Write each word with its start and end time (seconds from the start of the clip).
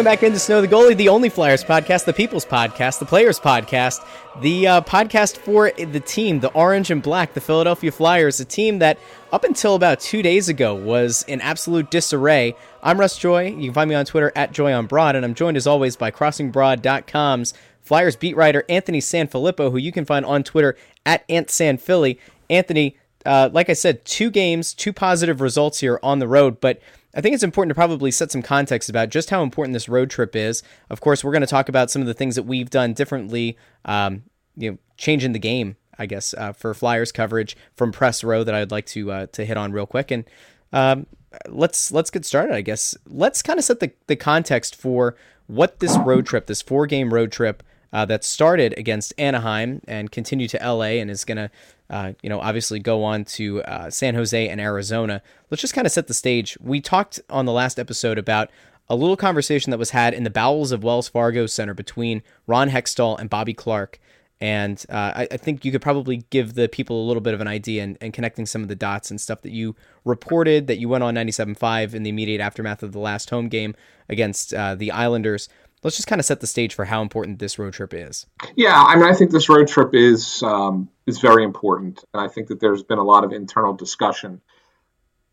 Welcome 0.00 0.12
back 0.12 0.22
into 0.22 0.38
Snow 0.38 0.62
the 0.62 0.66
Goalie, 0.66 0.96
the 0.96 1.10
only 1.10 1.28
Flyers 1.28 1.62
podcast, 1.62 2.06
the 2.06 2.14
People's 2.14 2.46
podcast, 2.46 3.00
the 3.00 3.04
Players 3.04 3.38
podcast, 3.38 4.02
the 4.40 4.66
uh, 4.66 4.80
podcast 4.80 5.36
for 5.36 5.70
the 5.72 6.00
team, 6.00 6.40
the 6.40 6.50
Orange 6.52 6.90
and 6.90 7.02
Black, 7.02 7.34
the 7.34 7.40
Philadelphia 7.42 7.92
Flyers, 7.92 8.40
a 8.40 8.46
team 8.46 8.78
that 8.78 8.98
up 9.30 9.44
until 9.44 9.74
about 9.74 10.00
two 10.00 10.22
days 10.22 10.48
ago 10.48 10.74
was 10.74 11.22
in 11.28 11.42
absolute 11.42 11.90
disarray. 11.90 12.56
I'm 12.82 12.98
Russ 12.98 13.18
Joy. 13.18 13.48
You 13.48 13.64
can 13.64 13.74
find 13.74 13.90
me 13.90 13.94
on 13.94 14.06
Twitter 14.06 14.32
at 14.34 14.52
Joy 14.52 14.72
on 14.72 14.86
Broad, 14.86 15.16
and 15.16 15.24
I'm 15.26 15.34
joined 15.34 15.58
as 15.58 15.66
always 15.66 15.96
by 15.96 16.10
CrossingBroad.com's 16.10 17.52
Flyers 17.82 18.16
beat 18.16 18.38
writer 18.38 18.64
Anthony 18.70 19.00
Sanfilippo, 19.00 19.70
who 19.70 19.76
you 19.76 19.92
can 19.92 20.06
find 20.06 20.24
on 20.24 20.42
Twitter 20.44 20.78
at 21.04 21.28
AntSanPhilly. 21.28 22.16
Anthony, 22.48 22.96
uh, 23.26 23.50
like 23.52 23.68
I 23.68 23.74
said, 23.74 24.06
two 24.06 24.30
games, 24.30 24.72
two 24.72 24.94
positive 24.94 25.42
results 25.42 25.80
here 25.80 26.00
on 26.02 26.20
the 26.20 26.26
road, 26.28 26.58
but 26.58 26.80
I 27.14 27.20
think 27.20 27.34
it's 27.34 27.42
important 27.42 27.70
to 27.70 27.74
probably 27.74 28.10
set 28.10 28.30
some 28.30 28.42
context 28.42 28.88
about 28.88 29.08
just 29.08 29.30
how 29.30 29.42
important 29.42 29.72
this 29.72 29.88
road 29.88 30.10
trip 30.10 30.36
is. 30.36 30.62
Of 30.88 31.00
course, 31.00 31.24
we're 31.24 31.32
going 31.32 31.40
to 31.40 31.46
talk 31.46 31.68
about 31.68 31.90
some 31.90 32.02
of 32.02 32.08
the 32.08 32.14
things 32.14 32.36
that 32.36 32.44
we've 32.44 32.70
done 32.70 32.92
differently, 32.92 33.56
um, 33.84 34.22
you 34.56 34.72
know, 34.72 34.78
changing 34.96 35.32
the 35.32 35.38
game, 35.38 35.76
I 35.98 36.06
guess, 36.06 36.34
uh, 36.34 36.52
for 36.52 36.72
Flyers 36.72 37.10
coverage 37.10 37.56
from 37.74 37.90
Press 37.90 38.22
Row 38.22 38.44
that 38.44 38.54
I'd 38.54 38.70
like 38.70 38.86
to 38.86 39.10
uh, 39.10 39.26
to 39.32 39.44
hit 39.44 39.56
on 39.56 39.72
real 39.72 39.86
quick. 39.86 40.10
And 40.10 40.24
um, 40.72 41.06
let's 41.48 41.90
let's 41.90 42.10
get 42.10 42.24
started. 42.24 42.54
I 42.54 42.60
guess 42.60 42.96
let's 43.06 43.42
kind 43.42 43.58
of 43.58 43.64
set 43.64 43.80
the 43.80 43.92
the 44.06 44.16
context 44.16 44.76
for 44.76 45.16
what 45.46 45.80
this 45.80 45.96
road 45.98 46.26
trip, 46.26 46.46
this 46.46 46.62
four 46.62 46.86
game 46.86 47.12
road 47.12 47.32
trip 47.32 47.62
uh, 47.92 48.04
that 48.04 48.22
started 48.24 48.72
against 48.78 49.12
Anaheim 49.18 49.80
and 49.88 50.12
continued 50.12 50.50
to 50.50 50.58
LA 50.58 51.00
and 51.00 51.10
is 51.10 51.24
going 51.24 51.36
to 51.36 51.50
uh, 51.90 52.12
you 52.22 52.30
know, 52.30 52.40
obviously 52.40 52.78
go 52.78 53.02
on 53.02 53.24
to 53.24 53.62
uh, 53.64 53.90
San 53.90 54.14
Jose 54.14 54.48
and 54.48 54.60
Arizona. 54.60 55.20
Let's 55.50 55.60
just 55.60 55.74
kind 55.74 55.86
of 55.86 55.92
set 55.92 56.06
the 56.06 56.14
stage. 56.14 56.56
We 56.60 56.80
talked 56.80 57.20
on 57.28 57.46
the 57.46 57.52
last 57.52 57.78
episode 57.78 58.16
about 58.16 58.48
a 58.88 58.94
little 58.94 59.16
conversation 59.16 59.70
that 59.72 59.78
was 59.78 59.90
had 59.90 60.14
in 60.14 60.22
the 60.22 60.30
bowels 60.30 60.72
of 60.72 60.84
Wells 60.84 61.08
Fargo 61.08 61.46
Center 61.46 61.74
between 61.74 62.22
Ron 62.46 62.70
Hextall 62.70 63.18
and 63.18 63.28
Bobby 63.28 63.54
Clarke. 63.54 63.98
And 64.40 64.82
uh, 64.88 65.12
I, 65.16 65.28
I, 65.32 65.36
think 65.36 65.66
you 65.66 65.72
could 65.72 65.82
probably 65.82 66.24
give 66.30 66.54
the 66.54 66.66
people 66.66 67.04
a 67.04 67.06
little 67.06 67.20
bit 67.20 67.34
of 67.34 67.42
an 67.42 67.46
idea 67.46 67.82
and, 67.84 67.98
and 68.00 68.10
connecting 68.10 68.46
some 68.46 68.62
of 68.62 68.68
the 68.68 68.74
dots 68.74 69.10
and 69.10 69.20
stuff 69.20 69.42
that 69.42 69.52
you 69.52 69.76
reported 70.06 70.66
that 70.66 70.78
you 70.78 70.88
went 70.88 71.04
on 71.04 71.14
97.5 71.14 71.92
in 71.92 72.04
the 72.04 72.08
immediate 72.08 72.40
aftermath 72.40 72.82
of 72.82 72.92
the 72.92 72.98
last 72.98 73.28
home 73.28 73.48
game 73.48 73.74
against 74.08 74.54
uh, 74.54 74.74
the 74.74 74.90
Islanders 74.92 75.50
let's 75.82 75.96
just 75.96 76.08
kind 76.08 76.20
of 76.20 76.24
set 76.24 76.40
the 76.40 76.46
stage 76.46 76.74
for 76.74 76.84
how 76.84 77.02
important 77.02 77.38
this 77.38 77.58
road 77.58 77.72
trip 77.72 77.94
is. 77.94 78.26
Yeah, 78.56 78.74
I 78.74 78.96
mean, 78.96 79.04
I 79.04 79.14
think 79.14 79.30
this 79.30 79.48
road 79.48 79.68
trip 79.68 79.94
is 79.94 80.42
um, 80.42 80.88
is 81.06 81.18
very 81.18 81.44
important, 81.44 82.04
and 82.12 82.22
I 82.22 82.28
think 82.28 82.48
that 82.48 82.60
there's 82.60 82.82
been 82.82 82.98
a 82.98 83.04
lot 83.04 83.24
of 83.24 83.32
internal 83.32 83.72
discussion 83.72 84.40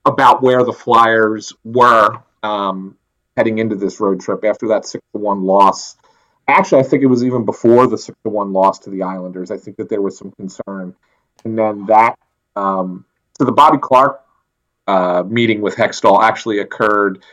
about 0.05 0.41
where 0.41 0.63
the 0.63 0.73
Flyers 0.73 1.53
were 1.63 2.23
um, 2.43 2.97
heading 3.35 3.57
into 3.57 3.75
this 3.75 3.99
road 3.99 4.21
trip 4.21 4.43
after 4.45 4.69
that 4.69 4.85
six 4.85 5.03
to 5.13 5.19
one 5.19 5.43
loss. 5.43 5.97
Actually, 6.47 6.81
I 6.81 6.83
think 6.83 7.03
it 7.03 7.07
was 7.07 7.25
even 7.25 7.43
before 7.43 7.87
the 7.87 7.97
six 7.97 8.17
to 8.23 8.29
one 8.29 8.53
loss 8.53 8.79
to 8.79 8.89
the 8.89 9.03
Islanders. 9.03 9.51
I 9.51 9.57
think 9.57 9.77
that 9.77 9.89
there 9.89 10.01
was 10.01 10.17
some 10.17 10.31
concern, 10.31 10.95
and 11.43 11.57
then 11.57 11.85
that 11.87 12.17
um, 12.55 13.05
so 13.37 13.45
the 13.45 13.51
Bobby 13.51 13.77
Clarke 13.77 14.23
uh, 14.87 15.23
meeting 15.27 15.61
with 15.61 15.75
Hextall 15.75 16.23
actually 16.23 16.59
occurred 16.59 17.23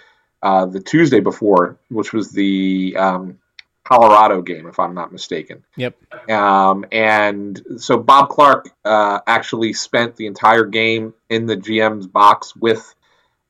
uh, 0.44 0.66
the 0.66 0.78
Tuesday 0.78 1.20
before, 1.20 1.78
which 1.88 2.12
was 2.12 2.30
the 2.30 2.94
um, 2.98 3.38
Colorado 3.82 4.42
game, 4.42 4.66
if 4.66 4.78
I'm 4.78 4.94
not 4.94 5.10
mistaken. 5.10 5.64
Yep. 5.76 6.30
Um, 6.30 6.84
and 6.92 7.60
so 7.78 7.96
Bob 7.96 8.28
Clarke 8.28 8.68
uh, 8.84 9.20
actually 9.26 9.72
spent 9.72 10.16
the 10.16 10.26
entire 10.26 10.66
game 10.66 11.14
in 11.30 11.46
the 11.46 11.56
GM's 11.56 12.06
box 12.06 12.54
with 12.54 12.94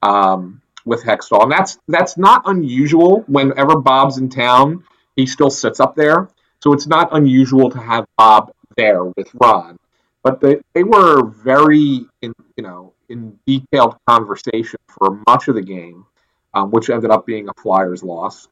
um, 0.03 0.63
with 0.85 1.03
Hextall, 1.03 1.43
and 1.43 1.51
that's 1.51 1.79
that's 1.89 2.17
not 2.17 2.43
unusual. 2.47 3.25
Whenever 3.27 3.81
Bob's 3.81 4.19
in 4.19 4.29
town, 4.29 4.85
he 5.17 5.27
still 5.27 5.51
sits 5.51 5.81
up 5.81 5.97
there, 5.97 6.29
so 6.63 6.73
it's 6.73 6.87
not 6.87 7.09
unusual 7.11 7.71
to 7.71 7.79
have 7.79 8.07
Bob 8.17 8.53
there 8.77 9.03
with 9.03 9.35
Ron. 9.35 9.79
But 10.23 10.41
they, 10.41 10.61
they 10.75 10.85
were 10.85 11.27
very 11.27 12.07
in 12.23 12.35
you 12.57 12.63
know 12.63 12.93
in 13.09 13.37
detailed 13.49 13.97
conversation 14.07 14.79
for 14.87 15.21
much 15.27 15.49
of 15.49 15.57
the 15.57 15.63
game 15.63 16.07
um, 16.55 16.71
which 16.71 16.91
ended 16.91 17.11
up 17.11 17.27
being 17.27 17.49
a 17.49 17.55
Flyers 17.55 18.03
loss. 18.03 18.49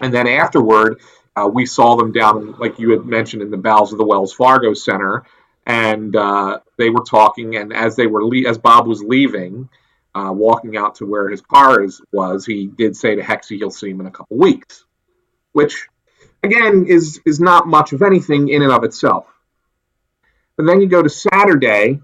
And 0.00 0.12
then 0.12 0.26
afterward, 0.26 1.00
uh, 1.36 1.48
we 1.48 1.66
saw 1.66 1.96
them 1.96 2.12
down, 2.12 2.52
like 2.58 2.78
you 2.78 2.90
had 2.90 3.04
mentioned, 3.04 3.42
in 3.42 3.50
the 3.50 3.56
bowels 3.56 3.92
of 3.92 3.98
the 3.98 4.04
Wells 4.04 4.32
Fargo 4.32 4.74
Center, 4.74 5.24
and 5.66 6.14
uh, 6.16 6.60
they 6.76 6.90
were 6.90 7.04
talking. 7.04 7.56
And 7.56 7.72
as 7.72 7.96
they 7.96 8.06
were, 8.06 8.24
le- 8.24 8.48
as 8.48 8.58
Bob 8.58 8.86
was 8.86 9.02
leaving, 9.02 9.68
uh, 10.14 10.32
walking 10.32 10.76
out 10.76 10.96
to 10.96 11.06
where 11.06 11.28
his 11.28 11.40
car 11.40 11.82
is, 11.82 12.00
was, 12.12 12.46
he 12.46 12.66
did 12.66 12.96
say 12.96 13.14
to 13.16 13.22
Hexy 13.22 13.58
he'll 13.58 13.70
see 13.70 13.90
him 13.90 14.00
in 14.00 14.06
a 14.06 14.10
couple 14.10 14.36
weeks, 14.36 14.84
which, 15.52 15.86
again, 16.42 16.86
is 16.88 17.20
is 17.26 17.38
not 17.38 17.68
much 17.68 17.92
of 17.92 18.02
anything 18.02 18.48
in 18.48 18.62
and 18.62 18.72
of 18.72 18.84
itself. 18.84 19.26
But 20.56 20.66
then 20.66 20.80
you 20.80 20.88
go 20.88 21.02
to 21.02 21.08
Saturday, 21.08 22.00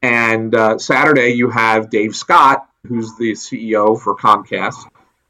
and 0.00 0.54
uh, 0.54 0.78
Saturday 0.78 1.30
you 1.30 1.50
have 1.50 1.90
Dave 1.90 2.16
Scott 2.16 2.69
who's 2.86 3.16
the 3.16 3.32
CEO 3.32 4.00
for 4.00 4.16
Comcast, 4.16 4.86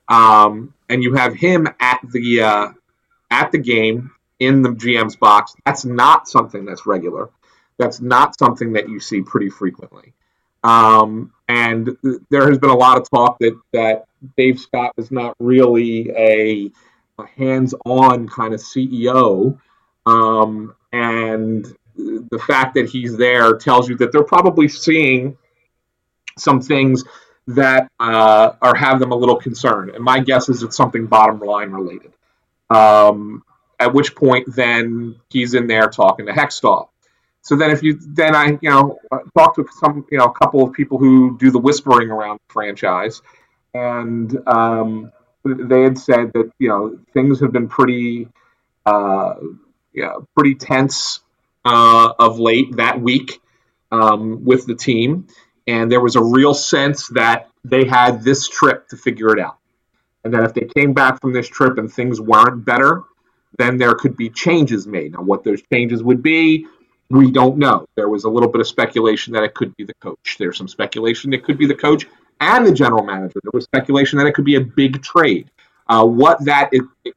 um, 0.09 0.75
and 0.89 1.03
you 1.03 1.15
have 1.15 1.35
him 1.35 1.69
at 1.81 2.01
the 2.13 2.43
uh, 2.43 2.69
at 3.31 3.53
the 3.53 3.59
game 3.59 4.11
in 4.39 4.63
the 4.63 4.71
GM's 4.71 5.17
box. 5.17 5.55
That's 5.65 5.85
not 5.85 6.29
something 6.29 6.65
that's 6.65 6.87
regular. 6.87 7.31
That's 7.79 8.01
not 8.01 8.39
something 8.39 8.73
that 8.75 8.89
you 8.89 9.01
see 9.01 9.23
pretty 9.23 9.51
frequently. 9.51 10.13
Um, 10.63 11.33
and 11.49 11.97
there 12.31 12.49
has 12.49 12.59
been 12.59 12.71
a 12.71 12.77
lot 12.77 12.99
of 12.99 13.09
talk 13.09 13.39
that 13.41 13.59
that 13.73 14.07
Dave 14.37 14.61
Scott 14.61 14.93
is 14.97 15.11
not 15.11 15.35
really 15.39 16.11
a, 16.11 16.71
a 17.19 17.27
hands-on 17.37 18.29
kind 18.29 18.53
of 18.53 18.61
CEO, 18.61 19.59
um, 20.07 20.75
and 20.93 21.67
the 21.97 22.43
fact 22.47 22.75
that 22.75 22.89
he's 22.89 23.17
there 23.17 23.57
tells 23.57 23.89
you 23.89 23.97
that 23.97 24.13
they're 24.13 24.23
probably 24.23 24.69
seeing 24.69 25.37
some 26.39 26.61
things 26.61 27.05
that 27.47 27.91
uh, 27.99 28.53
or 28.63 28.75
have 28.75 29.01
them 29.01 29.13
a 29.13 29.17
little 29.17 29.37
concerned. 29.37 29.91
And 29.91 30.05
my 30.05 30.21
guess 30.21 30.49
is 30.49 30.63
it's 30.63 30.77
something 30.77 31.07
bottom 31.07 31.41
line 31.41 31.71
related. 31.71 32.13
Um, 32.69 33.43
at 33.79 33.95
which 33.95 34.15
point, 34.15 34.55
then 34.55 35.17
he's 35.31 35.55
in 35.55 35.67
there 35.67 35.89
talking 35.89 36.27
to 36.27 36.33
Hextall. 36.33 36.89
So 37.43 37.57
then, 37.57 37.71
if 37.71 37.83
you 37.83 37.99
then 38.01 38.35
I 38.37 38.59
you 38.61 38.71
know 38.71 38.99
talk 39.37 39.57
to 39.57 39.67
some 39.81 40.07
you 40.11 40.19
know 40.19 40.27
a 40.27 40.33
couple 40.33 40.63
of 40.63 40.75
people 40.75 40.99
who 40.99 41.39
do 41.39 41.51
the 41.51 41.59
whispering 41.59 42.11
around 42.11 42.39
the 42.47 42.53
franchise, 42.53 43.23
and 43.73 44.37
um, 44.47 45.11
they 45.45 45.83
had 45.83 45.99
said 45.99 46.33
that 46.35 46.53
you 46.59 46.69
know 46.69 46.99
things 47.15 47.41
have 47.41 47.53
been 47.53 47.69
pretty 47.69 48.29
uh, 48.85 49.35
yeah 49.95 50.17
pretty 50.35 50.55
tense 50.55 51.21
uh, 51.65 52.13
of 52.19 52.39
late 52.39 52.77
that 52.77 53.01
week 53.01 53.41
um, 53.91 54.45
with 54.45 54.67
the 54.67 54.75
team 54.75 55.27
and 55.71 55.91
there 55.91 56.01
was 56.01 56.17
a 56.17 56.23
real 56.23 56.53
sense 56.53 57.07
that 57.11 57.49
they 57.65 57.85
had 57.85 58.25
this 58.25 58.49
trip 58.49 58.89
to 58.89 58.97
figure 58.97 59.33
it 59.33 59.39
out. 59.39 59.59
And 60.25 60.35
that 60.35 60.43
if 60.43 60.53
they 60.53 60.67
came 60.77 60.93
back 60.93 61.21
from 61.21 61.33
this 61.33 61.49
trip 61.49 61.79
and 61.79 61.91
things 61.91 62.21
weren't 62.21 62.65
better, 62.65 63.05
then 63.57 63.79
there 63.79 63.95
could 63.95 64.17
be 64.17 64.31
changes 64.31 64.87
made. 64.89 65.13
Now, 65.13 65.23
what 65.23 65.45
those 65.45 65.63
changes 65.73 66.03
would 66.03 66.23
be, 66.23 66.67
we 67.09 67.31
don't 67.31 67.57
know. 67.57 67.87
There 67.95 68.09
was 68.09 68.25
a 68.25 68.29
little 68.29 68.49
bit 68.49 68.61
of 68.61 68.67
speculation 68.67 69.33
that 69.35 69.45
it 69.45 69.55
could 69.55 69.77
be 69.77 69.85
the 69.85 69.95
coach. 69.95 70.37
There's 70.39 70.59
some 70.59 70.67
speculation 70.69 71.33
it 71.33 71.45
could 71.45 71.57
be 71.57 71.67
the 71.67 71.75
coach 71.75 72.07
and 72.41 72.67
the 72.67 72.73
general 72.73 73.05
manager. 73.05 73.39
There 73.43 73.53
was 73.55 73.65
speculation 73.65 74.19
that 74.19 74.27
it 74.27 74.35
could 74.35 74.45
be 74.45 74.57
a 74.57 74.61
big 74.61 75.03
trade. 75.03 75.51
Uh, 75.89 76.05
what 76.05 76.45
that 76.45 76.71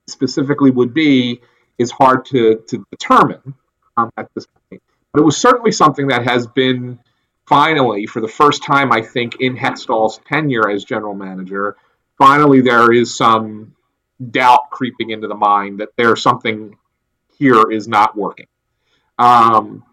specifically 0.07 0.69
would 0.69 0.93
be 0.93 1.41
is 1.79 1.89
hard 1.89 2.25
to, 2.25 2.63
to 2.67 2.85
determine 2.91 3.55
um, 3.97 4.11
at 4.15 4.29
this 4.35 4.45
point. 4.69 4.81
But 5.11 5.21
it 5.21 5.25
was 5.25 5.37
certainly 5.37 5.71
something 5.71 6.07
that 6.07 6.23
has 6.23 6.45
been 6.47 6.99
finally, 7.45 8.05
for 8.05 8.21
the 8.21 8.27
first 8.27 8.63
time, 8.63 8.91
I 8.91 9.01
think, 9.01 9.39
in 9.39 9.55
Hextall's 9.55 10.19
tenure 10.27 10.69
as 10.69 10.83
general 10.83 11.13
manager, 11.13 11.77
finally 12.17 12.61
there 12.61 12.91
is 12.91 13.15
some 13.15 13.75
doubt 14.31 14.69
creeping 14.69 15.09
into 15.09 15.27
the 15.27 15.35
mind 15.35 15.79
that 15.79 15.89
there's 15.97 16.21
something 16.21 16.77
here 17.37 17.71
is 17.71 17.87
not 17.87 18.15
working. 18.15 18.47
Um, 19.17 19.83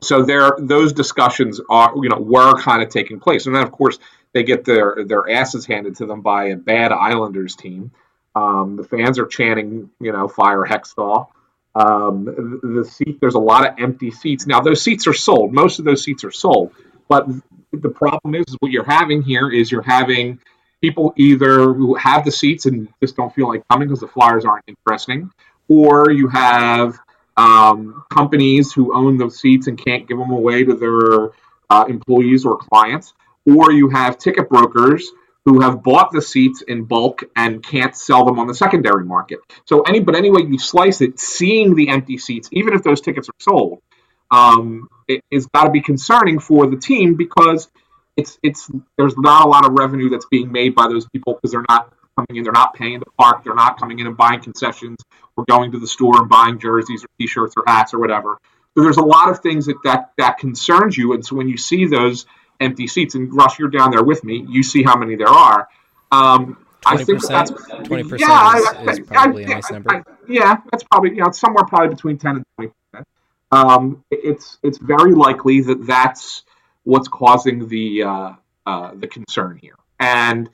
so 0.00 0.22
there, 0.22 0.56
those 0.58 0.92
discussions 0.92 1.60
are, 1.70 1.92
you 1.96 2.08
know, 2.08 2.18
were 2.18 2.60
kind 2.60 2.82
of 2.82 2.88
taking 2.88 3.20
place, 3.20 3.46
and 3.46 3.54
then 3.54 3.62
of 3.62 3.72
course 3.72 3.98
they 4.32 4.42
get 4.42 4.64
their 4.64 5.04
their 5.06 5.30
asses 5.30 5.66
handed 5.66 5.96
to 5.96 6.06
them 6.06 6.22
by 6.22 6.46
a 6.46 6.56
bad 6.56 6.90
Islanders 6.90 7.54
team. 7.54 7.92
Um, 8.34 8.76
the 8.76 8.84
fans 8.84 9.18
are 9.18 9.26
chanting, 9.26 9.90
you 10.00 10.12
know, 10.12 10.26
fire 10.26 10.64
Hextall. 10.64 11.28
Um, 11.74 12.60
the 12.62 12.84
seat, 12.84 13.18
there's 13.20 13.34
a 13.34 13.40
lot 13.40 13.66
of 13.66 13.74
empty 13.78 14.10
seats. 14.10 14.46
Now, 14.46 14.60
those 14.60 14.82
seats 14.82 15.06
are 15.06 15.14
sold. 15.14 15.52
Most 15.52 15.78
of 15.78 15.84
those 15.84 16.04
seats 16.04 16.24
are 16.24 16.30
sold. 16.30 16.72
But 17.08 17.26
the 17.72 17.88
problem 17.88 18.34
is, 18.34 18.44
is 18.48 18.56
what 18.60 18.70
you're 18.70 18.84
having 18.84 19.22
here 19.22 19.50
is 19.50 19.70
you're 19.70 19.82
having 19.82 20.38
people 20.80 21.14
either 21.16 21.72
who 21.72 21.94
have 21.94 22.24
the 22.24 22.32
seats 22.32 22.66
and 22.66 22.88
just 23.00 23.16
don't 23.16 23.34
feel 23.34 23.48
like 23.48 23.66
coming 23.68 23.88
because 23.88 24.00
the 24.00 24.08
flyers 24.08 24.44
aren't 24.44 24.64
interesting, 24.66 25.30
or 25.68 26.10
you 26.10 26.28
have 26.28 26.98
um, 27.36 28.04
companies 28.10 28.72
who 28.72 28.94
own 28.94 29.16
those 29.16 29.40
seats 29.40 29.66
and 29.68 29.82
can't 29.82 30.06
give 30.06 30.18
them 30.18 30.30
away 30.30 30.64
to 30.64 30.74
their 30.74 31.30
uh, 31.70 31.86
employees 31.88 32.44
or 32.44 32.58
clients, 32.58 33.14
or 33.46 33.72
you 33.72 33.88
have 33.88 34.18
ticket 34.18 34.48
brokers 34.48 35.10
who 35.44 35.60
have 35.60 35.82
bought 35.82 36.12
the 36.12 36.22
seats 36.22 36.62
in 36.62 36.84
bulk 36.84 37.24
and 37.34 37.62
can't 37.62 37.96
sell 37.96 38.24
them 38.24 38.38
on 38.38 38.46
the 38.46 38.54
secondary 38.54 39.04
market. 39.04 39.40
So 39.64 39.82
any 39.82 40.00
but 40.00 40.14
any 40.14 40.30
way 40.30 40.42
you 40.42 40.58
slice 40.58 41.00
it, 41.00 41.18
seeing 41.18 41.74
the 41.74 41.88
empty 41.88 42.18
seats, 42.18 42.48
even 42.52 42.74
if 42.74 42.82
those 42.82 43.00
tickets 43.00 43.28
are 43.28 43.40
sold, 43.40 43.82
um, 44.30 44.88
it, 45.08 45.22
has 45.32 45.46
got 45.46 45.64
to 45.64 45.70
be 45.70 45.80
concerning 45.80 46.38
for 46.38 46.66
the 46.66 46.76
team 46.76 47.14
because 47.14 47.68
it's 48.16 48.38
it's 48.42 48.70
there's 48.96 49.16
not 49.16 49.46
a 49.46 49.48
lot 49.48 49.66
of 49.66 49.72
revenue 49.72 50.10
that's 50.10 50.26
being 50.26 50.52
made 50.52 50.74
by 50.74 50.86
those 50.88 51.08
people 51.08 51.34
because 51.34 51.50
they're 51.50 51.64
not 51.68 51.92
coming 52.16 52.36
in, 52.36 52.44
they're 52.44 52.52
not 52.52 52.74
paying 52.74 53.00
to 53.00 53.06
park, 53.18 53.42
they're 53.42 53.54
not 53.54 53.78
coming 53.78 53.98
in 53.98 54.06
and 54.06 54.16
buying 54.16 54.40
concessions 54.40 54.98
or 55.36 55.44
going 55.48 55.72
to 55.72 55.78
the 55.78 55.86
store 55.86 56.20
and 56.20 56.28
buying 56.28 56.58
jerseys 56.58 57.04
or 57.04 57.08
t-shirts 57.18 57.54
or 57.56 57.64
hats 57.66 57.94
or 57.94 57.98
whatever. 57.98 58.38
So 58.76 58.82
there's 58.84 58.98
a 58.98 59.04
lot 59.04 59.30
of 59.30 59.40
things 59.40 59.66
that 59.66 59.76
that, 59.84 60.12
that 60.18 60.38
concerns 60.38 60.96
you, 60.96 61.14
and 61.14 61.24
so 61.24 61.36
when 61.36 61.48
you 61.48 61.56
see 61.56 61.86
those 61.86 62.26
empty 62.62 62.86
seats. 62.86 63.14
And 63.14 63.34
Russ, 63.34 63.58
you're 63.58 63.68
down 63.68 63.90
there 63.90 64.02
with 64.02 64.24
me. 64.24 64.46
You 64.48 64.62
see 64.62 64.82
how 64.82 64.96
many 64.96 65.16
there 65.16 65.28
are. 65.28 65.68
Um, 66.10 66.58
I 66.84 67.02
think 67.02 67.24
that's 67.26 67.50
twenty 67.84 68.02
percent. 68.02 68.20
Yeah, 68.20 68.56
is, 68.56 68.98
is 68.98 69.06
probably 69.06 69.46
I, 69.46 69.48
I, 69.48 69.50
a 69.50 69.54
nice 69.54 69.70
number. 69.70 70.04
Yeah, 70.28 70.56
that's 70.70 70.84
probably 70.84 71.10
you 71.10 71.22
know 71.22 71.30
somewhere 71.30 71.64
probably 71.64 71.88
between 71.88 72.18
ten 72.18 72.36
and 72.36 72.44
twenty 72.56 72.72
percent. 72.92 73.08
Um, 73.50 74.04
it's 74.10 74.58
it's 74.62 74.78
very 74.78 75.14
likely 75.14 75.60
that 75.62 75.86
that's 75.86 76.42
what's 76.84 77.08
causing 77.08 77.68
the 77.68 78.02
uh, 78.02 78.32
uh, 78.66 78.90
the 78.94 79.06
concern 79.06 79.58
here, 79.60 79.76
and 80.00 80.48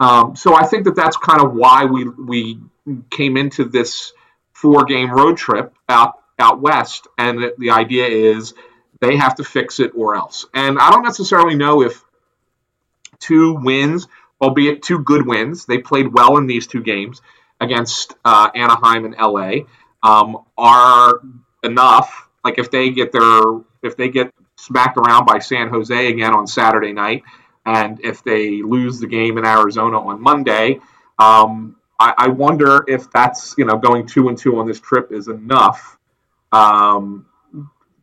um, 0.00 0.36
so 0.36 0.54
I 0.54 0.64
think 0.64 0.84
that 0.84 0.96
that's 0.96 1.16
kind 1.16 1.42
of 1.42 1.54
why 1.54 1.84
we 1.84 2.08
we 2.08 2.60
came 3.10 3.36
into 3.36 3.64
this 3.64 4.12
four 4.52 4.84
game 4.84 5.10
road 5.10 5.36
trip 5.36 5.74
out 5.88 6.14
out 6.38 6.60
west, 6.60 7.06
and 7.18 7.52
the 7.58 7.70
idea 7.70 8.06
is 8.06 8.54
they 9.06 9.16
have 9.16 9.36
to 9.36 9.44
fix 9.44 9.80
it 9.80 9.92
or 9.94 10.16
else. 10.16 10.46
And 10.52 10.78
I 10.78 10.90
don't 10.90 11.04
necessarily 11.04 11.54
know 11.54 11.82
if 11.82 12.02
two 13.18 13.54
wins, 13.54 14.08
albeit 14.40 14.82
two 14.82 14.98
good 14.98 15.26
wins, 15.26 15.64
they 15.66 15.78
played 15.78 16.12
well 16.12 16.36
in 16.38 16.46
these 16.46 16.66
two 16.66 16.82
games 16.82 17.22
against 17.60 18.14
uh, 18.24 18.50
Anaheim 18.54 19.04
and 19.04 19.14
LA, 19.14 19.66
um, 20.02 20.44
are 20.58 21.20
enough. 21.62 22.28
Like 22.44 22.58
if 22.58 22.70
they 22.70 22.90
get 22.90 23.12
their 23.12 23.42
if 23.82 23.96
they 23.96 24.08
get 24.08 24.32
smacked 24.56 24.96
around 24.96 25.26
by 25.26 25.38
San 25.38 25.68
Jose 25.68 26.08
again 26.08 26.34
on 26.34 26.46
Saturday 26.46 26.92
night, 26.92 27.22
and 27.64 28.00
if 28.04 28.22
they 28.24 28.62
lose 28.62 29.00
the 29.00 29.06
game 29.06 29.38
in 29.38 29.46
Arizona 29.46 30.00
on 30.00 30.20
Monday, 30.20 30.80
um, 31.18 31.76
I, 31.98 32.14
I, 32.16 32.28
wonder 32.28 32.84
if 32.86 33.10
that's 33.10 33.54
you 33.58 33.64
know 33.64 33.78
going 33.78 34.06
two 34.06 34.28
and 34.28 34.36
two 34.36 34.58
on 34.58 34.66
this 34.66 34.78
trip 34.78 35.12
is 35.12 35.28
enough 35.28 35.98
um, 36.52 37.26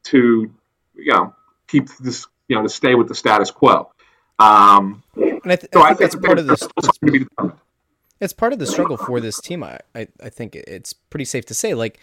to 0.03 0.51
you 0.95 1.13
know 1.13 1.33
keep 1.67 1.87
this 1.99 2.27
you 2.47 2.55
know 2.55 2.63
to 2.63 2.69
stay 2.69 2.95
with 2.95 3.07
the 3.07 3.15
status 3.15 3.51
quo. 3.51 3.91
Um, 4.39 5.03
and 5.15 5.51
I, 5.51 5.55
th- 5.55 5.71
so 5.73 5.81
I 5.81 5.93
think 5.93 5.99
that's 5.99 6.15
part 6.15 6.39
of 6.39 6.47
this. 6.47 6.67
It's 8.19 8.33
part 8.33 8.53
of 8.53 8.59
the 8.59 8.65
struggle 8.65 8.97
for 8.97 9.19
this 9.19 9.39
team. 9.41 9.63
I, 9.63 9.79
I, 9.93 10.07
I 10.21 10.29
think 10.29 10.55
it's 10.55 10.93
pretty 10.93 11.25
safe 11.25 11.45
to 11.47 11.53
say. 11.53 11.73
Like 11.73 11.99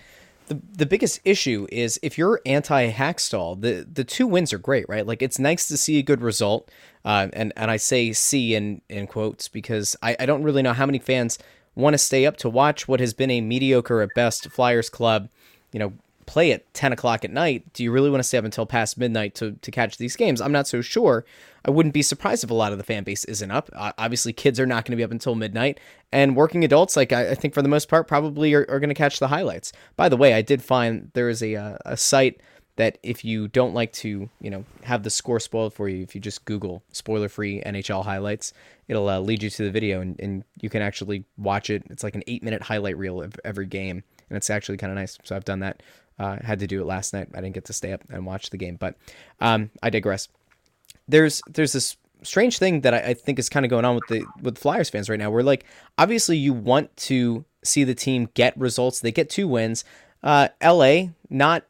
the 0.50 0.60
the 0.72 0.87
biggest 0.87 1.20
issue 1.25 1.66
is 1.70 1.98
if 2.02 2.19
you're 2.19 2.40
anti 2.44 2.90
Hakstol, 2.90 3.60
the 3.60 3.87
the 3.90 4.04
two 4.04 4.26
wins 4.26 4.52
are 4.52 4.58
great, 4.58 4.87
right? 4.88 5.06
Like 5.06 5.22
it's 5.22 5.38
nice 5.38 5.66
to 5.69 5.76
see 5.76 5.98
a 5.98 6.02
good 6.02 6.20
result. 6.20 6.70
Uh, 7.04 7.28
and 7.32 7.52
and 7.56 7.70
I 7.70 7.76
say 7.76 8.12
see 8.12 8.54
in 8.54 8.82
in 8.88 9.06
quotes 9.06 9.48
because 9.48 9.96
I, 10.02 10.16
I 10.20 10.26
don't 10.26 10.42
really 10.42 10.62
know 10.62 10.72
how 10.72 10.87
many 10.87 10.98
fans 10.98 11.38
want 11.75 11.94
to 11.94 11.98
stay 11.98 12.26
up 12.26 12.37
to 12.38 12.48
watch 12.48 12.88
what 12.88 13.00
has 13.00 13.14
been 13.14 13.31
a 13.31 13.40
mediocre 13.40 14.02
at 14.02 14.10
best 14.14 14.50
Flyers 14.50 14.90
club, 14.90 15.28
you 15.72 15.78
know, 15.78 15.92
play 16.30 16.52
at 16.52 16.72
10 16.74 16.92
o'clock 16.92 17.24
at 17.24 17.32
night, 17.32 17.72
do 17.72 17.82
you 17.82 17.90
really 17.90 18.08
want 18.08 18.20
to 18.20 18.24
stay 18.24 18.38
up 18.38 18.44
until 18.44 18.64
past 18.64 18.96
midnight 18.96 19.34
to, 19.34 19.52
to 19.52 19.70
catch 19.72 19.98
these 19.98 20.14
games? 20.14 20.40
I'm 20.40 20.52
not 20.52 20.68
so 20.68 20.80
sure. 20.80 21.24
I 21.64 21.72
wouldn't 21.72 21.92
be 21.92 22.02
surprised 22.02 22.44
if 22.44 22.50
a 22.50 22.54
lot 22.54 22.70
of 22.70 22.78
the 22.78 22.84
fan 22.84 23.02
base 23.02 23.24
isn't 23.24 23.50
up. 23.50 23.68
Uh, 23.74 23.90
obviously, 23.98 24.32
kids 24.32 24.60
are 24.60 24.66
not 24.66 24.84
going 24.84 24.92
to 24.92 24.96
be 24.96 25.02
up 25.02 25.10
until 25.10 25.34
midnight, 25.34 25.80
and 26.12 26.36
working 26.36 26.64
adults, 26.64 26.96
like 26.96 27.12
I, 27.12 27.30
I 27.30 27.34
think 27.34 27.52
for 27.52 27.62
the 27.62 27.68
most 27.68 27.88
part, 27.88 28.06
probably 28.06 28.54
are, 28.54 28.64
are 28.68 28.78
going 28.78 28.90
to 28.90 28.94
catch 28.94 29.18
the 29.18 29.26
highlights. 29.26 29.72
By 29.96 30.08
the 30.08 30.16
way, 30.16 30.32
I 30.32 30.40
did 30.40 30.62
find 30.62 31.10
there 31.14 31.28
is 31.28 31.42
a, 31.42 31.56
uh, 31.56 31.78
a 31.84 31.96
site 31.96 32.40
that 32.76 32.98
if 33.02 33.24
you 33.24 33.48
don't 33.48 33.74
like 33.74 33.92
to, 33.92 34.30
you 34.40 34.50
know, 34.50 34.64
have 34.84 35.02
the 35.02 35.10
score 35.10 35.40
spoiled 35.40 35.74
for 35.74 35.88
you, 35.88 36.02
if 36.04 36.14
you 36.14 36.20
just 36.20 36.44
Google 36.44 36.84
spoiler-free 36.92 37.62
NHL 37.66 38.04
highlights, 38.04 38.52
it'll 38.86 39.08
uh, 39.08 39.18
lead 39.18 39.42
you 39.42 39.50
to 39.50 39.64
the 39.64 39.70
video, 39.70 40.00
and, 40.00 40.18
and 40.20 40.44
you 40.60 40.70
can 40.70 40.80
actually 40.80 41.24
watch 41.36 41.70
it. 41.70 41.82
It's 41.90 42.04
like 42.04 42.14
an 42.14 42.22
eight-minute 42.28 42.62
highlight 42.62 42.96
reel 42.96 43.20
of 43.20 43.34
every 43.44 43.66
game, 43.66 44.04
and 44.30 44.36
it's 44.36 44.48
actually 44.48 44.78
kind 44.78 44.92
of 44.92 44.96
nice. 44.96 45.18
So 45.24 45.34
I've 45.34 45.44
done 45.44 45.58
that 45.60 45.82
uh, 46.20 46.37
had 46.44 46.58
to 46.58 46.67
do 46.67 46.82
it 46.82 46.84
last 46.84 47.14
night. 47.14 47.28
I 47.34 47.40
didn't 47.40 47.55
get 47.55 47.64
to 47.64 47.72
stay 47.72 47.93
up 47.93 48.02
and 48.11 48.26
watch 48.26 48.50
the 48.50 48.58
game, 48.58 48.76
but 48.76 48.94
um, 49.40 49.70
I 49.82 49.88
digress. 49.88 50.28
There's 51.08 51.40
there's 51.49 51.72
this 51.72 51.96
strange 52.22 52.58
thing 52.58 52.82
that 52.82 52.93
I, 52.93 52.99
I 52.99 53.14
think 53.14 53.38
is 53.38 53.49
kind 53.49 53.64
of 53.64 53.70
going 53.70 53.87
on 53.87 53.94
with 53.94 54.06
the 54.08 54.25
with 54.43 54.58
Flyers 54.58 54.90
fans 54.90 55.08
right 55.08 55.19
now. 55.19 55.31
Where 55.31 55.43
like 55.43 55.64
obviously 55.96 56.37
you 56.37 56.52
want 56.52 56.94
to 57.08 57.46
see 57.64 57.84
the 57.84 57.94
team 57.94 58.28
get 58.34 58.56
results. 58.58 59.00
They 59.00 59.12
get 59.12 59.31
two 59.31 59.49
wins. 59.49 59.82
Uh, 60.22 60.49
L.A. 60.61 61.12
not 61.31 61.64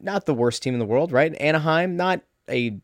not 0.00 0.26
the 0.26 0.34
worst 0.34 0.64
team 0.64 0.74
in 0.74 0.80
the 0.80 0.86
world, 0.86 1.12
right? 1.12 1.32
Anaheim 1.40 1.96
not 1.96 2.22
a 2.48 2.80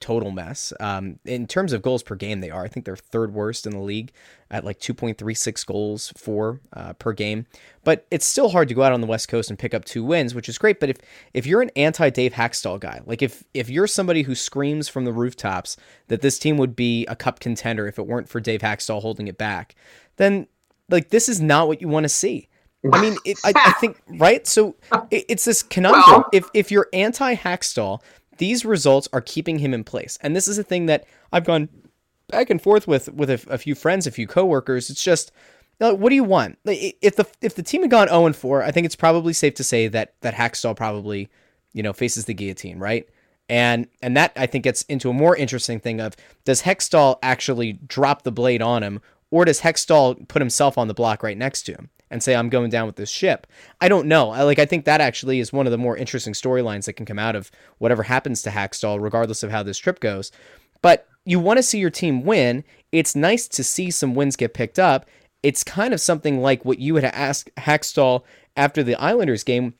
total 0.00 0.30
mess. 0.30 0.72
Um, 0.80 1.18
in 1.24 1.46
terms 1.46 1.72
of 1.72 1.82
goals 1.82 2.02
per 2.02 2.14
game, 2.14 2.40
they 2.40 2.50
are. 2.50 2.64
I 2.64 2.68
think 2.68 2.86
they're 2.86 2.96
third 2.96 3.32
worst 3.32 3.66
in 3.66 3.72
the 3.72 3.80
league 3.80 4.12
at 4.50 4.64
like 4.64 4.78
2.36 4.78 5.66
goals 5.66 6.12
for 6.16 6.60
uh, 6.72 6.92
per 6.94 7.12
game. 7.12 7.46
But 7.84 8.06
it's 8.10 8.26
still 8.26 8.48
hard 8.48 8.68
to 8.68 8.74
go 8.74 8.82
out 8.82 8.92
on 8.92 9.00
the 9.00 9.06
West 9.06 9.28
Coast 9.28 9.50
and 9.50 9.58
pick 9.58 9.74
up 9.74 9.84
two 9.84 10.04
wins, 10.04 10.34
which 10.34 10.48
is 10.48 10.58
great. 10.58 10.80
But 10.80 10.90
if 10.90 10.96
if 11.34 11.46
you're 11.46 11.62
an 11.62 11.70
anti 11.76 12.10
Dave 12.10 12.32
Hakstol 12.32 12.80
guy, 12.80 13.00
like 13.06 13.22
if 13.22 13.44
if 13.54 13.68
you're 13.68 13.86
somebody 13.86 14.22
who 14.22 14.34
screams 14.34 14.88
from 14.88 15.04
the 15.04 15.12
rooftops 15.12 15.76
that 16.08 16.20
this 16.20 16.38
team 16.38 16.56
would 16.56 16.76
be 16.76 17.06
a 17.06 17.16
cup 17.16 17.40
contender 17.40 17.86
if 17.86 17.98
it 17.98 18.06
weren't 18.06 18.28
for 18.28 18.40
Dave 18.40 18.60
Hakstol 18.60 19.02
holding 19.02 19.28
it 19.28 19.38
back, 19.38 19.74
then 20.16 20.46
like 20.88 21.10
this 21.10 21.28
is 21.28 21.40
not 21.40 21.68
what 21.68 21.80
you 21.80 21.88
want 21.88 22.04
to 22.04 22.08
see. 22.08 22.48
I 22.92 23.00
mean, 23.00 23.16
it, 23.24 23.38
I, 23.44 23.52
I, 23.56 23.72
think 23.72 24.00
right. 24.06 24.46
So 24.46 24.76
it, 25.10 25.24
it's 25.28 25.44
this 25.44 25.62
conundrum. 25.62 26.02
Well, 26.06 26.28
if 26.32 26.48
if 26.54 26.70
you're 26.70 26.88
anti 26.92 27.34
Hakstol, 27.34 28.00
these 28.38 28.64
results 28.64 29.08
are 29.12 29.20
keeping 29.20 29.58
him 29.58 29.74
in 29.74 29.84
place. 29.84 30.18
And 30.20 30.34
this 30.34 30.48
is 30.48 30.58
a 30.58 30.64
thing 30.64 30.86
that 30.86 31.04
I've 31.32 31.44
gone 31.44 31.68
back 32.28 32.50
and 32.50 32.60
forth 32.60 32.88
with 32.88 33.12
with 33.12 33.30
a, 33.30 33.44
a 33.48 33.58
few 33.58 33.74
friends, 33.74 34.06
a 34.06 34.10
few 34.10 34.26
coworkers. 34.26 34.90
It's 34.90 35.02
just 35.02 35.32
what 35.78 36.08
do 36.08 36.14
you 36.14 36.24
want? 36.24 36.58
If 36.64 37.16
the 37.16 37.26
if 37.42 37.54
the 37.54 37.62
team 37.62 37.82
had 37.82 37.90
gone 37.90 38.08
0 38.08 38.26
and 38.26 38.36
4, 38.36 38.62
I 38.62 38.70
think 38.70 38.86
it's 38.86 38.96
probably 38.96 39.32
safe 39.32 39.54
to 39.54 39.64
say 39.64 39.88
that 39.88 40.14
that 40.22 40.34
Hakstol 40.34 40.76
probably, 40.76 41.28
you 41.72 41.82
know, 41.82 41.92
faces 41.92 42.24
the 42.24 42.34
guillotine, 42.34 42.78
right? 42.78 43.08
And 43.48 43.86
and 44.02 44.16
that 44.16 44.32
I 44.36 44.46
think 44.46 44.64
gets 44.64 44.82
into 44.84 45.10
a 45.10 45.14
more 45.14 45.36
interesting 45.36 45.78
thing 45.78 46.00
of 46.00 46.16
does 46.44 46.62
Hextall 46.62 47.18
actually 47.22 47.74
drop 47.74 48.22
the 48.22 48.32
blade 48.32 48.62
on 48.62 48.82
him, 48.82 49.00
or 49.30 49.44
does 49.44 49.60
Hextall 49.60 50.26
put 50.28 50.40
himself 50.40 50.78
on 50.78 50.88
the 50.88 50.94
block 50.94 51.22
right 51.22 51.36
next 51.36 51.62
to 51.64 51.72
him? 51.72 51.90
And 52.10 52.22
say 52.22 52.34
I'm 52.34 52.48
going 52.48 52.70
down 52.70 52.86
with 52.86 52.96
this 52.96 53.10
ship. 53.10 53.46
I 53.80 53.88
don't 53.88 54.06
know. 54.06 54.30
I 54.30 54.42
like 54.42 54.58
I 54.58 54.66
think 54.66 54.84
that 54.84 55.00
actually 55.00 55.40
is 55.40 55.52
one 55.52 55.66
of 55.66 55.72
the 55.72 55.78
more 55.78 55.96
interesting 55.96 56.32
storylines 56.32 56.86
that 56.86 56.94
can 56.94 57.06
come 57.06 57.18
out 57.18 57.36
of 57.36 57.50
whatever 57.78 58.02
happens 58.02 58.42
to 58.42 58.50
Hakstol, 58.50 59.00
regardless 59.00 59.42
of 59.42 59.50
how 59.50 59.62
this 59.62 59.78
trip 59.78 60.00
goes. 60.00 60.30
But 60.82 61.06
you 61.24 61.40
want 61.40 61.58
to 61.58 61.62
see 61.62 61.78
your 61.78 61.90
team 61.90 62.24
win. 62.24 62.64
It's 62.92 63.16
nice 63.16 63.48
to 63.48 63.64
see 63.64 63.90
some 63.90 64.14
wins 64.14 64.36
get 64.36 64.54
picked 64.54 64.78
up. 64.78 65.06
It's 65.42 65.64
kind 65.64 65.92
of 65.92 66.00
something 66.00 66.40
like 66.40 66.64
what 66.64 66.78
you 66.78 66.96
had 66.96 67.04
asked 67.04 67.50
Hakstol 67.56 68.22
after 68.56 68.82
the 68.82 68.94
Islanders 68.96 69.44
game 69.44 69.74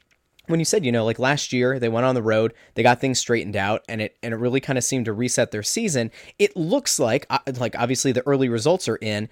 when 0.49 0.61
you 0.61 0.65
said, 0.65 0.85
you 0.85 0.93
know, 0.93 1.05
like 1.05 1.19
last 1.19 1.53
year 1.53 1.79
they 1.79 1.89
went 1.89 2.07
on 2.07 2.15
the 2.15 2.23
road, 2.23 2.55
they 2.75 2.83
got 2.83 3.01
things 3.01 3.19
straightened 3.19 3.57
out, 3.57 3.85
and 3.89 4.01
it 4.01 4.17
and 4.23 4.33
it 4.33 4.37
really 4.37 4.61
kind 4.61 4.79
of 4.79 4.85
seemed 4.85 5.07
to 5.07 5.13
reset 5.13 5.51
their 5.51 5.63
season. 5.63 6.11
It 6.39 6.57
looks 6.57 6.99
like, 6.99 7.27
uh, 7.31 7.39
like 7.59 7.77
obviously 7.77 8.13
the 8.13 8.27
early 8.27 8.49
results 8.49 8.89
are 8.89 8.97
in, 8.97 9.29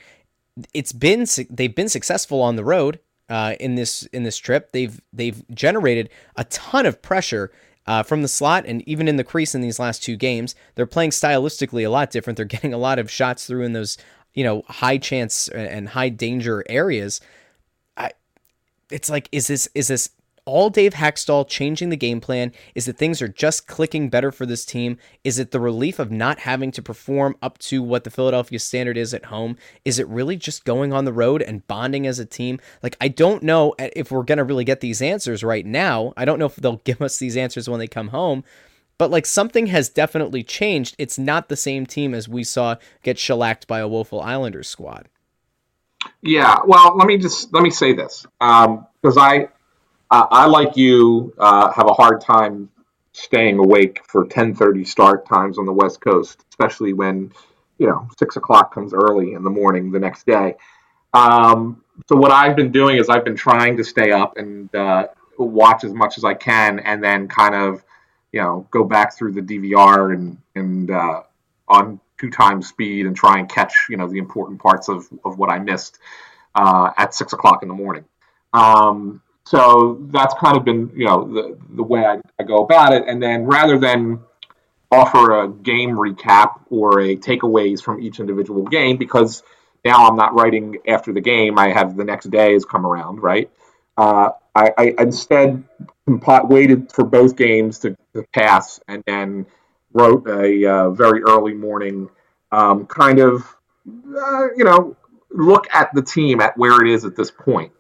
it's 0.73 0.92
been 0.92 1.26
they've 1.50 1.75
been 1.75 1.88
successful 1.88 2.40
on 2.42 2.56
the 2.56 2.64
road 2.64 3.00
uh, 3.28 3.54
in 3.61 3.75
this 3.75 4.04
in 4.06 4.23
this 4.23 4.38
trip. 4.38 4.73
They've 4.73 5.00
they've 5.12 5.42
generated 5.54 6.11
a 6.37 6.44
ton 6.44 6.87
of 6.87 7.02
pressure 7.02 7.50
uh, 7.87 8.02
from 8.02 8.23
the 8.23 8.28
slot 8.28 8.64
and 8.66 8.87
even 8.88 9.08
in 9.08 9.16
the 9.16 9.25
crease 9.25 9.54
in 9.54 9.61
these 9.61 9.78
last 9.78 10.02
two 10.02 10.16
games. 10.16 10.54
They're 10.75 10.87
playing 10.87 11.11
stylistically 11.11 11.84
a 11.84 11.90
lot 11.90 12.11
different. 12.11 12.37
They're 12.37 12.46
getting 12.46 12.75
a 12.75 12.78
lot 12.78 12.99
of 12.99 13.11
shots 13.11 13.46
through 13.46 13.62
in 13.62 13.73
those 13.73 13.96
you 14.34 14.44
know 14.44 14.62
high 14.68 14.99
chance 14.99 15.49
and 15.49 15.88
high 15.88 16.08
danger 16.08 16.64
areas. 16.68 17.20
I, 17.96 18.12
it's 18.90 19.11
like 19.11 19.28
is 19.32 19.46
this 19.46 19.68
is 19.75 19.88
this 19.88 20.11
all 20.47 20.71
Dave 20.71 20.95
Hakstol 20.95 21.49
changing 21.49 21.89
the 21.89 21.97
game 21.97 22.21
plan? 22.21 22.53
Is 22.75 22.87
that 22.87 22.97
things 22.97 23.23
are 23.23 23.29
just 23.29 23.67
clicking 23.67 24.09
better 24.09 24.31
for 24.31 24.47
this 24.47 24.65
team? 24.65 24.99
Is 25.23 25.39
it 25.39 25.51
the 25.51 25.61
relief 25.61 25.99
of 25.99 26.11
not 26.11 26.41
having 26.41 26.71
to 26.73 26.83
perform 26.83 27.37
up 27.43 27.59
to 27.59 27.83
what 27.83 28.05
the 28.05 28.11
Philadelphia 28.11 28.59
standard 28.59 28.97
is 28.97 29.15
at 29.15 29.27
home? 29.27 29.57
Is 29.85 29.99
it 29.99 30.09
really 30.09 30.37
just 30.37 30.65
going 30.65 30.93
on 30.93 31.05
the 31.05 31.13
road 31.13 31.43
and 31.43 31.67
bonding 31.67 32.07
as 32.07 32.19
a 32.19 32.27
team? 32.27 32.61
Like, 32.83 32.97
I 33.01 33.09
don't 33.09 33.43
know 33.43 33.75
if 33.79 34.11
we're 34.11 34.23
going 34.23 34.39
to 34.39 34.45
really 34.45 34.65
get 34.65 34.81
these 34.81 35.03
answers 35.03 35.43
right 35.43 35.65
now. 35.65 36.13
I 36.17 36.25
don't 36.25 36.39
know 36.39 36.47
if 36.47 36.57
they'll 36.57 36.77
give 36.85 37.01
us 37.01 37.19
these 37.19 37.37
answers 37.37 37.69
when 37.69 37.81
they 37.81 37.89
come 37.89 38.09
home. 38.09 38.45
But 38.97 39.11
like 39.11 39.27
something 39.27 39.67
has 39.67 39.89
definitely 39.89 40.45
changed. 40.45 40.95
It's 40.99 41.19
not 41.19 41.49
the 41.49 41.57
same 41.57 41.85
team 41.85 42.15
as 42.15 42.29
we 42.29 42.45
saw 42.45 42.77
get 43.03 43.19
shellacked 43.19 43.67
by 43.67 43.81
a 43.81 43.89
woeful 43.89 44.21
Islanders 44.21 44.69
squad. 44.69 45.09
Yeah, 46.23 46.59
well, 46.67 46.97
let 46.97 47.07
me 47.07 47.19
just 47.19 47.53
let 47.53 47.63
me 47.63 47.71
say 47.71 47.93
this 47.93 48.27
because 48.39 49.17
um, 49.17 49.19
I 49.19 49.49
I, 50.14 50.26
I 50.30 50.47
like 50.47 50.76
you, 50.76 51.35
uh, 51.38 51.73
have 51.73 51.88
a 51.88 51.92
hard 51.92 52.21
time 52.21 52.71
staying 53.12 53.59
awake 53.59 54.00
for 54.06 54.25
10:30 54.26 54.87
start 54.87 55.26
times 55.26 55.59
on 55.59 55.66
the 55.66 55.73
West 55.73 56.00
Coast, 56.00 56.44
especially 56.50 56.92
when 56.92 57.33
you 57.78 57.88
know 57.88 58.06
six 58.18 58.37
o'clock 58.37 58.73
comes 58.73 58.94
early 58.94 59.33
in 59.35 59.42
the 59.42 59.50
morning 59.50 59.90
the 59.90 59.99
next 59.99 60.25
day. 60.25 60.54
Um, 61.12 61.83
so 62.09 62.16
what 62.16 62.30
I've 62.30 62.54
been 62.54 62.71
doing 62.71 62.97
is 62.97 63.09
I've 63.09 63.25
been 63.25 63.37
trying 63.37 63.76
to 63.76 63.85
stay 63.85 64.12
up 64.12 64.37
and 64.37 64.73
uh, 64.75 65.09
watch 65.37 65.83
as 65.83 65.92
much 65.92 66.16
as 66.16 66.25
I 66.25 66.35
can, 66.35 66.78
and 66.78 67.02
then 67.02 67.26
kind 67.26 67.56
of 67.56 67.83
you 68.30 68.40
know 68.40 68.68
go 68.71 68.85
back 68.85 69.16
through 69.16 69.33
the 69.33 69.42
DVR 69.42 70.14
and 70.14 70.38
and 70.54 70.92
uh, 70.92 71.23
on 71.66 71.99
two 72.21 72.30
times 72.30 72.68
speed 72.68 73.06
and 73.06 73.16
try 73.16 73.40
and 73.40 73.49
catch 73.49 73.75
you 73.90 73.97
know 73.97 74.09
the 74.09 74.18
important 74.18 74.61
parts 74.61 74.88
of 74.88 75.09
of 75.25 75.38
what 75.38 75.50
I 75.50 75.59
missed 75.59 75.99
uh, 76.54 76.90
at 76.97 77.14
six 77.14 77.33
o'clock 77.33 77.64
in 77.64 77.68
the 77.68 77.75
morning. 77.75 78.04
Um, 78.52 79.21
so 79.45 79.99
that's 80.11 80.35
kind 80.35 80.57
of 80.57 80.65
been 80.65 80.91
you 80.95 81.07
know 81.07 81.25
the 81.33 81.59
the 81.71 81.83
way 81.83 82.05
I, 82.05 82.21
I 82.39 82.45
go 82.45 82.65
about 82.65 82.93
it, 82.93 83.05
and 83.07 83.23
then 83.23 83.45
rather 83.45 83.79
than 83.79 84.21
offer 84.91 85.43
a 85.43 85.49
game 85.49 85.91
recap 85.91 86.61
or 86.71 87.01
a 87.01 87.17
takeaways 87.17 87.83
from 87.83 88.01
each 88.01 88.21
individual 88.21 88.63
game 88.65 88.97
because 88.97 89.43
now 89.85 90.07
I'm 90.07 90.17
not 90.17 90.35
writing 90.35 90.79
after 90.87 91.13
the 91.13 91.21
game. 91.21 91.59
I 91.59 91.71
have 91.71 91.97
the 91.97 92.05
next 92.05 92.31
day 92.31 92.53
has 92.53 92.65
come 92.65 92.87
around, 92.87 93.23
right? 93.23 93.51
Uh, 93.97 94.31
I, 94.55 94.71
I, 94.79 94.95
instead 94.99 95.65
waited 96.07 96.93
for 96.93 97.05
both 97.05 97.37
games 97.37 97.81
to, 97.81 97.97
to, 98.15 98.25
pass 98.33 98.81
and 98.89 99.03
then 99.07 99.47
wrote 99.93 100.29
a 100.29 100.67
uh, 100.67 100.91
very 100.91 101.23
early 101.23 101.55
morning 101.55 102.09
um, 102.53 102.87
kind 102.87 103.19
of, 103.19 103.43
uh, 103.87 104.47
you 104.57 104.65
know, 104.65 104.97
look 105.31 105.67
at 105.73 105.91
the 105.95 106.03
team 106.03 106.41
at 106.41 106.57
where 106.57 106.85
it 106.85 106.91
is 106.91 107.05
at 107.05 107.17
this 107.17 107.31
point. 107.31 107.73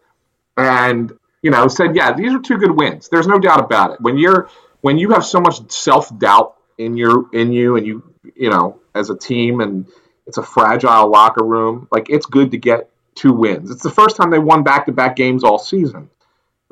And, 0.56 1.12
you 1.44 1.50
know, 1.50 1.68
said, 1.68 1.94
yeah, 1.94 2.10
these 2.10 2.32
are 2.32 2.38
two 2.38 2.56
good 2.56 2.70
wins. 2.70 3.10
There's 3.10 3.26
no 3.26 3.38
doubt 3.38 3.60
about 3.60 3.92
it. 3.92 4.00
When 4.00 4.16
you're 4.16 4.48
when 4.80 4.96
you 4.96 5.10
have 5.10 5.24
so 5.24 5.40
much 5.40 5.70
self 5.70 6.08
doubt 6.18 6.56
in 6.78 6.96
your 6.96 7.26
in 7.34 7.52
you 7.52 7.76
and 7.76 7.86
you 7.86 8.02
you 8.34 8.48
know 8.48 8.80
as 8.94 9.10
a 9.10 9.16
team 9.16 9.60
and 9.60 9.86
it's 10.26 10.38
a 10.38 10.42
fragile 10.42 11.10
locker 11.10 11.44
room 11.44 11.86
like 11.92 12.08
it's 12.08 12.26
good 12.26 12.50
to 12.50 12.56
get 12.56 12.90
two 13.14 13.32
wins 13.32 13.70
it's 13.70 13.82
the 13.82 13.90
first 13.90 14.16
time 14.16 14.30
they 14.30 14.38
won 14.38 14.62
back-to-back 14.62 15.16
games 15.16 15.44
all 15.44 15.58
season 15.58 16.10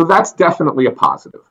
so 0.00 0.06
that's 0.06 0.32
definitely 0.32 0.86
a 0.86 0.90
positive 0.90 1.42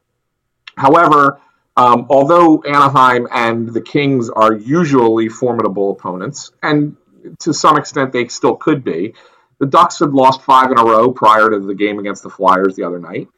however 0.76 1.40
um, 1.78 2.06
although 2.10 2.62
anaheim 2.64 3.28
and 3.32 3.74
the 3.74 3.82
kings 3.82 4.30
are 4.30 4.54
usually 4.54 5.30
formidable 5.30 5.92
opponents 5.92 6.52
and 6.62 6.98
to 7.40 7.54
some 7.54 7.78
extent 7.78 8.12
they 8.12 8.28
still 8.28 8.56
could 8.56 8.84
be 8.84 9.14
the 9.62 9.68
ducks 9.68 10.00
had 10.00 10.12
lost 10.12 10.42
five 10.42 10.70
in 10.72 10.78
a 10.78 10.84
row 10.84 11.12
prior 11.12 11.50
to 11.50 11.60
the 11.60 11.76
game 11.76 12.00
against 12.00 12.24
the 12.24 12.30
flyers 12.30 12.76
the 12.76 12.84
other 12.84 13.00
night 13.00 13.30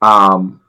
um, 0.00 0.62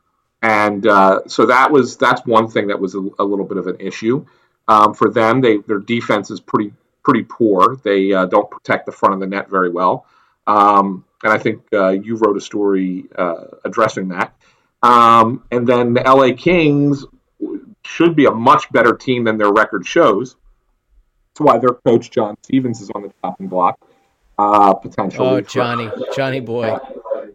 and 0.44 0.86
uh, 0.86 1.22
so 1.26 1.46
that 1.46 1.72
was 1.72 1.98
that's 1.98 2.26
one 2.26 2.50
thing 2.50 2.68
that 2.68 2.80
was 2.80 2.96
a, 2.96 3.00
a 3.20 3.24
little 3.24 3.46
bit 3.46 3.58
of 3.58 3.68
an 3.68 3.78
issue 3.80 4.26
um, 4.68 4.94
for 4.94 5.10
them. 5.10 5.40
They 5.42 5.58
their 5.58 5.80
defense 5.80 6.30
is 6.30 6.42
pretty 6.42 6.74
pretty 7.02 7.24
poor. 7.24 7.78
They 7.78 8.14
uh, 8.14 8.26
don't 8.26 8.52
protect 8.52 8.86
the 8.86 8.92
front 8.92 9.16
of 9.16 9.22
the 9.22 9.28
net 9.28 9.50
very 9.50 9.70
well, 9.70 10.06
um, 10.46 11.06
and 11.24 11.32
I 11.32 11.38
think 11.38 11.64
uh, 11.72 11.90
you 11.90 12.18
wrote 12.18 12.36
a 12.36 12.42
story 12.42 13.06
uh, 13.18 13.46
addressing 13.64 14.10
that. 14.10 14.36
Um, 14.84 15.46
and 15.50 15.66
then 15.66 15.94
the 15.94 16.02
LA 16.02 16.36
Kings 16.36 17.06
should 17.86 18.14
be 18.16 18.26
a 18.26 18.32
much 18.32 18.70
better 18.72 18.96
team 18.96 19.24
than 19.24 19.38
their 19.38 19.52
record 19.52 19.86
shows. 19.86 20.36
That's 21.30 21.40
why 21.40 21.58
their 21.58 21.76
coach 21.86 22.12
John 22.12 22.36
Stevens 22.44 22.82
is 22.82 22.92
on 22.94 23.04
the 23.04 23.14
chopping 23.22 23.48
block 23.48 23.80
uh, 24.38 24.74
potentially. 24.74 25.28
Oh, 25.28 25.42
Johnny, 25.42 25.90
Johnny 26.16 26.40
boy 26.40 26.78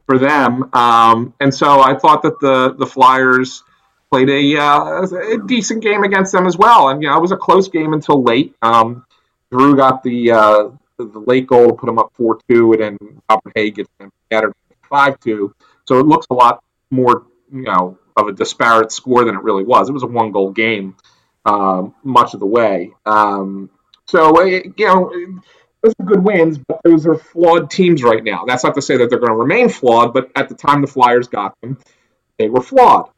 for 0.07 0.19
them. 0.19 0.75
Um, 0.75 1.35
and 1.41 1.55
so 1.55 1.81
I 1.81 1.97
thought 1.97 2.23
that 2.23 2.41
the 2.41 2.75
the 2.75 2.87
Flyers 2.87 3.63
played 4.11 4.31
a, 4.31 4.57
uh, 4.57 5.03
a, 5.03 5.39
decent 5.47 5.83
game 5.83 6.03
against 6.03 6.33
them 6.33 6.47
as 6.47 6.57
well. 6.57 6.89
And 6.89 7.03
you 7.03 7.11
know, 7.11 7.17
it 7.17 7.21
was 7.21 7.33
a 7.33 7.37
close 7.37 7.69
game 7.69 7.93
until 7.93 8.23
late. 8.23 8.55
Um, 8.63 9.05
Drew 9.53 9.77
got 9.77 10.03
the, 10.03 10.31
uh, 10.31 10.71
the, 10.97 11.23
late 11.27 11.47
goal 11.47 11.69
to 11.69 11.75
put 11.75 11.87
them 11.87 11.99
up 11.99 12.13
four 12.15 12.39
two, 12.49 12.73
and 12.73 12.81
then 12.81 12.99
Robert 13.31 13.53
Hagg 13.55 13.77
gets 13.77 13.91
them 13.99 14.11
scattered 14.27 14.55
five 14.89 15.21
two. 15.21 15.55
So 15.85 15.99
it 15.99 16.07
looks 16.07 16.27
a 16.31 16.35
lot 16.35 16.63
more 16.91 17.27
you 17.53 17.63
know 17.63 17.99
of 18.17 18.29
a 18.29 18.33
disparate 18.33 18.93
score 18.93 19.25
than 19.25 19.35
it 19.35 19.43
really 19.43 19.65
was. 19.65 19.89
It 19.89 19.93
was 19.93 20.03
a 20.03 20.07
one 20.07 20.33
goal 20.33 20.51
game 20.51 20.97
um, 21.45 21.95
much 22.03 22.35
of 22.35 22.41
the 22.41 22.47
way. 22.47 22.93
Um, 23.07 23.71
so 24.07 24.43
you 24.43 24.73
know 24.79 25.13
those 25.83 25.95
are 26.01 26.05
good 26.05 26.23
wins, 26.23 26.59
but 26.59 26.81
those 26.83 27.07
are 27.07 27.15
flawed 27.15 27.71
teams 27.71 28.03
right 28.03 28.23
now. 28.23 28.45
That's 28.47 28.65
not 28.65 28.75
to 28.75 28.83
say 28.83 28.97
that 28.97 29.11
they're 29.11 29.21
going 29.21 29.33
to 29.33 29.37
remain 29.37 29.69
flawed, 29.69 30.13
but 30.13 30.31
at 30.35 30.49
the 30.49 30.55
time 30.55 30.81
the 30.81 30.87
Flyers 30.87 31.29
got 31.29 31.59
them, 31.61 31.79
they 32.39 32.49
were 32.49 32.63
flawed. 32.63 33.11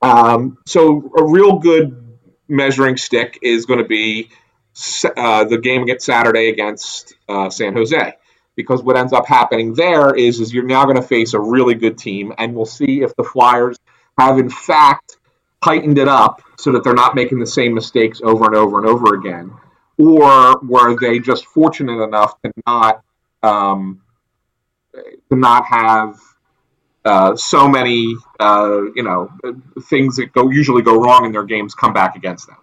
Um, 0.00 0.58
so 0.66 1.12
a 1.16 1.24
real 1.24 1.58
good 1.58 2.18
measuring 2.48 2.96
stick 2.96 3.38
is 3.42 3.66
going 3.66 3.80
to 3.80 3.86
be 3.86 4.30
uh, 5.16 5.44
the 5.44 5.58
game 5.58 5.82
against 5.82 6.06
Saturday 6.06 6.48
against 6.48 7.14
uh, 7.28 7.50
San 7.50 7.74
Jose, 7.74 8.14
because 8.56 8.82
what 8.82 8.96
ends 8.96 9.12
up 9.12 9.26
happening 9.26 9.74
there 9.74 10.14
is 10.14 10.40
is 10.40 10.52
you're 10.52 10.64
now 10.64 10.84
going 10.84 10.96
to 10.96 11.02
face 11.02 11.34
a 11.34 11.40
really 11.40 11.74
good 11.74 11.98
team, 11.98 12.32
and 12.38 12.54
we'll 12.54 12.66
see 12.66 13.02
if 13.02 13.14
the 13.16 13.24
Flyers 13.24 13.78
have 14.18 14.38
in 14.38 14.50
fact 14.50 15.16
tightened 15.62 15.98
it 15.98 16.08
up 16.08 16.42
so 16.58 16.72
that 16.72 16.84
they're 16.84 16.94
not 16.94 17.14
making 17.14 17.38
the 17.38 17.46
same 17.46 17.74
mistakes 17.74 18.20
over 18.22 18.44
and 18.44 18.54
over 18.54 18.78
and 18.78 18.86
over 18.86 19.14
again 19.14 19.52
or 19.98 20.60
were 20.60 20.98
they 20.98 21.18
just 21.18 21.46
fortunate 21.46 22.02
enough 22.02 22.40
to 22.42 22.52
not 22.66 23.02
um, 23.42 24.02
to 24.94 25.36
not 25.36 25.64
have 25.66 26.18
uh, 27.04 27.36
so 27.36 27.68
many 27.68 28.14
uh, 28.40 28.80
you 28.94 29.02
know 29.02 29.30
things 29.84 30.16
that 30.16 30.32
go 30.32 30.50
usually 30.50 30.82
go 30.82 31.00
wrong 31.00 31.24
in 31.24 31.32
their 31.32 31.44
games 31.44 31.74
come 31.74 31.92
back 31.92 32.16
against 32.16 32.46
them. 32.46 32.56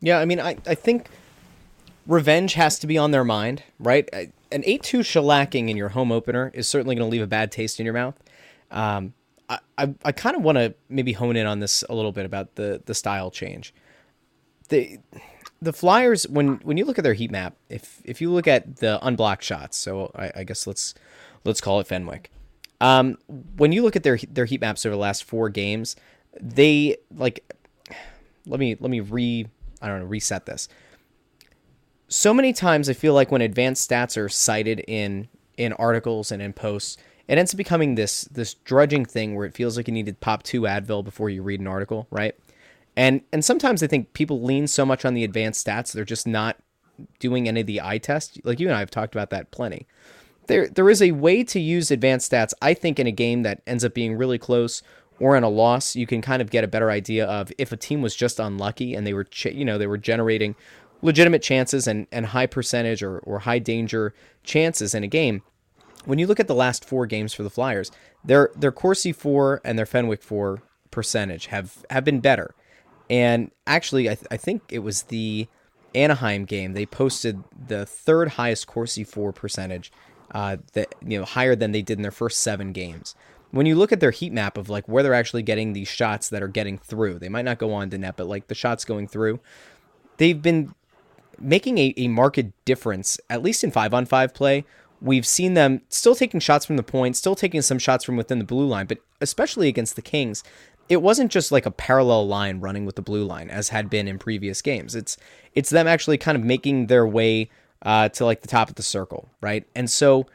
Yeah, 0.00 0.18
I 0.18 0.24
mean, 0.24 0.40
I, 0.40 0.56
I 0.66 0.74
think 0.74 1.08
revenge 2.06 2.54
has 2.54 2.78
to 2.80 2.86
be 2.86 2.98
on 2.98 3.12
their 3.12 3.24
mind, 3.24 3.62
right? 3.78 4.08
An 4.12 4.62
eight 4.66 4.82
two 4.82 4.98
shellacking 5.00 5.70
in 5.70 5.76
your 5.76 5.90
home 5.90 6.12
opener 6.12 6.50
is 6.54 6.68
certainly 6.68 6.94
going 6.94 7.08
to 7.08 7.10
leave 7.10 7.22
a 7.22 7.26
bad 7.26 7.50
taste 7.50 7.80
in 7.80 7.86
your 7.86 7.94
mouth. 7.94 8.14
Um, 8.70 9.14
I, 9.48 9.58
I, 9.78 9.94
I 10.04 10.12
kind 10.12 10.36
of 10.36 10.42
want 10.42 10.58
to 10.58 10.74
maybe 10.88 11.12
hone 11.12 11.36
in 11.36 11.46
on 11.46 11.60
this 11.60 11.84
a 11.88 11.94
little 11.94 12.12
bit 12.12 12.26
about 12.26 12.56
the 12.56 12.82
the 12.84 12.94
style 12.94 13.30
change. 13.30 13.72
The 14.68 14.98
the 15.62 15.72
Flyers, 15.72 16.28
when 16.28 16.56
when 16.64 16.76
you 16.76 16.84
look 16.84 16.98
at 16.98 17.04
their 17.04 17.14
heat 17.14 17.30
map, 17.30 17.54
if 17.68 18.02
if 18.04 18.20
you 18.20 18.32
look 18.32 18.48
at 18.48 18.76
the 18.76 18.98
unblocked 19.06 19.44
shots, 19.44 19.78
so 19.78 20.10
I, 20.16 20.32
I 20.36 20.44
guess 20.44 20.66
let's 20.66 20.92
let's 21.44 21.60
call 21.60 21.78
it 21.78 21.86
Fenwick. 21.86 22.32
Um, 22.80 23.16
when 23.56 23.70
you 23.70 23.82
look 23.82 23.94
at 23.94 24.02
their 24.02 24.18
their 24.28 24.44
heat 24.44 24.60
maps 24.60 24.84
over 24.84 24.94
the 24.94 25.00
last 25.00 25.22
four 25.22 25.48
games, 25.48 25.94
they 26.40 26.96
like 27.14 27.48
let 28.44 28.58
me 28.58 28.76
let 28.80 28.90
me 28.90 28.98
re 28.98 29.46
I 29.80 29.86
don't 29.86 30.00
know 30.00 30.06
reset 30.06 30.46
this. 30.46 30.68
So 32.08 32.34
many 32.34 32.52
times 32.52 32.90
I 32.90 32.92
feel 32.92 33.14
like 33.14 33.30
when 33.30 33.40
advanced 33.40 33.88
stats 33.88 34.16
are 34.16 34.28
cited 34.28 34.84
in 34.88 35.28
in 35.56 35.72
articles 35.74 36.32
and 36.32 36.42
in 36.42 36.52
posts, 36.52 36.96
it 37.28 37.38
ends 37.38 37.54
up 37.54 37.58
becoming 37.58 37.94
this 37.94 38.22
this 38.22 38.54
drudging 38.54 39.04
thing 39.04 39.36
where 39.36 39.46
it 39.46 39.54
feels 39.54 39.76
like 39.76 39.86
you 39.86 39.94
need 39.94 40.06
to 40.06 40.14
pop 40.14 40.42
two 40.42 40.62
Advil 40.62 41.04
before 41.04 41.30
you 41.30 41.40
read 41.40 41.60
an 41.60 41.68
article, 41.68 42.08
right? 42.10 42.34
And 42.96 43.22
and 43.32 43.44
sometimes 43.44 43.82
I 43.82 43.86
think 43.86 44.12
people 44.12 44.42
lean 44.42 44.66
so 44.66 44.84
much 44.84 45.04
on 45.04 45.14
the 45.14 45.24
advanced 45.24 45.66
stats, 45.66 45.92
they're 45.92 46.04
just 46.04 46.26
not 46.26 46.58
doing 47.18 47.48
any 47.48 47.62
of 47.62 47.66
the 47.66 47.80
eye 47.80 47.98
test. 47.98 48.40
Like 48.44 48.60
you 48.60 48.68
and 48.68 48.76
I 48.76 48.80
have 48.80 48.90
talked 48.90 49.14
about 49.14 49.30
that 49.30 49.50
plenty. 49.50 49.86
There 50.46 50.68
there 50.68 50.90
is 50.90 51.00
a 51.00 51.12
way 51.12 51.44
to 51.44 51.60
use 51.60 51.90
advanced 51.90 52.30
stats, 52.30 52.52
I 52.60 52.74
think, 52.74 52.98
in 52.98 53.06
a 53.06 53.12
game 53.12 53.42
that 53.42 53.62
ends 53.66 53.84
up 53.84 53.94
being 53.94 54.16
really 54.16 54.38
close 54.38 54.82
or 55.22 55.36
in 55.36 55.44
a 55.44 55.48
loss, 55.48 55.94
you 55.94 56.04
can 56.04 56.20
kind 56.20 56.42
of 56.42 56.50
get 56.50 56.64
a 56.64 56.68
better 56.68 56.90
idea 56.90 57.24
of 57.26 57.52
if 57.56 57.70
a 57.70 57.76
team 57.76 58.02
was 58.02 58.16
just 58.16 58.40
unlucky 58.40 58.94
and 58.94 59.06
they 59.06 59.14
were, 59.14 59.22
ch- 59.22 59.46
you 59.46 59.64
know, 59.64 59.78
they 59.78 59.86
were 59.86 59.96
generating 59.96 60.56
legitimate 61.00 61.42
chances 61.42 61.86
and, 61.86 62.08
and 62.10 62.26
high 62.26 62.46
percentage 62.46 63.04
or, 63.04 63.18
or 63.20 63.40
high 63.40 63.60
danger 63.60 64.14
chances 64.42 64.96
in 64.96 65.04
a 65.04 65.08
game. 65.08 65.42
When 66.04 66.18
you 66.18 66.26
look 66.26 66.40
at 66.40 66.48
the 66.48 66.56
last 66.56 66.84
four 66.84 67.06
games 67.06 67.32
for 67.32 67.44
the 67.44 67.50
Flyers, 67.50 67.92
their 68.24 68.50
their 68.56 68.72
Corsi 68.72 69.12
for 69.12 69.60
and 69.64 69.78
their 69.78 69.86
Fenwick 69.86 70.22
for 70.22 70.62
percentage 70.90 71.46
have 71.46 71.84
have 71.90 72.04
been 72.04 72.18
better. 72.18 72.54
And 73.10 73.50
actually, 73.66 74.08
I, 74.08 74.14
th- 74.14 74.26
I 74.30 74.36
think 74.36 74.62
it 74.70 74.80
was 74.80 75.04
the 75.04 75.48
Anaheim 75.94 76.44
game. 76.44 76.72
They 76.72 76.86
posted 76.86 77.42
the 77.68 77.84
third 77.84 78.30
highest 78.30 78.66
Corsi 78.66 79.04
for 79.04 79.32
percentage, 79.32 79.92
uh, 80.32 80.56
that 80.72 80.94
you 81.04 81.18
know 81.18 81.24
higher 81.24 81.54
than 81.54 81.72
they 81.72 81.82
did 81.82 81.98
in 81.98 82.02
their 82.02 82.10
first 82.10 82.40
seven 82.40 82.72
games. 82.72 83.14
When 83.50 83.66
you 83.66 83.74
look 83.74 83.92
at 83.92 84.00
their 84.00 84.10
heat 84.10 84.32
map 84.32 84.56
of 84.56 84.70
like 84.70 84.88
where 84.88 85.02
they're 85.02 85.12
actually 85.12 85.42
getting 85.42 85.74
these 85.74 85.88
shots 85.88 86.30
that 86.30 86.42
are 86.42 86.48
getting 86.48 86.78
through, 86.78 87.18
they 87.18 87.28
might 87.28 87.44
not 87.44 87.58
go 87.58 87.74
on 87.74 87.90
to 87.90 87.98
net, 87.98 88.16
but 88.16 88.26
like 88.26 88.48
the 88.48 88.54
shots 88.54 88.84
going 88.84 89.06
through, 89.08 89.40
they've 90.16 90.40
been 90.40 90.74
making 91.38 91.76
a, 91.78 91.92
a 91.96 92.08
marked 92.08 92.64
difference, 92.64 93.20
at 93.28 93.42
least 93.42 93.62
in 93.62 93.70
five 93.70 93.92
on 93.92 94.06
five 94.06 94.32
play. 94.32 94.64
We've 95.02 95.26
seen 95.26 95.54
them 95.54 95.82
still 95.88 96.14
taking 96.14 96.38
shots 96.38 96.64
from 96.64 96.76
the 96.76 96.82
point, 96.82 97.16
still 97.16 97.34
taking 97.34 97.60
some 97.60 97.78
shots 97.78 98.04
from 98.04 98.16
within 98.16 98.38
the 98.38 98.44
blue 98.44 98.66
line, 98.66 98.86
but 98.86 98.98
especially 99.20 99.66
against 99.68 99.96
the 99.96 100.02
Kings, 100.02 100.44
it 100.88 101.02
wasn't 101.02 101.30
just 101.30 101.52
like 101.52 101.66
a 101.66 101.70
parallel 101.70 102.26
line 102.26 102.60
running 102.60 102.84
with 102.84 102.96
the 102.96 103.02
blue 103.02 103.24
line 103.24 103.50
as 103.50 103.70
had 103.70 103.88
been 103.88 104.08
in 104.08 104.18
previous 104.18 104.62
games. 104.62 104.94
It's 104.94 105.16
it's 105.54 105.70
them 105.70 105.86
actually 105.86 106.18
kind 106.18 106.36
of 106.36 106.44
making 106.44 106.86
their 106.86 107.06
way 107.06 107.50
uh, 107.82 108.08
to 108.10 108.24
like 108.24 108.42
the 108.42 108.48
top 108.48 108.68
of 108.68 108.76
the 108.76 108.82
circle, 108.82 109.28
right? 109.40 109.66
And 109.74 109.90
so 109.90 110.26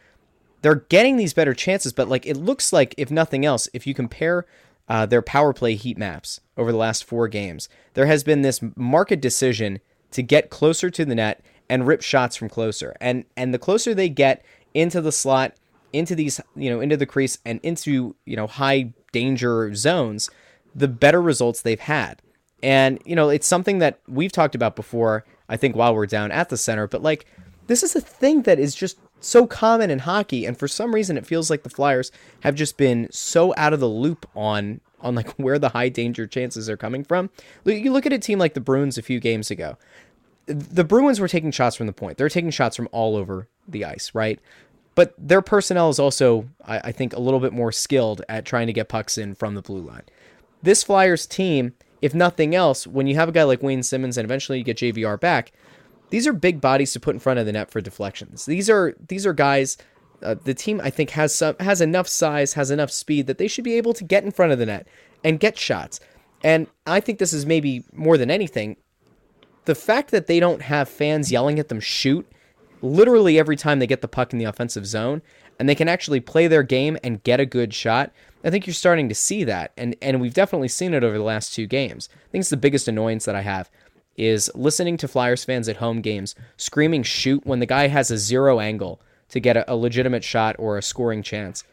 they're 0.61 0.75
getting 0.75 1.17
these 1.17 1.33
better 1.33 1.53
chances, 1.53 1.93
but 1.93 2.09
like 2.09 2.25
it 2.25 2.37
looks 2.37 2.73
like 2.73 2.93
if 2.97 3.11
nothing 3.11 3.45
else, 3.45 3.69
if 3.73 3.87
you 3.87 3.93
compare 3.93 4.45
uh, 4.89 5.05
their 5.05 5.21
power 5.21 5.53
play 5.53 5.75
heat 5.75 5.97
maps 5.97 6.39
over 6.57 6.71
the 6.71 6.77
last 6.77 7.03
four 7.03 7.27
games, 7.27 7.69
there 7.93 8.05
has 8.05 8.23
been 8.23 8.41
this 8.41 8.61
market 8.75 9.21
decision 9.21 9.79
to 10.11 10.21
get 10.21 10.49
closer 10.49 10.89
to 10.89 11.05
the 11.05 11.15
net 11.15 11.41
and 11.69 11.85
rip 11.87 12.01
shots 12.01 12.35
from 12.35 12.49
closer. 12.49 12.95
And 12.99 13.25
and 13.35 13.53
the 13.53 13.59
closer 13.59 13.93
they 13.93 14.09
get 14.09 14.43
into 14.73 15.01
the 15.01 15.11
slot, 15.11 15.53
into 15.93 16.15
these, 16.15 16.39
you 16.55 16.69
know, 16.69 16.79
into 16.79 16.97
the 16.97 17.05
crease 17.05 17.39
and 17.45 17.59
into, 17.63 18.15
you 18.25 18.35
know, 18.35 18.47
high 18.47 18.93
danger 19.17 19.73
zones, 19.73 20.29
the 20.75 20.87
better 20.87 21.21
results 21.21 21.61
they've 21.61 21.79
had. 21.79 22.21
And, 22.61 22.99
you 23.05 23.15
know, 23.15 23.29
it's 23.29 23.47
something 23.47 23.79
that 23.79 23.99
we've 24.07 24.31
talked 24.31 24.55
about 24.55 24.75
before, 24.75 25.25
I 25.49 25.57
think 25.57 25.75
while 25.75 25.95
we're 25.95 26.05
down 26.05 26.31
at 26.31 26.49
the 26.49 26.57
center, 26.57 26.87
but 26.87 27.01
like 27.01 27.25
this 27.67 27.83
is 27.83 27.95
a 27.95 28.01
thing 28.01 28.43
that 28.43 28.59
is 28.59 28.75
just 28.75 28.97
so 29.19 29.47
common 29.47 29.89
in 29.89 29.99
hockey 29.99 30.45
and 30.45 30.57
for 30.57 30.67
some 30.67 30.93
reason 30.93 31.17
it 31.17 31.25
feels 31.25 31.49
like 31.49 31.63
the 31.63 31.69
Flyers 31.69 32.11
have 32.41 32.53
just 32.53 32.77
been 32.77 33.07
so 33.11 33.53
out 33.57 33.73
of 33.73 33.79
the 33.79 33.89
loop 33.89 34.29
on 34.35 34.81
on 35.01 35.15
like 35.15 35.31
where 35.37 35.59
the 35.59 35.69
high 35.69 35.89
danger 35.89 36.27
chances 36.27 36.69
are 36.69 36.77
coming 36.77 37.03
from. 37.03 37.29
You 37.65 37.91
look 37.91 38.05
at 38.05 38.13
a 38.13 38.19
team 38.19 38.39
like 38.39 38.53
the 38.53 38.61
Bruins 38.61 38.97
a 38.97 39.01
few 39.01 39.19
games 39.19 39.49
ago. 39.51 39.77
The 40.45 40.85
Bruins 40.85 41.19
were 41.19 41.27
taking 41.27 41.51
shots 41.51 41.75
from 41.75 41.87
the 41.87 41.93
point. 41.93 42.17
They're 42.17 42.29
taking 42.29 42.51
shots 42.51 42.75
from 42.77 42.87
all 42.93 43.17
over 43.17 43.49
the 43.67 43.83
ice, 43.83 44.11
right? 44.13 44.39
But 44.97 45.13
their 45.15 45.43
personnel 45.43 45.91
is 45.91 45.99
also, 45.99 46.49
I, 46.65 46.79
I 46.85 46.91
think, 46.91 47.13
a 47.13 47.19
little 47.19 47.39
bit 47.39 47.53
more 47.53 47.71
skilled 47.71 48.23
at 48.27 48.45
trying 48.45 48.65
to 48.65 48.73
get 48.73 48.89
pucks 48.89 49.15
in 49.15 49.35
from 49.35 49.53
the 49.53 49.61
blue 49.61 49.81
line. 49.81 50.01
This 50.63 50.83
Flyers 50.83 51.27
team, 51.27 51.75
if 52.01 52.15
nothing 52.15 52.55
else, 52.55 52.87
when 52.87 53.05
you 53.05 53.13
have 53.13 53.29
a 53.29 53.31
guy 53.31 53.43
like 53.43 53.61
Wayne 53.61 53.83
Simmonds 53.83 54.17
and 54.17 54.25
eventually 54.25 54.57
you 54.57 54.63
get 54.63 54.77
JVR 54.77 55.19
back, 55.19 55.51
these 56.09 56.25
are 56.25 56.33
big 56.33 56.59
bodies 56.59 56.93
to 56.93 56.99
put 56.99 57.13
in 57.13 57.19
front 57.19 57.37
of 57.37 57.45
the 57.45 57.51
net 57.51 57.69
for 57.69 57.79
deflections. 57.79 58.45
These 58.45 58.71
are 58.71 58.95
these 59.07 59.27
are 59.27 59.33
guys 59.33 59.77
uh, 60.23 60.33
the 60.43 60.55
team 60.55 60.81
I 60.83 60.89
think 60.89 61.11
has 61.11 61.35
some 61.35 61.55
has 61.59 61.79
enough 61.79 62.07
size, 62.07 62.53
has 62.53 62.71
enough 62.71 62.89
speed 62.89 63.27
that 63.27 63.37
they 63.37 63.47
should 63.47 63.63
be 63.63 63.75
able 63.75 63.93
to 63.93 64.03
get 64.03 64.23
in 64.23 64.31
front 64.31 64.51
of 64.51 64.57
the 64.57 64.65
net 64.65 64.87
and 65.23 65.39
get 65.39 65.59
shots. 65.59 65.99
And 66.43 66.65
I 66.87 67.01
think 67.01 67.19
this 67.19 67.33
is 67.33 67.45
maybe 67.45 67.83
more 67.93 68.17
than 68.17 68.31
anything 68.31 68.77
the 69.65 69.75
fact 69.75 70.09
that 70.09 70.25
they 70.25 70.39
don't 70.39 70.63
have 70.63 70.89
fans 70.89 71.31
yelling 71.31 71.59
at 71.59 71.67
them 71.67 71.81
shoot 71.81 72.25
literally 72.81 73.39
every 73.39 73.55
time 73.55 73.79
they 73.79 73.87
get 73.87 74.01
the 74.01 74.07
puck 74.07 74.33
in 74.33 74.39
the 74.39 74.45
offensive 74.45 74.85
zone 74.85 75.21
and 75.59 75.67
they 75.67 75.75
can 75.75 75.87
actually 75.87 76.19
play 76.19 76.47
their 76.47 76.63
game 76.63 76.97
and 77.03 77.23
get 77.23 77.39
a 77.39 77.45
good 77.45 77.73
shot. 77.73 78.11
I 78.43 78.49
think 78.49 78.67
you're 78.67 78.73
starting 78.73 79.09
to 79.09 79.15
see 79.15 79.43
that 79.43 79.71
and 79.77 79.95
and 80.01 80.21
we've 80.21 80.33
definitely 80.33 80.67
seen 80.67 80.93
it 80.93 81.03
over 81.03 81.17
the 81.17 81.23
last 81.23 81.53
two 81.53 81.67
games. 81.67 82.09
I 82.13 82.31
think 82.31 82.41
it's 82.41 82.49
the 82.49 82.57
biggest 82.57 82.87
annoyance 82.87 83.25
that 83.25 83.35
I 83.35 83.41
have 83.41 83.69
is 84.15 84.49
listening 84.55 84.97
to 84.97 85.07
Flyers 85.07 85.45
fans 85.45 85.69
at 85.69 85.77
home 85.77 86.01
games 86.01 86.35
screaming 86.57 87.03
shoot 87.03 87.45
when 87.45 87.59
the 87.59 87.65
guy 87.65 87.87
has 87.87 88.09
a 88.09 88.17
zero 88.17 88.59
angle 88.59 88.99
to 89.29 89.39
get 89.39 89.57
a, 89.57 89.71
a 89.71 89.75
legitimate 89.75 90.23
shot 90.23 90.55
or 90.57 90.77
a 90.77 90.81
scoring 90.81 91.21
chance. 91.21 91.63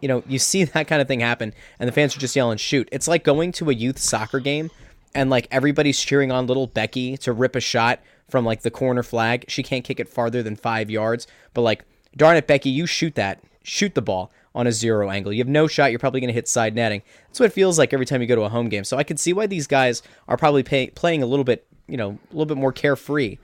You 0.00 0.08
know, 0.08 0.22
you 0.26 0.38
see 0.38 0.64
that 0.64 0.88
kind 0.88 1.00
of 1.00 1.08
thing 1.08 1.20
happen, 1.20 1.54
and 1.78 1.88
the 1.88 1.92
fans 1.92 2.16
are 2.16 2.20
just 2.20 2.36
yelling 2.36 2.58
shoot. 2.58 2.88
It's 2.90 3.08
like 3.08 3.24
going 3.24 3.52
to 3.52 3.70
a 3.70 3.74
youth 3.74 3.98
soccer 3.98 4.40
game 4.40 4.70
and 5.14 5.30
like 5.30 5.48
everybody's 5.50 6.00
cheering 6.00 6.30
on 6.30 6.46
little 6.46 6.66
Becky 6.66 7.16
to 7.18 7.32
rip 7.32 7.56
a 7.56 7.60
shot 7.60 8.00
from 8.28 8.44
like 8.44 8.62
the 8.62 8.70
corner 8.70 9.02
flag. 9.02 9.44
She 9.48 9.62
can't 9.62 9.84
kick 9.84 10.00
it 10.00 10.08
farther 10.08 10.42
than 10.42 10.56
five 10.56 10.90
yards, 10.90 11.26
but 11.54 11.62
like, 11.62 11.84
darn 12.16 12.36
it, 12.36 12.46
Becky, 12.46 12.70
you 12.70 12.86
shoot 12.86 13.14
that, 13.14 13.42
shoot 13.62 13.94
the 13.94 14.02
ball 14.02 14.30
on 14.54 14.66
a 14.66 14.72
zero 14.72 15.10
angle. 15.10 15.32
You 15.32 15.40
have 15.40 15.48
no 15.48 15.66
shot. 15.66 15.90
You're 15.90 15.98
probably 15.98 16.20
going 16.20 16.28
to 16.28 16.34
hit 16.34 16.48
side 16.48 16.74
netting. 16.74 17.02
That's 17.26 17.40
what 17.40 17.46
it 17.46 17.52
feels 17.52 17.78
like 17.78 17.92
every 17.92 18.06
time 18.06 18.20
you 18.20 18.26
go 18.26 18.36
to 18.36 18.42
a 18.42 18.48
home 18.48 18.68
game. 18.68 18.84
So 18.84 18.96
I 18.96 19.04
can 19.04 19.16
see 19.16 19.32
why 19.32 19.46
these 19.46 19.66
guys 19.66 20.02
are 20.26 20.36
probably 20.36 20.62
pay, 20.62 20.88
playing 20.90 21.22
a 21.22 21.26
little 21.26 21.44
bit, 21.44 21.66
you 21.86 21.96
know, 21.96 22.18
a 22.30 22.32
little 22.32 22.46
bit 22.46 22.56
more 22.56 22.72
carefree. 22.72 23.38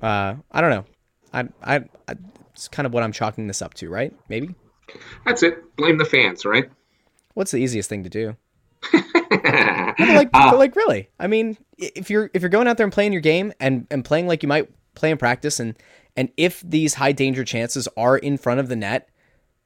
Uh, 0.00 0.36
I 0.50 0.60
don't 0.60 0.70
know. 0.70 0.84
I, 1.32 1.48
I, 1.62 1.84
I 2.08 2.14
it's 2.52 2.68
kind 2.68 2.86
of 2.86 2.92
what 2.92 3.02
I'm 3.02 3.12
chalking 3.12 3.46
this 3.46 3.60
up 3.60 3.74
to, 3.74 3.88
right? 3.88 4.14
Maybe. 4.28 4.54
That's 5.26 5.42
it. 5.42 5.76
Blame 5.76 5.98
the 5.98 6.04
fans, 6.04 6.44
right? 6.44 6.70
What's 7.34 7.50
the 7.50 7.58
easiest 7.58 7.88
thing 7.88 8.04
to 8.04 8.10
do? 8.10 8.36
like, 9.98 10.30
uh, 10.32 10.56
like 10.56 10.76
really. 10.76 11.08
I 11.18 11.26
mean, 11.26 11.56
if 11.78 12.10
you're 12.10 12.30
if 12.34 12.42
you're 12.42 12.48
going 12.48 12.68
out 12.68 12.76
there 12.76 12.84
and 12.84 12.92
playing 12.92 13.12
your 13.12 13.22
game 13.22 13.52
and 13.60 13.86
and 13.90 14.04
playing 14.04 14.26
like 14.26 14.42
you 14.42 14.48
might 14.48 14.68
play 14.94 15.10
in 15.10 15.18
practice, 15.18 15.60
and 15.60 15.76
and 16.16 16.30
if 16.36 16.60
these 16.60 16.94
high 16.94 17.12
danger 17.12 17.44
chances 17.44 17.88
are 17.96 18.16
in 18.16 18.36
front 18.36 18.60
of 18.60 18.68
the 18.68 18.76
net, 18.76 19.08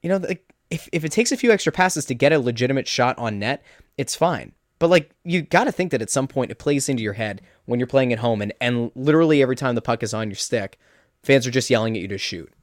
you 0.01 0.09
know, 0.09 0.17
like 0.17 0.43
if 0.69 0.87
if 0.91 1.03
it 1.03 1.11
takes 1.11 1.31
a 1.31 1.37
few 1.37 1.51
extra 1.51 1.71
passes 1.71 2.05
to 2.05 2.15
get 2.15 2.33
a 2.33 2.39
legitimate 2.39 2.87
shot 2.87 3.17
on 3.17 3.39
net, 3.39 3.63
it's 3.97 4.15
fine. 4.15 4.53
But 4.79 4.89
like 4.89 5.11
you 5.23 5.41
got 5.41 5.65
to 5.65 5.71
think 5.71 5.91
that 5.91 6.01
at 6.01 6.09
some 6.09 6.27
point 6.27 6.51
it 6.51 6.59
plays 6.59 6.87
into 6.87 7.03
your 7.03 7.13
head 7.13 7.41
when 7.65 7.79
you're 7.79 7.87
playing 7.87 8.13
at 8.13 8.19
home, 8.19 8.41
and 8.41 8.53
and 8.61 8.91
literally 8.95 9.41
every 9.41 9.55
time 9.55 9.75
the 9.75 9.81
puck 9.81 10.03
is 10.03 10.13
on 10.13 10.29
your 10.29 10.35
stick, 10.35 10.77
fans 11.23 11.45
are 11.45 11.51
just 11.51 11.69
yelling 11.69 11.95
at 11.95 12.01
you 12.01 12.07
to 12.07 12.17
shoot 12.17 12.53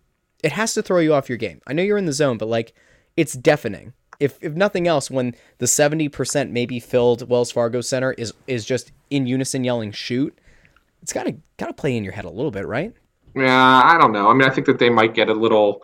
it 0.43 0.53
has 0.53 0.75
to 0.75 0.83
throw 0.83 1.01
you 1.01 1.15
off 1.15 1.29
your 1.29 1.39
game. 1.39 1.61
I 1.67 1.73
know 1.73 1.83
you're 1.83 1.99
in 1.99 2.07
the 2.07 2.13
zone, 2.13 2.39
but 2.39 2.49
like 2.49 2.75
it's 3.17 3.33
deafening. 3.33 3.95
If 4.21 4.39
if 4.41 4.55
nothing 4.55 4.87
else, 4.87 5.11
when 5.11 5.35
the 5.59 5.67
seventy 5.67 6.09
percent 6.09 6.51
maybe 6.51 6.81
filled 6.81 7.29
Wells 7.29 7.51
Fargo 7.51 7.81
Center 7.81 8.13
is 8.13 8.33
is 8.47 8.65
just 8.65 8.93
in 9.11 9.27
unison 9.27 9.65
yelling 9.65 9.93
shoot, 9.93 10.37
it's 11.03 11.13
gotta 11.13 11.37
gotta 11.57 11.75
play 11.75 11.97
in 11.97 12.05
your 12.05 12.13
head 12.13 12.25
a 12.25 12.31
little 12.31 12.51
bit, 12.51 12.67
right? 12.67 12.93
Yeah, 13.35 13.83
I 13.85 13.99
don't 13.99 14.13
know. 14.13 14.29
I 14.29 14.35
mean, 14.35 14.49
I 14.49 14.53
think 14.53 14.67
that 14.67 14.79
they 14.79 14.91
might 14.91 15.15
get 15.15 15.29
a 15.29 15.35
little. 15.35 15.83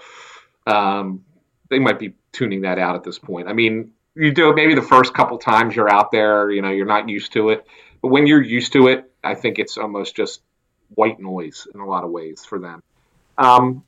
Um, 0.67 1.25
they 1.69 1.79
might 1.79 1.99
be 1.99 2.15
tuning 2.33 2.63
that 2.63 2.79
out 2.79 2.97
at 2.97 3.05
this 3.05 3.19
point. 3.19 3.49
I 3.49 3.53
mean, 3.53 3.93
you 4.15 4.33
do 4.33 4.51
it 4.51 4.57
maybe 4.57 4.75
the 4.75 4.83
first 4.83 5.15
couple 5.15 5.39
times 5.39 5.75
you're 5.75 5.91
out 5.91 6.11
there, 6.11 6.51
you 6.51 6.63
know, 6.63 6.71
you're 6.71 6.87
not 6.87 7.09
used 7.09 7.33
to 7.33 7.51
it. 7.51 7.67
But 8.01 8.09
when 8.09 8.27
you're 8.27 8.43
used 8.43 8.73
to 8.75 8.89
it, 8.89 9.11
I 9.23 9.35
think 9.35 9.59
it's 9.59 9.79
almost 9.79 10.17
just 10.17 10.43
white 10.95 11.21
noise 11.21 11.67
in 11.73 11.81
a 11.81 11.87
lot 11.87 12.05
of 12.05 12.11
ways 12.11 12.45
for 12.45 12.59
them. 12.59 12.83
Um, 13.39 13.85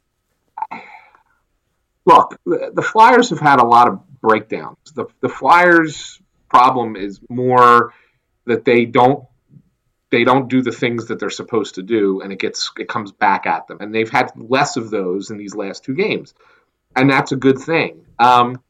look, 2.07 2.39
the, 2.47 2.73
the, 2.75 2.83
Flyers 2.83 3.31
have 3.31 3.41
had 3.41 3.61
a 3.61 3.65
lot 3.65 3.89
of 3.89 4.01
breakdowns. 4.25 4.79
The, 4.95 5.05
the 5.21 5.29
Flyers' 5.29 6.19
problem 6.49 6.97
is 6.97 7.21
more 7.29 7.93
that 8.47 8.65
they 8.65 8.87
don't 8.87 9.25
they 10.11 10.25
don't 10.25 10.49
do 10.49 10.63
the 10.63 10.73
things 10.73 11.07
that 11.09 11.19
they're 11.19 11.29
supposed 11.29 11.75
to 11.75 11.83
do, 11.83 12.23
and 12.23 12.33
it 12.33 12.39
gets 12.39 12.71
it 12.79 12.89
comes 12.89 13.13
back 13.13 13.47
at 13.47 13.67
them. 13.67 13.79
And 13.81 13.95
they've 13.95 14.11
had 14.11 14.31
less 14.37 14.77
of 14.77 14.89
those 14.91 15.31
in 15.31 15.37
these 15.37 15.55
last 15.55 15.85
two 15.85 15.95
games, 15.95 16.33
and 16.97 17.11
that's 17.11 17.33
a 17.33 17.37
good 17.37 17.59
thing. 17.59 18.07
Um, 18.19 18.63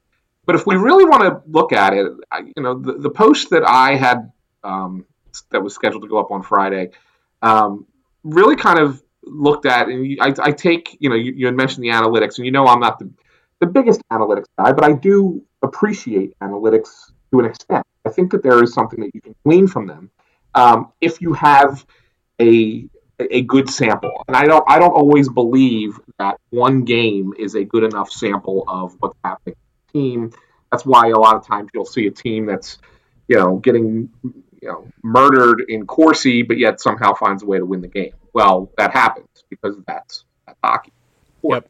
but 0.47 0.57
if 0.57 0.67
we 0.67 0.75
really 0.75 1.05
want 1.05 1.23
to 1.23 1.43
look 1.47 1.73
at 1.73 1.95
it, 1.95 2.11
I, 2.33 2.41
you 2.57 2.63
know, 2.63 2.79
the, 2.79 2.95
the 2.95 3.11
post 3.11 3.51
that 3.51 3.63
I 3.65 3.95
had 3.95 4.33
um, 4.65 5.07
that 5.51 5.63
was 5.63 5.75
scheduled 5.75 6.03
to 6.03 6.09
go 6.09 6.19
up 6.19 6.33
on 6.33 6.43
Friday 6.43 6.91
um, 7.43 7.87
really 8.25 8.57
kind 8.57 8.79
of 8.79 9.03
looked 9.23 9.67
at, 9.67 9.89
and 9.89 10.19
I, 10.21 10.35
I 10.43 10.51
take, 10.51 10.97
you 10.99 11.11
know, 11.11 11.17
you, 11.17 11.33
you, 11.33 11.47
had 11.47 11.55
mentioned 11.55 11.85
the 11.85 11.91
analytics, 11.91 12.39
and 12.39 12.47
you 12.47 12.53
know 12.53 12.67
I'm 12.67 12.81
not 12.81 12.99
the, 12.99 13.11
the 13.61 13.67
biggest 13.67 14.01
analytics 14.13 14.47
guy, 14.59 14.73
but 14.73 14.85
I 14.85 14.93
do 14.93 15.43
appreciate 15.63 16.39
analytics 16.41 17.13
to 17.33 17.41
an 17.41 17.47
extent. 17.47 17.87
I 18.05 18.11
think 18.11 18.33
that 18.33 18.43
there 18.43 18.63
is 18.63 18.75
something 18.75 19.01
that 19.01 19.15
you 19.15 19.21
can 19.21 19.35
glean 19.45 19.67
from 19.67 19.87
them 19.87 20.11
um, 20.55 20.93
if 21.01 21.21
you 21.21 21.33
have 21.35 21.85
a 22.41 22.89
a 23.19 23.43
good 23.43 23.71
sample. 23.71 24.25
And 24.27 24.37
I 24.37 24.47
don't 24.47 24.65
I 24.69 24.79
don't 24.79 24.93
always 24.93 25.29
believe 25.29 25.99
that 26.19 26.39
one 26.51 26.85
game 26.85 27.33
is 27.39 27.55
a 27.55 27.65
good 27.65 27.85
enough 27.85 28.11
sample 28.11 28.65
of 28.67 28.97
what's 28.99 29.19
happening 29.25 29.57
in 29.57 29.87
the 29.87 30.01
team. 30.01 30.31
That's 30.71 30.85
why 30.85 31.09
a 31.09 31.19
lot 31.19 31.37
of 31.37 31.47
times 31.47 31.71
you'll 31.73 31.85
see 31.85 32.07
a 32.07 32.11
team 32.11 32.47
that's 32.47 32.79
you 33.29 33.37
know 33.37 33.57
getting 33.57 34.11
you 34.23 34.69
know 34.69 34.89
murdered 35.03 35.65
in 35.69 35.87
Corsi, 35.87 36.43
but 36.43 36.59
yet 36.59 36.81
somehow 36.81 37.15
finds 37.15 37.43
a 37.43 37.47
way 37.47 37.59
to 37.59 37.67
win 37.67 37.81
the 37.81 37.89
game. 37.89 38.15
Well, 38.33 38.71
that 38.77 38.93
happens 38.93 39.29
because 39.49 39.77
that's, 39.87 40.25
that's 40.47 40.59
hockey. 40.63 40.93
Yep. 41.43 41.69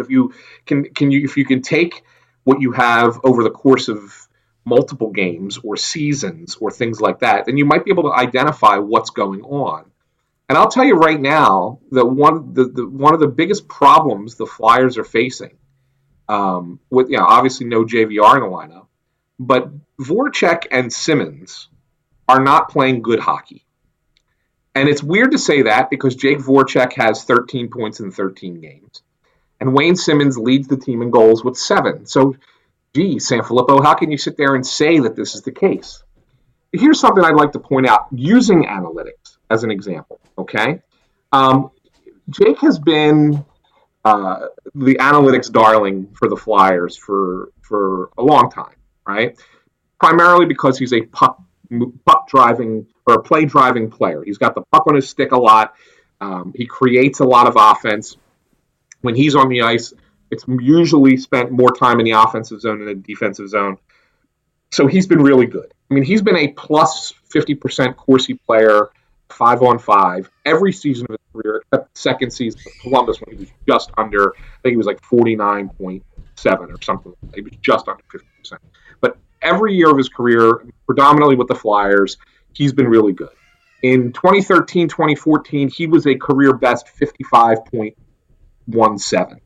If 0.00 0.10
you 0.10 0.34
can, 0.66 0.84
can 0.94 1.10
you 1.10 1.24
if 1.24 1.36
you 1.36 1.44
can 1.44 1.62
take 1.62 2.02
what 2.44 2.60
you 2.60 2.72
have 2.72 3.20
over 3.24 3.42
the 3.42 3.50
course 3.50 3.88
of 3.88 4.28
multiple 4.64 5.10
games 5.10 5.58
or 5.62 5.76
seasons 5.76 6.56
or 6.60 6.70
things 6.70 7.00
like 7.00 7.20
that, 7.20 7.46
then 7.46 7.56
you 7.56 7.64
might 7.64 7.84
be 7.84 7.90
able 7.90 8.04
to 8.04 8.12
identify 8.12 8.76
what's 8.76 9.10
going 9.10 9.42
on. 9.42 9.90
And 10.48 10.58
I'll 10.58 10.70
tell 10.70 10.84
you 10.84 10.94
right 10.94 11.20
now 11.20 11.78
that 11.92 12.04
one 12.04 12.54
the, 12.54 12.64
the 12.64 12.88
one 12.88 13.14
of 13.14 13.20
the 13.20 13.28
biggest 13.28 13.68
problems 13.68 14.34
the 14.34 14.46
Flyers 14.46 14.98
are 14.98 15.04
facing, 15.04 15.56
um, 16.28 16.80
with 16.90 17.08
you 17.08 17.18
know 17.18 17.24
obviously 17.24 17.66
no 17.66 17.84
JVR 17.84 18.34
in 18.36 18.42
the 18.42 18.48
lineup, 18.48 18.86
but 19.38 19.70
Voracek 20.00 20.66
and 20.72 20.92
Simmonds 20.92 21.68
are 22.28 22.42
not 22.42 22.68
playing 22.68 23.02
good 23.02 23.20
hockey. 23.20 23.64
And 24.74 24.88
it's 24.88 25.02
weird 25.02 25.32
to 25.32 25.38
say 25.38 25.62
that 25.62 25.90
because 25.90 26.14
Jake 26.14 26.38
Voracek 26.38 26.92
has 26.94 27.24
13 27.24 27.70
points 27.70 28.00
in 28.00 28.10
13 28.10 28.60
games. 28.60 29.02
And 29.60 29.74
Wayne 29.74 29.96
Simmonds 29.96 30.38
leads 30.38 30.68
the 30.68 30.76
team 30.76 31.02
in 31.02 31.10
goals 31.10 31.44
with 31.44 31.56
seven. 31.56 32.06
So, 32.06 32.34
gee, 32.94 33.16
Sanfilippo, 33.16 33.82
how 33.82 33.94
can 33.94 34.10
you 34.10 34.18
sit 34.18 34.36
there 34.36 34.54
and 34.54 34.66
say 34.66 35.00
that 35.00 35.16
this 35.16 35.34
is 35.34 35.42
the 35.42 35.52
case? 35.52 36.02
Here's 36.72 37.00
something 37.00 37.22
I'd 37.22 37.34
like 37.34 37.52
to 37.52 37.58
point 37.58 37.88
out 37.88 38.06
using 38.12 38.64
analytics 38.64 39.36
as 39.50 39.64
an 39.64 39.70
example, 39.70 40.20
okay? 40.38 40.80
Um, 41.32 41.70
Jake 42.30 42.58
has 42.60 42.78
been 42.78 43.44
uh, 44.04 44.46
the 44.74 44.94
analytics 44.96 45.50
darling 45.50 46.08
for 46.14 46.28
the 46.28 46.36
Flyers 46.36 46.96
for, 46.96 47.52
for 47.60 48.10
a 48.16 48.22
long 48.22 48.50
time, 48.50 48.76
right? 49.06 49.38
Primarily 49.98 50.46
because 50.46 50.78
he's 50.78 50.92
a 50.92 51.02
puck 51.02 51.42
puck 52.04 52.28
driving 52.28 52.86
or 53.06 53.22
play 53.22 53.44
driving 53.44 53.90
player. 53.90 54.22
He's 54.24 54.38
got 54.38 54.54
the 54.54 54.62
puck 54.72 54.86
on 54.86 54.94
his 54.94 55.08
stick 55.08 55.32
a 55.32 55.38
lot. 55.38 55.74
Um, 56.20 56.52
he 56.54 56.66
creates 56.66 57.20
a 57.20 57.24
lot 57.24 57.46
of 57.46 57.54
offense. 57.56 58.16
When 59.02 59.14
he's 59.14 59.34
on 59.34 59.48
the 59.48 59.62
ice, 59.62 59.92
it's 60.30 60.44
usually 60.46 61.16
spent 61.16 61.50
more 61.50 61.70
time 61.70 61.98
in 62.00 62.04
the 62.04 62.12
offensive 62.12 62.60
zone 62.60 62.78
than 62.78 62.88
the 62.88 62.94
defensive 62.94 63.48
zone. 63.48 63.78
So 64.70 64.86
he's 64.86 65.06
been 65.06 65.22
really 65.22 65.46
good. 65.46 65.72
I 65.90 65.94
mean, 65.94 66.04
he's 66.04 66.22
been 66.22 66.36
a 66.36 66.48
plus 66.48 67.12
50% 67.34 67.96
Corsi 67.96 68.34
player, 68.34 68.90
five 69.28 69.62
on 69.62 69.78
five, 69.78 70.30
every 70.44 70.72
season 70.72 71.06
of 71.10 71.16
his 71.18 71.32
career, 71.32 71.62
except 71.72 71.98
second 71.98 72.30
season 72.30 72.60
of 72.64 72.72
Columbus 72.82 73.20
when 73.20 73.36
he 73.36 73.40
was 73.40 73.52
just 73.68 73.90
under, 73.98 74.32
I 74.36 74.62
think 74.62 74.72
he 74.72 74.76
was 74.76 74.86
like 74.86 75.00
49.7 75.02 76.02
or 76.46 76.82
something. 76.82 77.12
He 77.34 77.40
was 77.40 77.52
just 77.60 77.88
under 77.88 78.02
50%. 78.04 78.58
But 79.00 79.16
every 79.42 79.74
year 79.74 79.90
of 79.90 79.96
his 79.96 80.08
career, 80.08 80.64
predominantly 80.86 81.34
with 81.34 81.48
the 81.48 81.56
Flyers, 81.56 82.16
he's 82.52 82.72
been 82.72 82.88
really 82.88 83.12
good. 83.12 83.30
In 83.82 84.12
2013 84.12 84.88
2014, 84.88 85.70
he 85.70 85.86
was 85.86 86.06
a 86.06 86.14
career 86.14 86.52
best 86.52 86.86
55.17. 88.68 89.40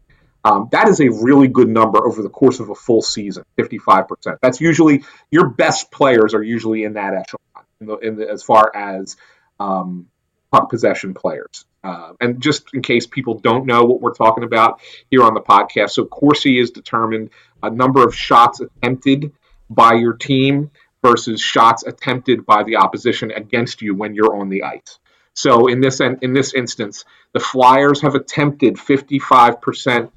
Um, 0.46 0.68
that 0.72 0.88
is 0.88 1.00
a 1.00 1.08
really 1.08 1.48
good 1.48 1.68
number 1.68 2.06
over 2.06 2.22
the 2.22 2.28
course 2.28 2.60
of 2.60 2.68
a 2.68 2.74
full 2.74 3.00
season, 3.00 3.44
55%. 3.58 4.38
That's 4.42 4.60
usually 4.60 5.04
your 5.30 5.48
best 5.48 5.90
players 5.90 6.34
are 6.34 6.42
usually 6.42 6.84
in 6.84 6.94
that 6.94 7.14
echelon 7.14 7.64
in 7.80 7.86
the, 7.86 7.96
in 7.96 8.16
the, 8.16 8.30
as 8.30 8.42
far 8.42 8.70
as 8.74 9.16
um, 9.58 10.06
puck 10.52 10.68
possession 10.68 11.14
players. 11.14 11.64
Uh, 11.82 12.12
and 12.20 12.40
just 12.40 12.72
in 12.74 12.82
case 12.82 13.06
people 13.06 13.38
don't 13.38 13.66
know 13.66 13.84
what 13.84 14.00
we're 14.00 14.14
talking 14.14 14.44
about 14.44 14.80
here 15.10 15.22
on 15.22 15.34
the 15.34 15.40
podcast, 15.40 15.90
so 15.90 16.04
Corsi 16.04 16.58
is 16.58 16.70
determined 16.70 17.30
a 17.62 17.70
number 17.70 18.06
of 18.06 18.14
shots 18.14 18.60
attempted 18.60 19.32
by 19.70 19.94
your 19.94 20.12
team 20.12 20.70
versus 21.02 21.40
shots 21.40 21.84
attempted 21.84 22.46
by 22.46 22.64
the 22.64 22.76
opposition 22.76 23.30
against 23.30 23.82
you 23.82 23.94
when 23.94 24.14
you're 24.14 24.36
on 24.36 24.48
the 24.48 24.62
ice. 24.62 24.98
So 25.34 25.66
in 25.66 25.80
this 25.80 26.00
in 26.00 26.32
this 26.32 26.54
instance, 26.54 27.04
the 27.32 27.40
Flyers 27.40 28.00
have 28.02 28.14
attempted 28.14 28.76
55% 28.76 30.10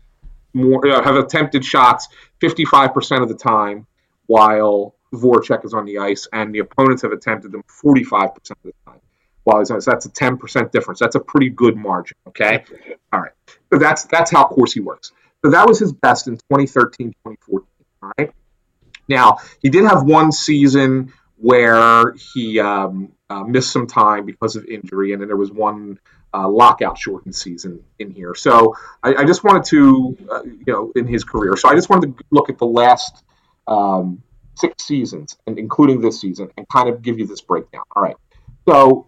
more 0.53 0.87
uh, 0.87 1.03
have 1.03 1.15
attempted 1.15 1.65
shots 1.65 2.07
55% 2.41 3.21
of 3.21 3.27
the 3.27 3.35
time 3.35 3.87
while 4.27 4.95
Voracek 5.13 5.65
is 5.65 5.73
on 5.73 5.85
the 5.85 5.99
ice 5.99 6.27
and 6.31 6.53
the 6.53 6.59
opponents 6.59 7.01
have 7.01 7.11
attempted 7.11 7.51
them 7.51 7.63
45% 7.63 8.35
of 8.51 8.57
the 8.63 8.73
time 8.85 8.99
while 9.43 9.59
he's 9.59 9.71
on. 9.71 9.79
That's 9.85 10.05
a 10.05 10.09
10% 10.09 10.71
difference. 10.71 10.99
That's 10.99 11.15
a 11.15 11.19
pretty 11.19 11.49
good 11.49 11.77
margin, 11.77 12.17
okay? 12.27 12.65
All 13.13 13.21
right. 13.21 13.31
So 13.71 13.79
that's 13.79 14.05
that's 14.05 14.29
how 14.31 14.45
Corsi 14.45 14.81
works. 14.81 15.13
So 15.43 15.51
that 15.51 15.67
was 15.67 15.79
his 15.79 15.93
best 15.93 16.27
in 16.27 16.35
2013, 16.35 17.09
2014, 17.09 17.67
all 18.03 18.11
right? 18.17 18.31
Now, 19.07 19.37
he 19.61 19.69
did 19.69 19.85
have 19.85 20.03
one 20.03 20.31
season 20.31 21.13
where 21.37 22.13
he 22.13 22.59
um, 22.59 23.13
uh, 23.29 23.43
missed 23.43 23.71
some 23.71 23.87
time 23.87 24.25
because 24.25 24.55
of 24.55 24.65
injury, 24.65 25.13
and 25.13 25.21
then 25.21 25.27
there 25.27 25.37
was 25.37 25.51
one 25.51 25.99
uh, 26.33 26.47
lockout 26.47 26.97
shortened 26.97 27.35
season 27.35 27.83
in 27.99 28.11
here. 28.11 28.35
So 28.35 28.75
I, 29.03 29.15
I 29.15 29.25
just 29.25 29.43
wanted 29.43 29.65
to, 29.65 30.17
uh, 30.31 30.43
you 30.43 30.73
know, 30.73 30.91
in 30.95 31.07
his 31.07 31.23
career. 31.23 31.55
So 31.57 31.69
I 31.69 31.75
just 31.75 31.89
wanted 31.89 32.17
to 32.17 32.23
look 32.31 32.49
at 32.49 32.57
the 32.57 32.65
last 32.65 33.23
um, 33.67 34.23
six 34.55 34.85
seasons, 34.85 35.37
and 35.45 35.59
including 35.59 36.01
this 36.01 36.21
season, 36.21 36.49
and 36.57 36.67
kind 36.69 36.89
of 36.89 37.01
give 37.01 37.19
you 37.19 37.27
this 37.27 37.41
breakdown. 37.41 37.83
All 37.95 38.01
right. 38.01 38.15
So 38.67 39.07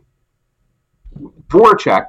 Voracek, 1.47 2.07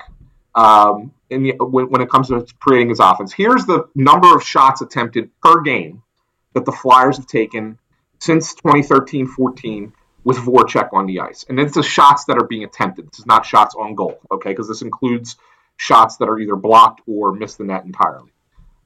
um, 0.54 1.12
in 1.30 1.42
the, 1.42 1.52
when, 1.58 1.90
when 1.90 2.00
it 2.00 2.10
comes 2.10 2.28
to 2.28 2.44
creating 2.58 2.88
his 2.88 3.00
offense, 3.00 3.32
here's 3.32 3.66
the 3.66 3.88
number 3.94 4.34
of 4.34 4.42
shots 4.42 4.80
attempted 4.82 5.30
per 5.40 5.60
game 5.60 6.02
that 6.54 6.64
the 6.64 6.72
Flyers 6.72 7.16
have 7.16 7.26
taken 7.26 7.78
since 8.18 8.54
2013 8.54 9.26
14 9.26 9.92
with 10.24 10.38
Voracek 10.38 10.92
on 10.92 11.06
the 11.06 11.20
ice. 11.20 11.44
And 11.48 11.58
it's 11.58 11.74
the 11.74 11.82
shots 11.82 12.24
that 12.26 12.36
are 12.36 12.46
being 12.46 12.64
attempted. 12.64 13.06
This 13.10 13.20
is 13.20 13.26
not 13.26 13.46
shots 13.46 13.74
on 13.74 13.94
goal, 13.94 14.20
okay? 14.30 14.50
Because 14.50 14.68
this 14.68 14.82
includes 14.82 15.36
shots 15.76 16.16
that 16.18 16.28
are 16.28 16.38
either 16.38 16.56
blocked 16.56 17.00
or 17.06 17.32
miss 17.32 17.56
the 17.56 17.64
net 17.64 17.84
entirely. 17.84 18.30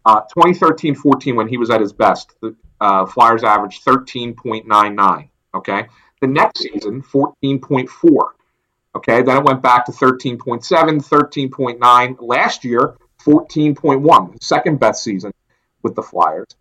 Uh, 0.06 0.20
2013 0.20 0.94
14, 0.94 1.34
when 1.34 1.48
he 1.48 1.56
was 1.56 1.70
at 1.70 1.80
his 1.80 1.92
best, 1.92 2.34
the 2.40 2.54
uh, 2.80 3.06
Flyers 3.06 3.42
averaged 3.42 3.84
13.99, 3.84 5.28
okay? 5.54 5.88
The 6.20 6.26
next 6.26 6.60
season, 6.60 7.02
14.4. 7.02 7.88
Okay, 8.96 9.22
then 9.22 9.38
it 9.38 9.44
went 9.44 9.60
back 9.60 9.86
to 9.86 9.92
13.7, 9.92 10.62
13.9. 10.62 12.16
Last 12.20 12.64
year, 12.64 12.96
14.1, 13.24 14.42
second 14.42 14.78
best 14.78 15.02
season 15.02 15.32
with 15.82 15.94
the 15.96 16.02
Flyers. 16.02 16.54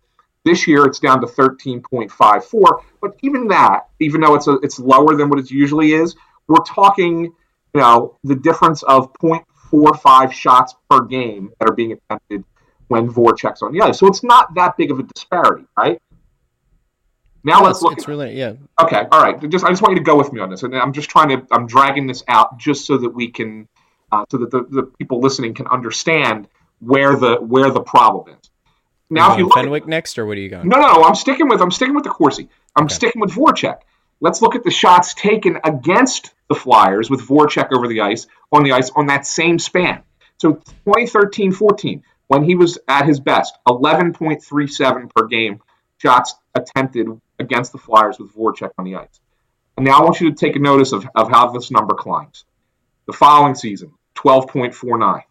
This 0.44 0.66
year 0.66 0.84
it's 0.84 0.98
down 0.98 1.20
to 1.22 1.26
13.54, 1.26 2.82
but 3.00 3.16
even 3.22 3.48
that, 3.48 3.88
even 4.00 4.20
though 4.20 4.34
it's 4.34 4.46
a, 4.46 4.58
it's 4.62 4.78
lower 4.78 5.16
than 5.16 5.30
what 5.30 5.38
it 5.38 5.50
usually 5.50 5.92
is, 5.92 6.14
we're 6.46 6.62
talking, 6.64 7.24
you 7.24 7.80
know, 7.80 8.18
the 8.24 8.34
difference 8.34 8.82
of 8.82 9.12
0.45 9.14 10.32
shots 10.32 10.74
per 10.90 11.00
game 11.00 11.50
that 11.58 11.70
are 11.70 11.74
being 11.74 11.92
attempted 11.92 12.44
when 12.88 13.08
Voracek's 13.08 13.62
on 13.62 13.72
the 13.72 13.80
ice. 13.80 13.98
So 13.98 14.06
it's 14.06 14.22
not 14.22 14.54
that 14.54 14.76
big 14.76 14.90
of 14.90 14.98
a 14.98 15.02
disparity, 15.04 15.64
right? 15.76 16.00
Now 17.42 17.60
No, 17.60 17.66
let's 17.66 17.82
look. 17.82 17.92
it's 17.92 18.04
at, 18.04 18.08
really 18.08 18.38
yeah. 18.38 18.54
okay, 18.80 19.06
all 19.10 19.22
right. 19.22 19.38
Just 19.50 19.64
I 19.64 19.70
just 19.70 19.82
want 19.82 19.92
you 19.92 19.98
to 19.98 20.04
go 20.04 20.16
with 20.16 20.32
me 20.32 20.40
on 20.40 20.50
this, 20.50 20.62
and 20.62 20.74
I'm 20.74 20.92
just 20.92 21.10
trying 21.10 21.28
to 21.28 21.46
I'm 21.50 21.66
dragging 21.66 22.06
this 22.06 22.22
out 22.26 22.58
just 22.58 22.86
so 22.86 22.96
that 22.98 23.10
we 23.10 23.30
can, 23.30 23.68
uh, 24.10 24.24
so 24.30 24.38
that 24.38 24.50
the, 24.50 24.64
the 24.70 24.82
people 24.98 25.20
listening 25.20 25.52
can 25.52 25.66
understand 25.66 26.48
where 26.80 27.16
the 27.16 27.36
where 27.36 27.70
the 27.70 27.82
problem 27.82 28.34
is. 28.34 28.50
Now, 29.14 29.32
if 29.32 29.38
you 29.38 29.44
look 29.44 29.56
at- 29.56 29.62
Fenwick 29.64 29.86
next, 29.86 30.18
or 30.18 30.26
what 30.26 30.36
are 30.36 30.40
you 30.40 30.48
going? 30.50 30.68
no, 30.68 30.78
no, 30.78 30.92
no. 30.94 31.02
I'm 31.04 31.14
sticking 31.14 31.48
with 31.48 31.60
I'm 31.60 31.70
sticking 31.70 31.94
with 31.94 32.04
the 32.04 32.10
Corsi. 32.10 32.48
I'm 32.76 32.84
Okay. 32.84 32.94
sticking 32.94 33.20
with 33.20 33.30
Voracek. 33.32 33.78
Let's 34.20 34.40
look 34.42 34.54
at 34.54 34.64
the 34.64 34.70
shots 34.70 35.14
taken 35.14 35.58
against 35.64 36.32
the 36.48 36.54
Flyers 36.54 37.10
with 37.10 37.26
Voracek 37.26 37.68
over 37.76 37.88
the 37.88 38.00
ice 38.02 38.26
on 38.52 38.62
the 38.64 38.72
ice 38.72 38.90
on 38.94 39.06
that 39.06 39.26
same 39.26 39.58
span. 39.58 40.02
So 40.38 40.60
2013-14, 40.86 42.02
when 42.28 42.42
he 42.44 42.54
was 42.54 42.78
at 42.88 43.06
his 43.06 43.20
best, 43.20 43.54
11.37 43.68 45.10
per 45.14 45.26
game 45.26 45.60
shots 45.98 46.34
attempted 46.54 47.08
against 47.38 47.72
the 47.72 47.78
Flyers 47.78 48.18
with 48.18 48.34
Voracek 48.34 48.70
on 48.78 48.84
the 48.84 48.96
ice. 48.96 49.20
And 49.76 49.84
now 49.86 49.98
I 50.00 50.04
want 50.04 50.20
you 50.20 50.30
to 50.30 50.36
take 50.36 50.56
a 50.56 50.60
notice 50.60 50.92
of, 50.92 51.06
of 51.14 51.30
how 51.30 51.48
this 51.50 51.70
number 51.70 51.94
climbs. 51.94 52.44
The 53.06 53.12
following 53.12 53.54
season, 53.54 53.92
12.49. 54.14 55.22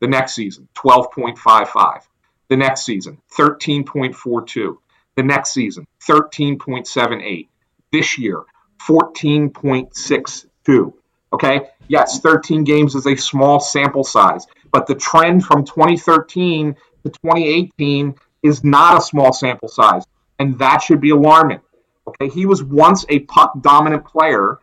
The 0.00 0.06
next 0.06 0.34
season, 0.34 0.68
12.55. 0.74 2.02
The 2.48 2.56
next 2.56 2.84
season, 2.84 3.18
13.42. 3.36 4.78
The 5.16 5.22
next 5.22 5.52
season, 5.52 5.86
13.78. 6.08 7.48
This 7.92 8.18
year, 8.18 8.44
14.62. 8.86 10.92
Okay? 11.32 11.68
Yes, 11.88 12.20
13 12.20 12.64
games 12.64 12.94
is 12.94 13.06
a 13.06 13.16
small 13.16 13.60
sample 13.60 14.04
size, 14.04 14.46
but 14.72 14.86
the 14.86 14.94
trend 14.94 15.44
from 15.44 15.64
2013 15.64 16.74
to 16.74 17.10
2018 17.10 18.14
is 18.42 18.64
not 18.64 18.98
a 18.98 19.02
small 19.02 19.32
sample 19.32 19.68
size, 19.68 20.04
and 20.38 20.58
that 20.58 20.82
should 20.82 21.00
be 21.00 21.10
alarming. 21.10 21.60
Okay? 22.06 22.28
He 22.28 22.46
was 22.46 22.62
once 22.62 23.04
a 23.08 23.20
puck 23.20 23.52
dominant 23.60 24.06
player, 24.06 24.58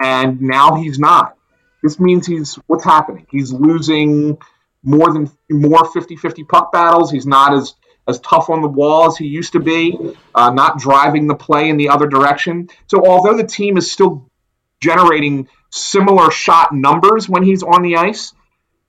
and 0.00 0.40
now 0.40 0.76
he's 0.76 0.98
not. 0.98 1.36
This 1.82 2.00
means 2.00 2.26
he's 2.26 2.54
what's 2.66 2.84
happening? 2.84 3.26
He's 3.30 3.52
losing 3.52 4.38
more 4.88 5.12
than 5.12 5.30
more 5.50 5.84
50-50 5.84 6.48
puck 6.48 6.72
battles. 6.72 7.10
He's 7.10 7.26
not 7.26 7.54
as 7.54 7.74
as 8.08 8.18
tough 8.20 8.48
on 8.48 8.62
the 8.62 8.68
wall 8.68 9.06
as 9.06 9.18
he 9.18 9.26
used 9.26 9.52
to 9.52 9.60
be, 9.60 9.98
uh, 10.34 10.50
not 10.50 10.78
driving 10.78 11.26
the 11.26 11.34
play 11.34 11.68
in 11.68 11.76
the 11.76 11.90
other 11.90 12.06
direction. 12.06 12.70
So 12.86 13.06
although 13.06 13.36
the 13.36 13.46
team 13.46 13.76
is 13.76 13.92
still 13.92 14.30
generating 14.80 15.46
similar 15.70 16.30
shot 16.30 16.72
numbers 16.72 17.28
when 17.28 17.42
he's 17.42 17.62
on 17.62 17.82
the 17.82 17.96
ice, 17.96 18.32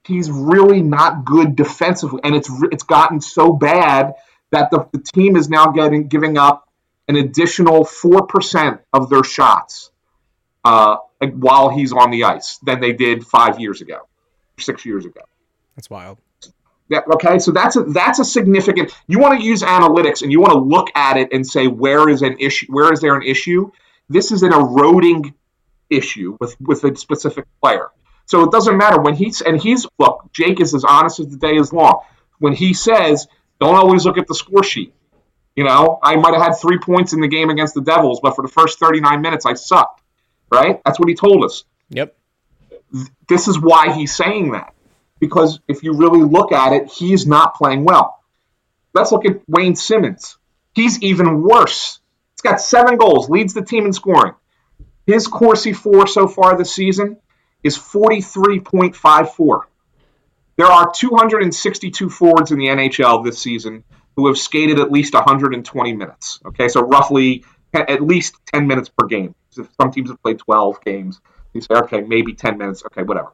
he's 0.04 0.30
really 0.30 0.80
not 0.80 1.26
good 1.26 1.54
defensively, 1.54 2.20
and 2.24 2.34
it's 2.34 2.50
it's 2.72 2.84
gotten 2.84 3.20
so 3.20 3.52
bad 3.52 4.14
that 4.50 4.70
the, 4.70 4.88
the 4.92 4.98
team 5.14 5.36
is 5.36 5.50
now 5.50 5.66
getting 5.66 6.08
giving 6.08 6.38
up 6.38 6.66
an 7.06 7.16
additional 7.16 7.84
four 7.84 8.26
percent 8.26 8.80
of 8.92 9.10
their 9.10 9.24
shots 9.24 9.90
uh, 10.64 10.96
while 11.20 11.68
he's 11.68 11.92
on 11.92 12.10
the 12.10 12.24
ice 12.24 12.58
than 12.62 12.80
they 12.80 12.92
did 12.94 13.26
five 13.26 13.60
years 13.60 13.82
ago, 13.82 14.08
six 14.58 14.86
years 14.86 15.04
ago. 15.04 15.20
That's 15.76 15.90
wild. 15.90 16.18
Yeah, 16.88 17.00
okay, 17.14 17.38
so 17.38 17.52
that's 17.52 17.76
a 17.76 17.84
that's 17.84 18.18
a 18.18 18.24
significant. 18.24 18.92
You 19.06 19.20
want 19.20 19.38
to 19.38 19.46
use 19.46 19.62
analytics 19.62 20.22
and 20.22 20.32
you 20.32 20.40
want 20.40 20.52
to 20.52 20.58
look 20.58 20.88
at 20.96 21.16
it 21.16 21.32
and 21.32 21.46
say 21.46 21.68
where 21.68 22.08
is 22.08 22.22
an 22.22 22.36
issue? 22.40 22.66
Where 22.68 22.92
is 22.92 23.00
there 23.00 23.14
an 23.14 23.22
issue? 23.22 23.70
This 24.08 24.32
is 24.32 24.42
an 24.42 24.52
eroding 24.52 25.34
issue 25.88 26.36
with 26.40 26.56
with 26.60 26.82
a 26.82 26.96
specific 26.96 27.46
player. 27.62 27.90
So 28.26 28.42
it 28.42 28.50
doesn't 28.50 28.76
matter 28.76 29.00
when 29.00 29.14
he's 29.14 29.40
and 29.40 29.60
he's 29.60 29.86
look. 29.98 30.30
Jake 30.32 30.60
is 30.60 30.74
as 30.74 30.84
honest 30.84 31.20
as 31.20 31.28
the 31.28 31.36
day 31.36 31.54
is 31.56 31.72
long. 31.72 32.00
When 32.40 32.54
he 32.54 32.74
says, 32.74 33.28
"Don't 33.60 33.76
always 33.76 34.04
look 34.04 34.18
at 34.18 34.26
the 34.26 34.34
score 34.34 34.64
sheet." 34.64 34.92
You 35.54 35.64
know, 35.64 35.98
I 36.02 36.16
might 36.16 36.34
have 36.34 36.42
had 36.42 36.52
three 36.54 36.78
points 36.78 37.12
in 37.12 37.20
the 37.20 37.28
game 37.28 37.50
against 37.50 37.74
the 37.74 37.82
Devils, 37.82 38.20
but 38.20 38.34
for 38.34 38.42
the 38.42 38.48
first 38.48 38.78
39 38.78 39.20
minutes, 39.20 39.46
I 39.46 39.54
sucked. 39.54 40.02
Right? 40.50 40.80
That's 40.84 40.98
what 40.98 41.08
he 41.08 41.14
told 41.14 41.44
us 41.44 41.64
Yep. 41.90 42.16
this 43.28 43.46
is 43.46 43.60
why 43.60 43.92
he's 43.92 44.14
saying 44.14 44.52
that. 44.52 44.74
Because 45.20 45.60
if 45.68 45.82
you 45.82 45.92
really 45.92 46.22
look 46.22 46.50
at 46.50 46.72
it, 46.72 46.90
he's 46.90 47.26
not 47.26 47.54
playing 47.54 47.84
well. 47.84 48.18
Let's 48.94 49.12
look 49.12 49.26
at 49.26 49.42
Wayne 49.46 49.76
Simmonds. 49.76 50.38
He's 50.74 51.00
even 51.02 51.42
worse. 51.42 52.00
He's 52.32 52.50
got 52.50 52.60
seven 52.60 52.96
goals, 52.96 53.28
leads 53.28 53.54
the 53.54 53.62
team 53.62 53.86
in 53.86 53.92
scoring. 53.92 54.34
His 55.06 55.26
Corsi 55.26 55.72
for 55.72 56.06
so 56.06 56.26
far 56.26 56.56
this 56.56 56.74
season 56.74 57.18
is 57.62 57.76
43.54. 57.76 59.60
There 60.56 60.66
are 60.66 60.90
262 60.94 62.10
forwards 62.10 62.50
in 62.50 62.58
the 62.58 62.66
NHL 62.66 63.24
this 63.24 63.38
season 63.38 63.84
who 64.16 64.26
have 64.26 64.38
skated 64.38 64.78
at 64.78 64.90
least 64.90 65.14
120 65.14 65.92
minutes. 65.94 66.40
Okay, 66.46 66.68
so 66.68 66.82
roughly 66.82 67.44
at 67.72 68.02
least 68.02 68.34
10 68.52 68.66
minutes 68.66 68.88
per 68.88 69.06
game. 69.06 69.34
So 69.50 69.66
some 69.80 69.90
teams 69.90 70.10
have 70.10 70.22
played 70.22 70.38
12 70.38 70.82
games. 70.84 71.20
You 71.54 71.60
say, 71.60 71.74
okay, 71.74 72.00
maybe 72.02 72.34
10 72.34 72.58
minutes. 72.58 72.84
Okay, 72.86 73.02
whatever. 73.02 73.32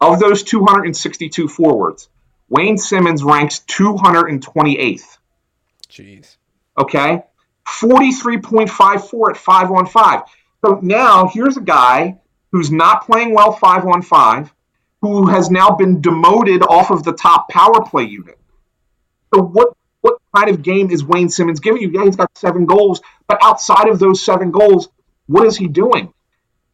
Of 0.00 0.20
those 0.20 0.42
262 0.44 1.48
forwards, 1.48 2.08
Wayne 2.48 2.78
Simmonds 2.78 3.22
ranks 3.24 3.60
228th. 3.60 5.18
Jeez. 5.90 6.36
Okay? 6.78 7.22
43.54 7.66 9.30
at 9.30 9.36
5 9.36 9.70
on 9.72 9.86
5. 9.86 10.22
So 10.64 10.78
now 10.82 11.28
here's 11.28 11.56
a 11.56 11.62
guy 11.62 12.18
who's 12.52 12.70
not 12.70 13.04
playing 13.04 13.34
well 13.34 13.52
5 13.52 13.86
on 13.86 14.02
5, 14.02 14.54
who 15.02 15.26
has 15.26 15.50
now 15.50 15.70
been 15.70 16.00
demoted 16.00 16.62
off 16.62 16.90
of 16.90 17.04
the 17.04 17.12
top 17.12 17.48
power 17.48 17.84
play 17.84 18.04
unit. 18.04 18.38
So 19.34 19.42
what 19.42 19.74
what 20.00 20.18
kind 20.34 20.48
of 20.48 20.62
game 20.62 20.90
is 20.90 21.04
Wayne 21.04 21.28
Simmonds 21.28 21.60
giving 21.60 21.82
you? 21.82 21.90
Yeah, 21.90 22.04
he's 22.04 22.16
got 22.16 22.36
seven 22.38 22.66
goals, 22.66 23.00
but 23.26 23.38
outside 23.42 23.88
of 23.88 23.98
those 23.98 24.24
seven 24.24 24.52
goals, 24.52 24.88
what 25.26 25.44
is 25.46 25.56
he 25.56 25.66
doing? 25.66 26.14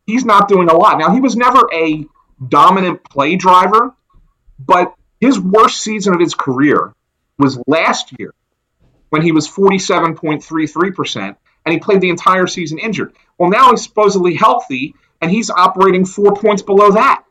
He's 0.06 0.26
not 0.26 0.46
doing 0.46 0.68
a 0.68 0.74
lot. 0.74 0.98
Now 0.98 1.12
he 1.14 1.20
was 1.20 1.34
never 1.34 1.60
a 1.72 2.04
dominant 2.46 3.04
play 3.04 3.36
driver, 3.36 3.94
but 4.58 4.94
his 5.20 5.38
worst 5.38 5.80
season 5.80 6.14
of 6.14 6.20
his 6.20 6.34
career 6.34 6.94
was 7.38 7.58
last 7.66 8.18
year 8.18 8.34
when 9.10 9.22
he 9.22 9.32
was 9.32 9.48
47.33%, 9.48 11.36
and 11.64 11.72
he 11.72 11.78
played 11.78 12.00
the 12.00 12.10
entire 12.10 12.46
season 12.46 12.78
injured. 12.78 13.14
Well, 13.38 13.50
now 13.50 13.70
he's 13.70 13.82
supposedly 13.84 14.34
healthy, 14.34 14.94
and 15.20 15.30
he's 15.30 15.50
operating 15.50 16.04
four 16.04 16.34
points 16.34 16.62
below 16.62 16.92
that. 16.92 17.24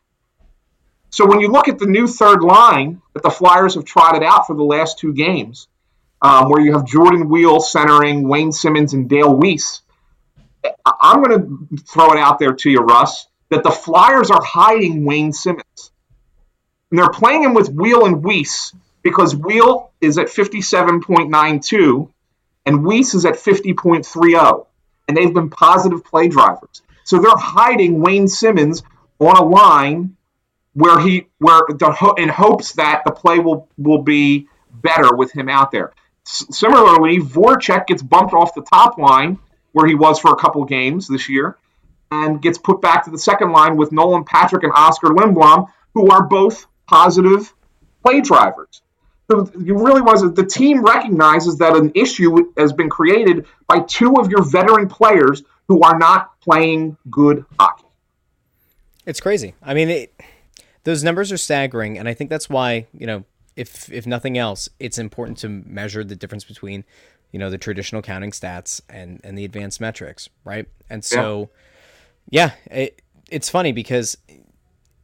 So 1.10 1.28
when 1.28 1.42
you 1.42 1.50
look 1.50 1.68
at 1.68 1.78
the 1.78 1.86
new 1.86 2.08
third 2.08 2.42
line 2.42 3.02
that 3.14 3.22
the 3.22 3.30
Flyers 3.30 3.76
have 3.76 3.86
trotted 3.86 4.24
out 4.24 4.48
for 4.48 4.56
the 4.56 4.64
last 4.64 4.98
two 4.98 5.14
games, 5.14 5.68
um, 6.22 6.50
where 6.50 6.62
you 6.62 6.74
have 6.74 6.86
Jordan 6.86 7.30
Weal 7.30 7.60
centering 7.60 8.28
Wayne 8.28 8.52
Simmonds 8.52 8.94
and 8.94 9.08
Dale 9.08 9.38
Weise, 9.38 9.82
I'm 10.86 11.22
going 11.22 11.68
to 11.78 11.84
throw 11.84 12.14
it 12.14 12.18
out 12.18 12.40
there 12.40 12.54
to 12.54 12.70
you, 12.70 12.80
Russ, 12.80 13.28
that 13.54 13.64
the 13.64 13.72
Flyers 13.72 14.32
are 14.32 14.42
hiding 14.44 15.06
Wayne 15.06 15.32
Simmonds. 15.32 15.92
And 16.90 16.98
they're 16.98 17.12
playing 17.12 17.44
him 17.44 17.54
with 17.54 17.70
Weal 17.70 18.06
and 18.06 18.24
Weise 18.24 18.74
because 19.04 19.36
Weal 19.36 19.92
is 20.02 20.18
at 20.18 20.26
57.92 20.28 22.10
and 22.66 22.80
Weise 22.80 23.14
is 23.14 23.26
at 23.26 23.36
50.30. 23.36 24.66
And 25.08 25.16
they've 25.16 25.34
been 25.34 25.52
positive 25.52 26.04
play 26.04 26.30
drivers. 26.30 26.82
So 27.04 27.20
they're 27.20 27.32
hiding 27.36 28.02
Wayne 28.02 28.28
Simmonds 28.28 28.82
on 29.20 29.38
a 29.38 29.44
line 29.44 30.16
where 30.74 31.00
he 31.00 31.28
where 31.38 31.62
the 31.70 32.16
in 32.18 32.30
hopes 32.30 32.72
that 32.74 33.04
the 33.06 33.12
play 33.12 33.38
will 33.38 33.70
will 33.78 34.02
be 34.02 34.48
better 34.72 35.16
with 35.16 35.32
him 35.32 35.48
out 35.48 35.70
there. 35.70 35.94
S- 36.26 36.48
similarly, 36.50 37.20
Voracek 37.20 37.86
gets 37.86 38.02
bumped 38.02 38.34
off 38.34 38.56
the 38.56 38.64
top 38.64 38.98
line 38.98 39.38
where 39.74 39.86
he 39.86 39.94
was 39.94 40.18
for 40.18 40.32
a 40.32 40.36
couple 40.36 40.66
games 40.66 41.08
this 41.08 41.30
year, 41.30 41.58
and 42.14 42.42
gets 42.42 42.58
put 42.58 42.82
back 42.82 43.06
to 43.06 43.12
the 43.12 43.18
second 43.18 43.52
line 43.52 43.78
with 43.78 43.92
Nolan 43.92 44.24
Patrick 44.24 44.64
and 44.64 44.72
Oskar 44.76 45.10
Lindblom, 45.10 45.68
who 45.94 46.10
are 46.10 46.24
both 46.24 46.66
positive 46.88 47.54
play 48.04 48.22
drivers. 48.22 48.82
So 49.32 49.50
you 49.60 49.78
really 49.78 50.02
was 50.02 50.22
the 50.34 50.46
team 50.46 50.84
recognizes 50.84 51.58
that 51.58 51.76
an 51.76 51.92
issue 51.96 52.52
has 52.58 52.74
been 52.74 52.90
created 52.90 53.46
by 53.68 53.80
two 53.80 54.16
of 54.16 54.30
your 54.30 54.44
veteran 54.44 54.88
players 54.88 55.44
who 55.68 55.82
are 55.82 55.98
not 55.98 56.40
playing 56.42 56.98
good 57.10 57.46
hockey. 57.60 57.86
It's 59.06 59.20
crazy. 59.20 59.56
I 59.62 59.74
mean, 59.74 59.90
it, 59.90 60.22
those 60.84 61.04
numbers 61.04 61.32
are 61.32 61.38
staggering, 61.38 61.98
and 61.98 62.08
I 62.08 62.14
think 62.14 62.30
that's 62.30 62.50
why 62.50 62.88
you 62.94 63.08
know, 63.08 63.24
if 63.56 63.92
if 63.92 64.06
nothing 64.06 64.38
else, 64.38 64.70
it's 64.80 64.98
important 64.98 65.38
to 65.40 65.50
measure 65.50 66.04
the 66.04 66.16
difference 66.16 66.44
between 66.44 66.84
you 67.32 67.40
know 67.40 67.50
the 67.50 67.58
traditional 67.58 68.02
counting 68.02 68.32
stats 68.32 68.82
and 68.90 69.22
and 69.24 69.38
the 69.38 69.46
advanced 69.46 69.80
metrics, 69.82 70.30
right? 70.44 70.68
And 70.90 71.04
so, 71.04 71.40
yeah, 71.40 71.60
yeah 72.30 72.52
it, 72.72 73.02
it's 73.30 73.50
funny 73.50 73.72
because 73.72 74.18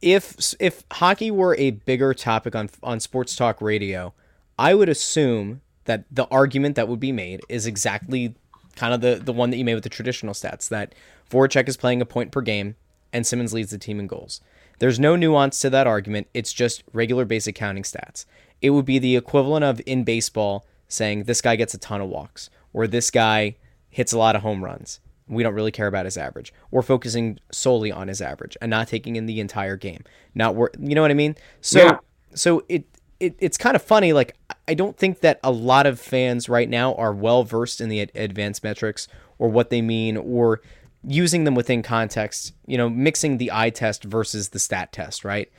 if 0.02 0.54
if 0.58 0.84
hockey 0.92 1.30
were 1.30 1.54
a 1.56 1.72
bigger 1.72 2.14
topic 2.14 2.54
on 2.54 2.70
on 2.82 3.00
sports 3.00 3.36
talk 3.36 3.60
radio, 3.60 4.14
I 4.58 4.74
would 4.74 4.88
assume 4.88 5.60
that 5.84 6.04
the 6.10 6.26
argument 6.28 6.76
that 6.76 6.88
would 6.88 7.00
be 7.00 7.12
made 7.12 7.40
is 7.48 7.66
exactly 7.66 8.34
kind 8.76 8.94
of 8.94 9.00
the 9.00 9.20
the 9.22 9.32
one 9.32 9.50
that 9.50 9.56
you 9.56 9.64
made 9.64 9.74
with 9.74 9.84
the 9.84 9.90
traditional 9.90 10.34
stats 10.34 10.68
that 10.68 10.94
Voracek 11.30 11.68
is 11.68 11.76
playing 11.76 12.00
a 12.00 12.06
point 12.06 12.32
per 12.32 12.40
game 12.40 12.76
and 13.12 13.26
Simmonds 13.26 13.52
leads 13.52 13.70
the 13.70 13.78
team 13.78 13.98
in 13.98 14.06
goals. 14.06 14.40
There's 14.78 14.98
no 14.98 15.16
nuance 15.16 15.60
to 15.60 15.70
that 15.70 15.86
argument. 15.86 16.28
It's 16.32 16.52
just 16.52 16.82
regular 16.92 17.24
basic 17.24 17.54
counting 17.54 17.82
stats. 17.82 18.24
It 18.62 18.70
would 18.70 18.86
be 18.86 18.98
the 18.98 19.16
equivalent 19.16 19.64
of 19.64 19.80
in 19.84 20.04
baseball 20.04 20.64
saying 20.88 21.24
this 21.24 21.42
guy 21.42 21.56
gets 21.56 21.74
a 21.74 21.78
ton 21.78 22.00
of 22.00 22.08
walks 22.08 22.48
or 22.72 22.86
this 22.86 23.10
guy 23.10 23.56
hits 23.90 24.12
a 24.12 24.18
lot 24.18 24.36
of 24.36 24.42
home 24.42 24.64
runs. 24.64 25.00
We 25.30 25.42
don't 25.42 25.54
really 25.54 25.70
care 25.70 25.86
about 25.86 26.04
his 26.04 26.18
average. 26.18 26.52
We're 26.70 26.82
focusing 26.82 27.38
solely 27.52 27.90
on 27.92 28.08
his 28.08 28.20
average 28.20 28.56
and 28.60 28.68
not 28.70 28.88
taking 28.88 29.16
in 29.16 29.26
the 29.26 29.40
entire 29.40 29.76
game. 29.76 30.04
Not 30.34 30.54
wor- 30.54 30.72
you 30.78 30.94
know 30.94 31.02
what 31.02 31.10
I 31.10 31.14
mean? 31.14 31.36
So 31.60 31.78
yeah. 31.78 31.98
so 32.34 32.64
it, 32.68 32.84
it 33.20 33.36
it's 33.38 33.56
kind 33.56 33.76
of 33.76 33.82
funny 33.82 34.12
like 34.12 34.36
I 34.68 34.74
don't 34.74 34.96
think 34.96 35.20
that 35.20 35.40
a 35.42 35.50
lot 35.50 35.86
of 35.86 35.98
fans 35.98 36.48
right 36.48 36.68
now 36.68 36.94
are 36.94 37.12
well 37.12 37.44
versed 37.44 37.80
in 37.80 37.88
the 37.88 38.00
advanced 38.00 38.62
metrics 38.62 39.08
or 39.38 39.48
what 39.48 39.70
they 39.70 39.80
mean 39.80 40.16
or 40.16 40.60
using 41.06 41.44
them 41.44 41.54
within 41.54 41.82
context, 41.82 42.52
you 42.66 42.76
know, 42.76 42.88
mixing 42.88 43.38
the 43.38 43.50
eye 43.52 43.70
test 43.70 44.04
versus 44.04 44.50
the 44.50 44.58
stat 44.58 44.92
test, 44.92 45.24
right? 45.24 45.50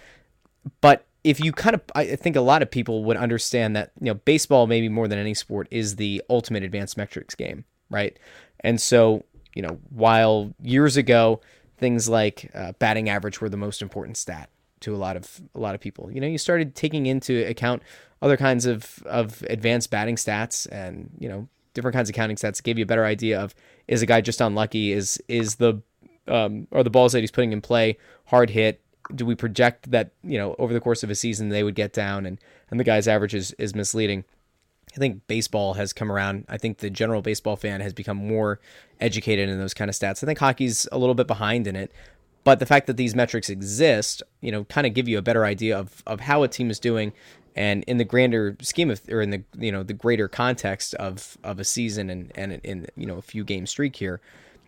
But 0.82 1.08
if 1.24 1.40
you 1.40 1.52
kind 1.52 1.76
of, 1.76 1.82
I 1.96 2.16
think 2.16 2.36
a 2.36 2.42
lot 2.42 2.62
of 2.62 2.70
people 2.70 3.04
would 3.06 3.18
understand 3.18 3.76
that, 3.76 3.92
you 4.00 4.08
know, 4.08 4.14
baseball, 4.14 4.68
maybe 4.68 4.90
more 4.90 5.08
than 5.08 5.20
any 5.20 5.34
sport, 5.34 5.68
is 5.72 5.96
the 5.96 6.22
ultimate 6.30 6.64
advanced 6.64 6.98
metrics 6.98 7.36
game, 7.36 7.66
right? 7.90 8.18
And 8.62 8.80
so, 8.80 9.26
you 9.54 9.62
know, 9.62 9.80
while 9.90 10.54
years 10.62 10.98
ago, 10.98 11.42
things 11.78 12.08
like 12.08 12.52
uh, 12.54 12.74
batting 12.80 13.10
average 13.10 13.42
were 13.42 13.50
the 13.50 13.58
most 13.58 13.82
important 13.82 14.18
stat 14.18 14.50
to 14.82 14.96
a 14.96 14.98
lot 14.98 15.16
of 15.16 15.42
a 15.56 15.60
lot 15.60 15.76
of 15.76 15.82
people. 15.82 16.12
You 16.12 16.22
know, 16.22 16.28
you 16.28 16.38
started 16.38 16.76
taking 16.76 17.06
into 17.06 17.46
account 17.48 17.84
other 18.22 18.38
kinds 18.38 18.66
of 18.66 19.02
of 19.06 19.44
advanced 19.50 19.90
batting 19.90 20.16
stats 20.16 20.68
and 20.72 21.10
you 21.20 21.30
know 21.30 21.48
different 21.74 21.96
kinds 21.96 22.10
of 22.10 22.16
counting 22.16 22.36
stats 22.36 22.62
gave 22.62 22.78
you 22.78 22.84
a 22.84 22.88
better 22.88 23.06
idea 23.06 23.40
of 23.40 23.56
is 23.88 24.02
a 24.02 24.06
guy 24.06 24.22
just 24.22 24.42
unlucky? 24.42 24.92
Is 24.92 25.22
is 25.28 25.56
the 25.56 25.82
um, 26.28 26.68
the 26.72 26.90
balls 26.90 27.14
that 27.14 27.22
he's 27.22 27.32
putting 27.32 27.52
in 27.52 27.62
play 27.62 27.98
hard 28.26 28.52
hit? 28.52 28.82
Do 29.14 29.26
we 29.26 29.36
project 29.36 29.92
that 29.92 30.12
you 30.24 30.38
know 30.38 30.56
over 30.60 30.74
the 30.74 30.82
course 30.82 31.04
of 31.04 31.10
a 31.10 31.16
season 31.16 31.50
they 31.50 31.64
would 31.64 31.76
get 31.76 31.94
down 31.94 32.26
and 32.26 32.40
and 32.70 32.80
the 32.80 32.84
guy's 32.84 33.08
average 33.08 33.34
is, 33.34 33.52
is 33.54 33.76
misleading? 33.76 34.24
I 34.96 35.00
think 35.00 35.26
baseball 35.28 35.76
has 35.76 35.94
come 35.94 36.12
around. 36.12 36.46
I 36.50 36.58
think 36.58 36.80
the 36.80 36.90
general 36.90 37.22
baseball 37.22 37.56
fan 37.56 37.82
has 37.82 37.94
become 37.94 38.18
more 38.18 38.60
educated 39.00 39.50
in 39.50 39.58
those 39.58 39.74
kind 39.74 39.90
of 39.90 39.96
stats. 39.96 40.24
I 40.24 40.26
think 40.26 40.40
hockey's 40.40 40.88
a 40.92 40.98
little 40.98 41.16
bit 41.16 41.28
behind 41.28 41.66
in 41.66 41.76
it, 41.76 41.92
but 42.44 42.60
the 42.60 42.66
fact 42.66 42.88
that 42.88 42.98
these 42.98 43.16
metrics 43.16 43.50
exist, 43.50 44.22
you 44.42 44.52
know, 44.52 44.66
kind 44.66 44.86
of 44.86 44.94
give 44.94 45.08
you 45.08 45.18
a 45.18 45.22
better 45.22 45.46
idea 45.46 45.78
of, 45.78 46.04
of 46.06 46.22
how 46.22 46.44
a 46.44 46.48
team 46.48 46.70
is 46.70 46.80
doing 46.80 47.14
and 47.56 47.84
in 47.84 47.98
the 47.98 48.04
grander 48.04 48.56
scheme 48.62 48.90
of 48.90 49.02
or 49.10 49.22
in 49.22 49.30
the 49.30 49.44
you 49.58 49.72
know 49.72 49.84
the 49.84 49.94
greater 49.94 50.28
context 50.28 50.94
of 50.96 51.38
of 51.44 51.60
a 51.60 51.64
season 51.64 52.10
and 52.10 52.32
and 52.36 52.54
in 52.64 52.88
you 52.96 53.06
know 53.06 53.18
a 53.18 53.22
few 53.22 53.44
game 53.44 53.66
streak 53.66 53.96
here 53.98 54.22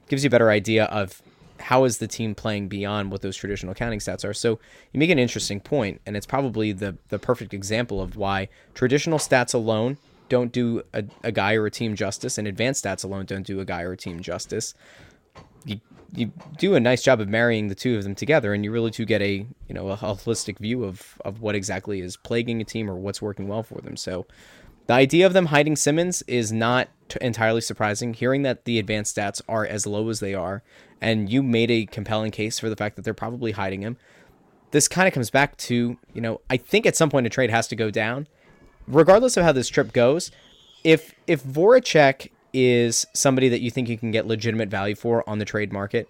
gives 0.09 0.23
you 0.23 0.27
a 0.27 0.31
better 0.31 0.49
idea 0.49 0.85
of 0.85 1.21
how 1.59 1.85
is 1.85 1.99
the 1.99 2.07
team 2.07 2.35
playing 2.35 2.67
beyond 2.67 3.09
what 3.11 3.21
those 3.21 3.37
traditional 3.37 3.73
counting 3.73 3.99
stats 3.99 4.25
are 4.27 4.33
so 4.33 4.59
you 4.91 4.99
make 4.99 5.09
an 5.09 5.19
interesting 5.19 5.59
point 5.59 6.01
and 6.05 6.17
it's 6.17 6.25
probably 6.25 6.71
the 6.71 6.97
the 7.09 7.19
perfect 7.19 7.53
example 7.53 8.01
of 8.01 8.17
why 8.17 8.49
traditional 8.73 9.17
stats 9.17 9.53
alone 9.53 9.97
don't 10.33 10.51
do 10.51 10.81
a, 10.93 11.03
a 11.23 11.31
guy 11.31 11.53
or 11.53 11.65
a 11.65 11.71
team 11.71 11.95
justice 11.95 12.37
and 12.37 12.47
advanced 12.47 12.83
stats 12.83 13.03
alone 13.03 13.25
don't 13.25 13.47
do 13.47 13.59
a 13.59 13.65
guy 13.65 13.81
or 13.83 13.91
a 13.93 13.97
team 13.97 14.19
justice 14.19 14.73
you 15.65 15.79
you 16.15 16.31
do 16.57 16.75
a 16.75 16.79
nice 16.79 17.01
job 17.01 17.19
of 17.19 17.27
marrying 17.27 17.69
the 17.69 17.75
two 17.75 17.97
of 17.97 18.03
them 18.03 18.13
together, 18.13 18.53
and 18.53 18.63
you 18.63 18.71
really 18.71 18.91
do 18.91 19.05
get 19.05 19.21
a 19.21 19.47
you 19.67 19.73
know 19.73 19.89
a 19.89 19.97
holistic 19.97 20.59
view 20.59 20.83
of 20.83 21.21
of 21.25 21.41
what 21.41 21.55
exactly 21.55 22.01
is 22.01 22.17
plaguing 22.17 22.61
a 22.61 22.65
team 22.65 22.89
or 22.89 22.95
what's 22.95 23.21
working 23.21 23.47
well 23.47 23.63
for 23.63 23.81
them. 23.81 23.97
So 23.97 24.25
the 24.87 24.93
idea 24.93 25.25
of 25.25 25.33
them 25.33 25.47
hiding 25.47 25.75
Simmonds 25.75 26.21
is 26.27 26.51
not 26.51 26.89
t- 27.09 27.17
entirely 27.21 27.61
surprising. 27.61 28.13
Hearing 28.13 28.43
that 28.43 28.65
the 28.65 28.79
advanced 28.79 29.15
stats 29.15 29.41
are 29.47 29.65
as 29.65 29.87
low 29.87 30.09
as 30.09 30.19
they 30.19 30.33
are, 30.33 30.61
and 31.01 31.31
you 31.31 31.41
made 31.41 31.71
a 31.71 31.85
compelling 31.85 32.31
case 32.31 32.59
for 32.59 32.69
the 32.69 32.75
fact 32.75 32.95
that 32.95 33.03
they're 33.03 33.13
probably 33.13 33.53
hiding 33.53 33.81
him. 33.81 33.97
This 34.71 34.87
kind 34.87 35.07
of 35.07 35.13
comes 35.13 35.29
back 35.29 35.57
to 35.57 35.97
you 36.13 36.21
know 36.21 36.41
I 36.49 36.57
think 36.57 36.85
at 36.85 36.95
some 36.95 37.09
point 37.09 37.25
a 37.25 37.29
trade 37.29 37.49
has 37.49 37.67
to 37.69 37.75
go 37.75 37.89
down, 37.89 38.27
regardless 38.87 39.37
of 39.37 39.43
how 39.43 39.51
this 39.51 39.69
trip 39.69 39.93
goes. 39.93 40.31
If 40.83 41.13
if 41.27 41.43
Voracek 41.43 42.29
is 42.53 43.07
somebody 43.13 43.49
that 43.49 43.61
you 43.61 43.71
think 43.71 43.89
you 43.89 43.97
can 43.97 44.11
get 44.11 44.27
legitimate 44.27 44.69
value 44.69 44.95
for 44.95 45.27
on 45.27 45.39
the 45.39 45.45
trade 45.45 45.71
market, 45.73 46.07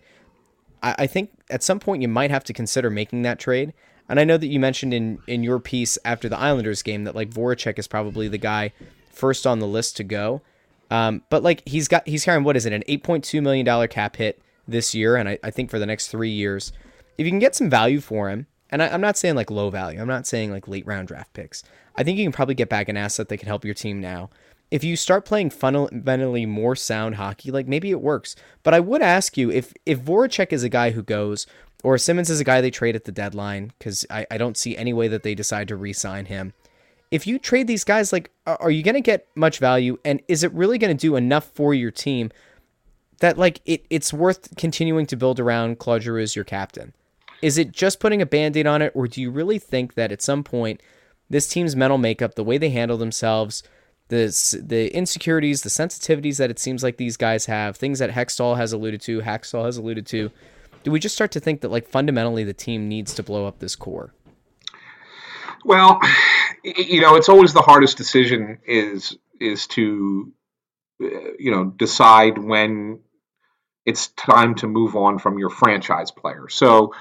I, 0.81 0.95
I 0.99 1.07
think 1.07 1.31
at 1.49 1.63
some 1.63 1.79
point 1.79 2.01
you 2.01 2.07
might 2.07 2.31
have 2.31 2.43
to 2.45 2.53
consider 2.53 2.89
making 2.89 3.21
that 3.23 3.39
trade. 3.39 3.73
And 4.09 4.19
I 4.19 4.25
know 4.25 4.37
that 4.37 4.47
you 4.47 4.59
mentioned 4.59 4.93
in 4.93 5.19
in 5.27 5.43
your 5.43 5.59
piece 5.59 5.97
after 6.03 6.27
the 6.27 6.37
Islanders 6.37 6.81
game 6.81 7.05
that 7.05 7.15
like 7.15 7.29
Voracek 7.29 7.79
is 7.79 7.87
probably 7.87 8.27
the 8.27 8.37
guy 8.37 8.73
first 9.11 9.47
on 9.47 9.59
the 9.59 9.67
list 9.67 9.97
to 9.97 10.03
go. 10.03 10.41
Um, 10.91 11.23
but 11.29 11.43
like 11.43 11.67
he's 11.67 11.87
got 11.87 12.07
he's 12.07 12.25
carrying 12.25 12.43
what 12.43 12.57
is 12.57 12.65
it 12.65 12.73
an 12.73 12.83
eight 12.87 13.03
point 13.03 13.23
two 13.23 13.41
million 13.41 13.65
dollar 13.65 13.87
cap 13.87 14.17
hit 14.17 14.41
this 14.67 14.93
year, 14.93 15.15
and 15.15 15.27
I, 15.27 15.39
I 15.43 15.51
think 15.51 15.69
for 15.69 15.79
the 15.79 15.85
next 15.85 16.07
three 16.09 16.29
years, 16.29 16.71
if 17.17 17.25
you 17.25 17.31
can 17.31 17.39
get 17.39 17.55
some 17.55 17.69
value 17.69 17.99
for 17.99 18.29
him, 18.29 18.47
and 18.69 18.81
I, 18.81 18.87
am 18.87 19.01
not 19.01 19.17
saying 19.17 19.35
like 19.35 19.49
low 19.49 19.69
value, 19.69 19.99
I'm 19.99 20.07
not 20.07 20.27
saying 20.27 20.51
like 20.51 20.67
late 20.67 20.85
round 20.85 21.07
draft 21.07 21.33
picks. 21.33 21.63
I 21.95 22.03
think 22.03 22.17
you 22.17 22.25
can 22.25 22.31
probably 22.31 22.55
get 22.55 22.69
back 22.69 22.89
an 22.89 22.97
asset 22.97 23.29
that 23.29 23.37
can 23.37 23.47
help 23.47 23.65
your 23.65 23.73
team 23.73 23.99
now 23.99 24.29
if 24.73 24.83
you 24.83 24.95
start 24.95 25.23
playing 25.23 25.51
fundamentally 25.51 26.47
more 26.47 26.75
sound 26.75 27.13
hockey, 27.13 27.51
like 27.51 27.67
maybe 27.67 27.91
it 27.91 28.01
works. 28.01 28.35
But 28.63 28.73
I 28.73 28.79
would 28.79 29.03
ask 29.03 29.37
you 29.37 29.51
if 29.51 29.71
if 29.85 30.01
Voracek 30.01 30.51
is 30.51 30.63
a 30.63 30.69
guy 30.69 30.89
who 30.89 31.03
goes 31.03 31.45
or 31.83 31.95
Simmonds 31.99 32.31
is 32.31 32.39
a 32.39 32.43
guy 32.43 32.59
they 32.59 32.71
trade 32.71 32.95
at 32.95 33.03
the 33.03 33.11
deadline 33.11 33.71
because 33.77 34.03
I, 34.09 34.25
I 34.31 34.39
don't 34.39 34.57
see 34.57 34.75
any 34.75 34.91
way 34.91 35.07
that 35.09 35.21
they 35.21 35.35
decide 35.35 35.67
to 35.67 35.75
re-sign 35.75 36.25
him. 36.25 36.53
If 37.11 37.27
you 37.27 37.37
trade 37.37 37.67
these 37.67 37.83
guys, 37.83 38.11
like, 38.11 38.31
are 38.47 38.71
you 38.71 38.81
going 38.81 38.95
to 38.95 39.01
get 39.01 39.27
much 39.35 39.59
value? 39.59 39.99
And 40.03 40.23
is 40.27 40.43
it 40.43 40.51
really 40.53 40.79
going 40.79 40.97
to 40.97 40.99
do 40.99 41.15
enough 41.17 41.45
for 41.45 41.75
your 41.75 41.91
team 41.91 42.31
that 43.19 43.37
like 43.37 43.61
it, 43.65 43.85
it's 43.91 44.11
worth 44.11 44.55
continuing 44.55 45.05
to 45.05 45.15
build 45.15 45.39
around 45.39 45.77
Claude 45.77 46.01
Giroux 46.01 46.23
as 46.23 46.35
your 46.35 46.45
captain? 46.45 46.95
Is 47.43 47.59
it 47.59 47.71
just 47.71 47.99
putting 47.99 48.23
a 48.23 48.25
band-aid 48.25 48.65
on 48.65 48.81
it, 48.81 48.91
or 48.95 49.07
do 49.07 49.21
you 49.21 49.29
really 49.29 49.59
think 49.59 49.93
that 49.93 50.11
at 50.11 50.23
some 50.23 50.43
point 50.43 50.81
this 51.33 51.47
team's 51.47 51.75
mental 51.75 51.97
makeup, 51.97 52.35
the 52.35 52.43
way 52.43 52.59
they 52.59 52.69
handle 52.69 52.95
themselves, 52.95 53.63
the 54.09 54.27
the 54.63 54.95
insecurities, 54.95 55.63
the 55.63 55.69
sensitivities 55.69 56.37
that 56.37 56.51
it 56.51 56.59
seems 56.59 56.83
like 56.83 56.97
these 56.97 57.17
guys 57.17 57.47
have, 57.47 57.75
things 57.75 57.97
that 57.97 58.11
Hextall 58.11 58.55
has 58.55 58.71
alluded 58.71 59.01
to, 59.01 59.21
Hakstol 59.21 59.65
has 59.65 59.77
alluded 59.77 60.05
to, 60.07 60.29
do 60.83 60.91
we 60.91 60.99
just 60.99 61.15
start 61.15 61.31
to 61.31 61.39
think 61.39 61.61
that 61.61 61.71
like 61.71 61.87
fundamentally 61.87 62.43
the 62.43 62.53
team 62.53 62.87
needs 62.87 63.15
to 63.15 63.23
blow 63.23 63.47
up 63.47 63.57
this 63.57 63.75
core? 63.75 64.13
Well, 65.65 65.99
you 66.63 67.01
know, 67.01 67.15
it's 67.15 67.29
always 67.29 67.53
the 67.53 67.61
hardest 67.61 67.97
decision 67.97 68.59
is 68.67 69.17
is 69.39 69.65
to 69.67 70.31
uh, 71.01 71.07
you 71.39 71.49
know 71.49 71.65
decide 71.65 72.37
when 72.37 72.99
it's 73.87 74.07
time 74.09 74.53
to 74.55 74.67
move 74.67 74.95
on 74.95 75.17
from 75.17 75.39
your 75.39 75.49
franchise 75.49 76.11
player. 76.11 76.47
So 76.47 76.93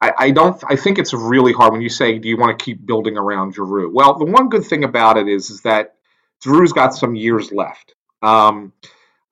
I, 0.00 0.30
don't. 0.30 0.62
I 0.68 0.76
think 0.76 0.98
it's 0.98 1.12
really 1.12 1.52
hard 1.52 1.72
when 1.72 1.82
you 1.82 1.88
say, 1.88 2.18
"Do 2.18 2.28
you 2.28 2.36
want 2.36 2.56
to 2.56 2.64
keep 2.64 2.86
building 2.86 3.16
around 3.16 3.54
Giroux?" 3.54 3.92
Well, 3.92 4.16
the 4.16 4.24
one 4.24 4.48
good 4.48 4.64
thing 4.64 4.84
about 4.84 5.16
it 5.16 5.26
is, 5.26 5.50
is 5.50 5.62
that 5.62 5.94
Giroux's 6.44 6.72
got 6.72 6.94
some 6.94 7.14
years 7.14 7.50
left. 7.50 7.94
Um, 8.22 8.72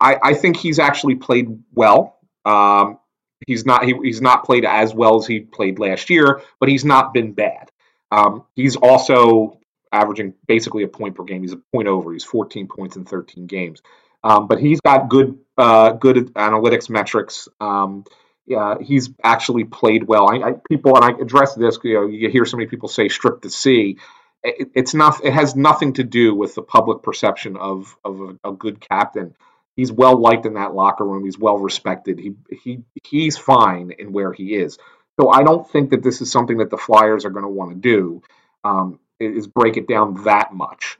I, 0.01 0.19
I, 0.23 0.35
think 0.35 0.57
he's 0.57 0.79
actually 0.79 1.17
played 1.17 1.63
well. 1.73 2.19
Um, 2.45 2.99
he's 3.47 3.65
not. 3.65 3.85
He, 3.85 3.95
he's 4.03 4.21
not 4.21 4.45
played 4.45 4.65
as 4.65 4.95
well 4.95 5.17
as 5.17 5.27
he 5.27 5.41
played 5.41 5.79
last 5.79 6.11
year, 6.11 6.43
but 6.59 6.69
he's 6.69 6.85
not 6.85 7.15
been 7.15 7.33
bad. 7.33 7.71
Um, 8.11 8.45
he's 8.55 8.77
also 8.77 9.61
averaging 9.93 10.35
basically 10.47 10.83
a 10.83 10.89
point 10.89 11.15
per 11.15 11.25
game. 11.25 11.43
He's 11.43 11.53
a 11.53 11.61
point 11.73 11.89
over. 11.89 12.13
He's 12.13 12.25
14 12.25 12.69
points 12.69 12.97
in 12.97 13.05
13 13.05 13.47
games. 13.47 13.83
Um, 14.23 14.47
but 14.49 14.59
he's 14.59 14.81
got 14.81 15.09
good, 15.09 15.39
uh, 15.57 15.93
good 15.93 16.35
analytics 16.35 16.91
metrics. 16.91 17.49
Um, 17.61 18.05
yeah, 18.47 18.77
he's 18.81 19.11
actually 19.23 19.65
played 19.65 20.05
well. 20.05 20.31
I, 20.31 20.51
I, 20.51 20.53
people, 20.69 20.97
and 20.97 21.05
I 21.05 21.21
address 21.21 21.55
this. 21.55 21.79
You 21.83 21.95
know, 21.95 22.07
you 22.07 22.31
hear 22.31 22.45
so 22.45 22.57
many 22.57 22.69
people 22.69 22.89
say 22.89 23.09
"strip 23.09 23.43
to 23.43 23.51
see." 23.51 23.99
It, 24.43 24.71
it's 24.75 24.95
not. 24.95 25.25
It 25.25 25.33
has 25.33 25.57
nothing 25.57 25.95
to 25.95 26.05
do 26.05 26.35
with 26.35 26.55
the 26.55 26.63
public 26.63 27.03
perception 27.03 27.57
of 27.57 27.97
of 28.05 28.21
a, 28.21 28.51
a, 28.51 28.53
good 28.53 28.81
captain. 28.81 29.35
He's 29.75 29.91
well 29.91 30.17
liked 30.17 30.47
in 30.47 30.55
that 30.55 30.75
locker 30.75 31.05
room. 31.05 31.25
He's 31.25 31.39
well 31.39 31.59
respected. 31.59 32.21
He 32.21 32.35
he 32.51 32.85
he's 33.03 33.37
fine 33.37 33.91
in 33.99 34.13
where 34.13 34.33
he 34.33 34.55
is. 34.55 34.79
So 35.19 35.29
I 35.29 35.43
don't 35.43 35.69
think 35.69 35.91
that 35.91 36.03
this 36.03 36.21
is 36.21 36.31
something 36.31 36.59
that 36.59 36.71
the 36.71 36.77
Flyers 36.77 37.25
are 37.25 37.31
going 37.31 37.45
to 37.45 37.51
want 37.51 37.71
to 37.71 37.77
do. 37.77 38.23
Um, 38.63 39.01
is 39.19 39.47
break 39.47 39.77
it 39.77 39.89
down 39.89 40.25
that 40.25 40.53
much. 40.53 40.99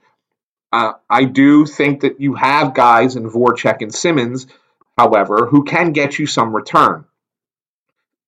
Uh, 0.73 0.93
I 1.09 1.23
do 1.23 1.65
think 1.65 2.01
that 2.01 2.19
you 2.19 2.33
have 2.33 2.73
guys 2.73 3.15
in 3.15 3.29
Voracek 3.29 3.81
and 3.81 3.93
Simmonds, 3.93 4.47
however, 4.97 5.45
who 5.45 5.63
can 5.63 5.91
get 5.91 6.19
you 6.19 6.25
some 6.25 6.55
return. 6.55 7.05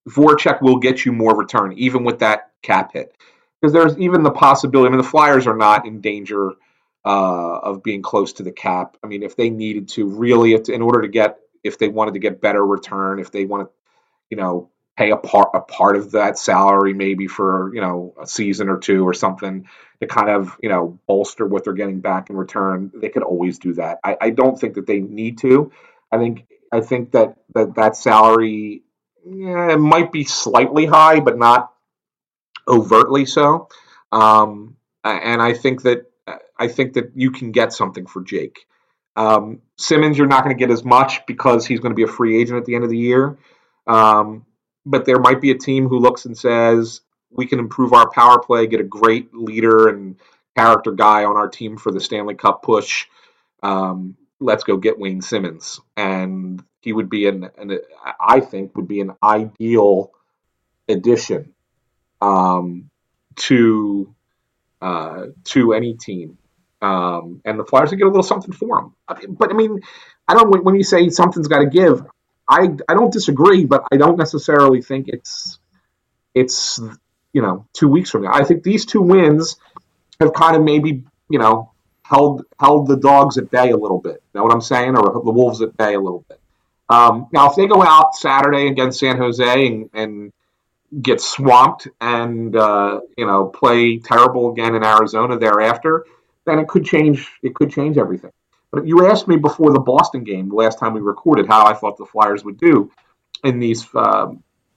Voracek 0.10 0.62
will 0.62 0.78
get 0.78 1.06
you 1.06 1.12
more 1.12 1.36
return, 1.38 1.74
even 1.74 2.04
with 2.04 2.19
that 2.19 2.52
cap 2.62 2.93
hit. 2.93 3.15
Because 3.62 3.74
there's 3.74 3.98
even 3.98 4.24
the 4.24 4.32
possibility, 4.32 4.88
I 4.88 4.91
mean, 4.91 4.98
the 4.98 5.04
Flyers 5.08 5.48
are 5.48 5.56
not 5.56 5.86
in 5.86 6.02
danger 6.02 6.52
uh, 7.06 7.60
of 7.60 7.84
being 7.84 8.02
close 8.02 8.34
to 8.34 8.43
the 8.43 8.52
cap. 8.52 8.98
I 9.04 9.08
mean, 9.08 9.24
if 9.24 9.36
they 9.36 9.50
needed 9.50 9.89
to, 9.89 10.08
really, 10.08 10.54
in 10.54 10.82
order 10.82 11.02
to 11.02 11.08
get, 11.10 11.39
if 11.63 11.78
they 11.78 11.89
wanted 11.89 12.13
to 12.13 12.19
get 12.19 12.41
better 12.41 12.65
return, 12.65 13.19
if 13.19 13.32
they 13.32 13.45
want 13.45 13.67
to, 13.67 13.74
you 14.30 14.38
know, 14.38 14.69
pay 15.00 15.12
a 15.12 15.17
part 15.17 15.52
a 15.54 15.62
part 15.62 15.95
of 15.95 16.12
that 16.12 16.38
salary 16.38 16.93
maybe 16.93 17.26
for 17.26 17.74
you 17.74 17.80
know 17.80 18.13
a 18.22 18.28
season 18.28 18.67
or 18.67 18.78
two 18.78 19.08
or 19.08 19.13
something 19.13 19.65
to 20.02 20.08
kind 20.08 20.30
of 20.30 20.58
you 20.62 20.67
know 20.67 21.00
bolster 21.08 21.45
what 21.45 21.63
they're 21.63 21.72
getting 21.72 22.02
back 22.02 22.30
in 22.30 22.36
return 22.36 22.91
they 22.93 23.08
could 23.08 23.24
always 23.24 23.60
do 23.60 23.74
that 23.74 24.00
i, 24.04 24.17
I 24.19 24.30
don't 24.32 24.60
think 24.60 24.74
that 24.74 24.86
they 24.86 25.00
need 25.00 25.38
to 25.38 25.72
i 26.12 26.17
think 26.17 26.45
i 26.69 26.82
think 26.82 27.13
that 27.13 27.38
that, 27.56 27.76
that 27.76 27.95
salary 27.95 28.84
yeah, 29.25 29.73
it 29.73 29.79
might 29.79 30.12
be 30.12 30.23
slightly 30.23 30.86
high, 30.86 31.19
but 31.19 31.38
not 31.38 31.73
overtly 32.67 33.25
so. 33.25 33.69
Um, 34.12 34.75
and 35.03 35.41
I 35.41 35.53
think 35.53 35.84
that 35.84 36.05
I 36.58 36.67
think 36.67 36.93
that 36.93 37.12
you 37.15 37.32
can 37.32 37.51
get 37.51 37.73
something 37.73 38.05
for 38.05 38.21
Jake. 38.21 38.65
Um, 39.15 39.62
Simmonds, 39.77 40.17
you're 40.17 40.27
not 40.27 40.43
going 40.43 40.55
to 40.55 40.60
get 40.60 40.71
as 40.71 40.84
much 40.84 41.25
because 41.25 41.65
he's 41.65 41.79
going 41.79 41.91
to 41.91 41.95
be 41.95 42.03
a 42.03 42.08
free 42.08 42.39
agent 42.39 42.58
at 42.58 42.65
the 42.65 42.75
end 42.75 42.84
of 42.84 42.89
the 42.89 42.97
year. 42.97 43.38
Um, 43.88 44.45
but 44.86 45.05
there 45.05 45.19
might 45.19 45.41
be 45.41 45.51
a 45.51 45.58
team 45.58 45.88
who 45.88 45.99
looks 45.99 46.25
and 46.25 46.38
says, 46.38 47.01
we 47.32 47.45
can 47.45 47.60
improve 47.60 47.93
our 47.93 48.10
power 48.12 48.39
play, 48.39 48.67
get 48.67 48.79
a 48.79 48.84
great 48.84 49.34
leader 49.34 49.88
and 49.88 50.15
character 50.58 50.91
guy 50.91 51.25
on 51.25 51.38
our 51.38 51.47
team 51.47 51.77
for 51.77 51.91
the 51.91 51.99
Stanley 52.01 52.36
Cup 52.36 52.63
push. 52.63 53.05
Um, 53.63 54.15
let's 54.39 54.63
go 54.63 54.78
get 54.78 54.99
Wayne 54.99 55.21
Simmonds, 55.21 55.80
And 55.97 56.63
he 56.82 56.93
would 56.93 57.10
be 57.10 57.28
an, 57.28 57.49
an 57.58 57.80
I 58.19 58.39
think 58.39 58.75
would 58.75 58.88
be 58.88 59.02
an 59.02 59.13
ideal 59.21 60.12
addition 60.88 61.54
um, 62.21 62.89
to 63.36 64.13
uh, 64.82 65.25
to 65.45 65.73
any 65.73 65.95
team. 65.95 66.38
Um, 66.82 67.41
and 67.43 67.60
the 67.60 67.65
Flyers 67.65 67.89
would 67.89 67.97
get 67.97 68.06
a 68.06 68.10
little 68.10 68.23
something 68.23 68.54
for 68.54 68.80
him. 68.80 69.36
But 69.36 69.49
I 69.49 69.54
mean, 69.54 69.82
I 70.28 70.34
don't. 70.34 70.63
When 70.63 70.75
you 70.75 70.84
say 70.84 71.10
something's 71.10 71.47
got 71.49 71.60
to 71.60 71.67
give, 71.67 72.04
I 72.47 72.69
I 72.88 72.93
don't 72.93 73.12
disagree, 73.12 73.65
but 73.65 73.84
I 73.91 73.97
don't 73.97 74.17
necessarily 74.17 74.82
think 74.82 75.10
it's 75.10 75.60
it's 76.34 76.80
you 77.34 77.41
know 77.41 77.67
two 77.73 77.89
weeks 77.89 78.10
from 78.10 78.23
now. 78.23 78.34
I 78.34 78.45
think 78.45 78.63
these 78.63 78.86
two 78.86 79.02
wins 79.02 79.58
have 80.21 80.34
kind 80.34 80.56
of 80.56 80.63
maybe 80.63 81.04
you 81.30 81.39
know 81.39 81.68
held 82.10 82.45
held 82.60 82.88
the 82.88 82.98
dogs 82.98 83.38
at 83.38 83.52
bay 83.52 83.69
a 83.69 83.78
little 83.78 84.00
bit. 84.00 84.22
You 84.34 84.39
know 84.39 84.43
what 84.43 84.54
I'm 84.54 84.62
saying, 84.62 84.98
or 84.98 85.22
the 85.24 85.32
wolves 85.32 85.62
at 85.62 85.78
bay 85.78 85.93
a 85.93 86.00
little 86.00 86.26
bit. 86.28 86.39
Um, 86.89 87.28
now, 87.32 87.50
if 87.50 87.56
they 87.56 87.67
go 87.67 87.84
out 87.84 88.15
Saturday 88.15 88.67
against 88.67 89.00
San 89.00 89.17
Jose 89.17 89.67
and, 89.67 89.89
and 89.93 90.34
get 91.04 91.22
swamped 91.22 91.88
and 92.02 92.56
uh, 92.56 93.02
you 93.15 93.28
know 93.28 93.45
play 93.45 94.00
terrible 94.00 94.52
again 94.52 94.74
in 94.76 94.84
Arizona 94.84 95.38
thereafter, 95.38 96.06
then 96.45 96.58
it 96.58 96.67
could 96.67 96.84
change. 96.84 97.30
It 97.43 97.54
could 97.54 97.72
change 97.72 97.98
everything. 97.98 98.32
But 98.72 98.88
you 98.88 99.08
asked 99.08 99.28
me 99.28 99.38
before 99.38 99.72
the 99.72 99.80
Boston 99.80 100.24
game, 100.24 100.50
the 100.50 100.56
last 100.56 100.80
time 100.80 100.93
we 100.93 101.02
recorded, 101.02 101.48
how 101.48 101.65
I 101.65 101.74
thought 101.74 101.98
the 101.98 102.06
Flyers 102.06 102.43
would 102.43 102.60
do 102.60 102.91
in 103.43 103.60
these 103.60 103.88
uh, 103.95 104.34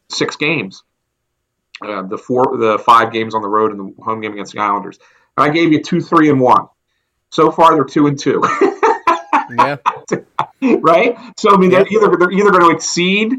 six 0.08 0.36
games, 0.36 0.82
uh, 1.82 2.02
the 2.02 2.16
four, 2.16 2.56
the 2.56 2.78
five 2.78 3.12
games 3.12 3.34
on 3.34 3.42
the 3.42 3.48
road 3.48 3.72
and 3.72 3.80
the 3.80 4.02
home 4.02 4.20
game 4.20 4.32
against 4.32 4.52
the 4.52 4.60
Islanders. 4.60 4.98
And 5.36 5.50
I 5.50 5.52
gave 5.52 5.72
you 5.72 5.82
two, 5.82 6.00
three, 6.00 6.30
and 6.30 6.40
one. 6.40 6.68
So 7.32 7.50
far, 7.50 7.74
they're 7.74 7.84
two 7.84 8.06
and 8.06 8.18
two. 8.18 8.42
yeah. 9.50 9.76
right? 10.60 11.16
So 11.38 11.50
I 11.50 11.56
mean, 11.56 11.70
they're 11.70 11.86
either 11.88 12.16
they're 12.16 12.30
either 12.30 12.50
going 12.50 12.70
to 12.70 12.76
exceed 12.76 13.32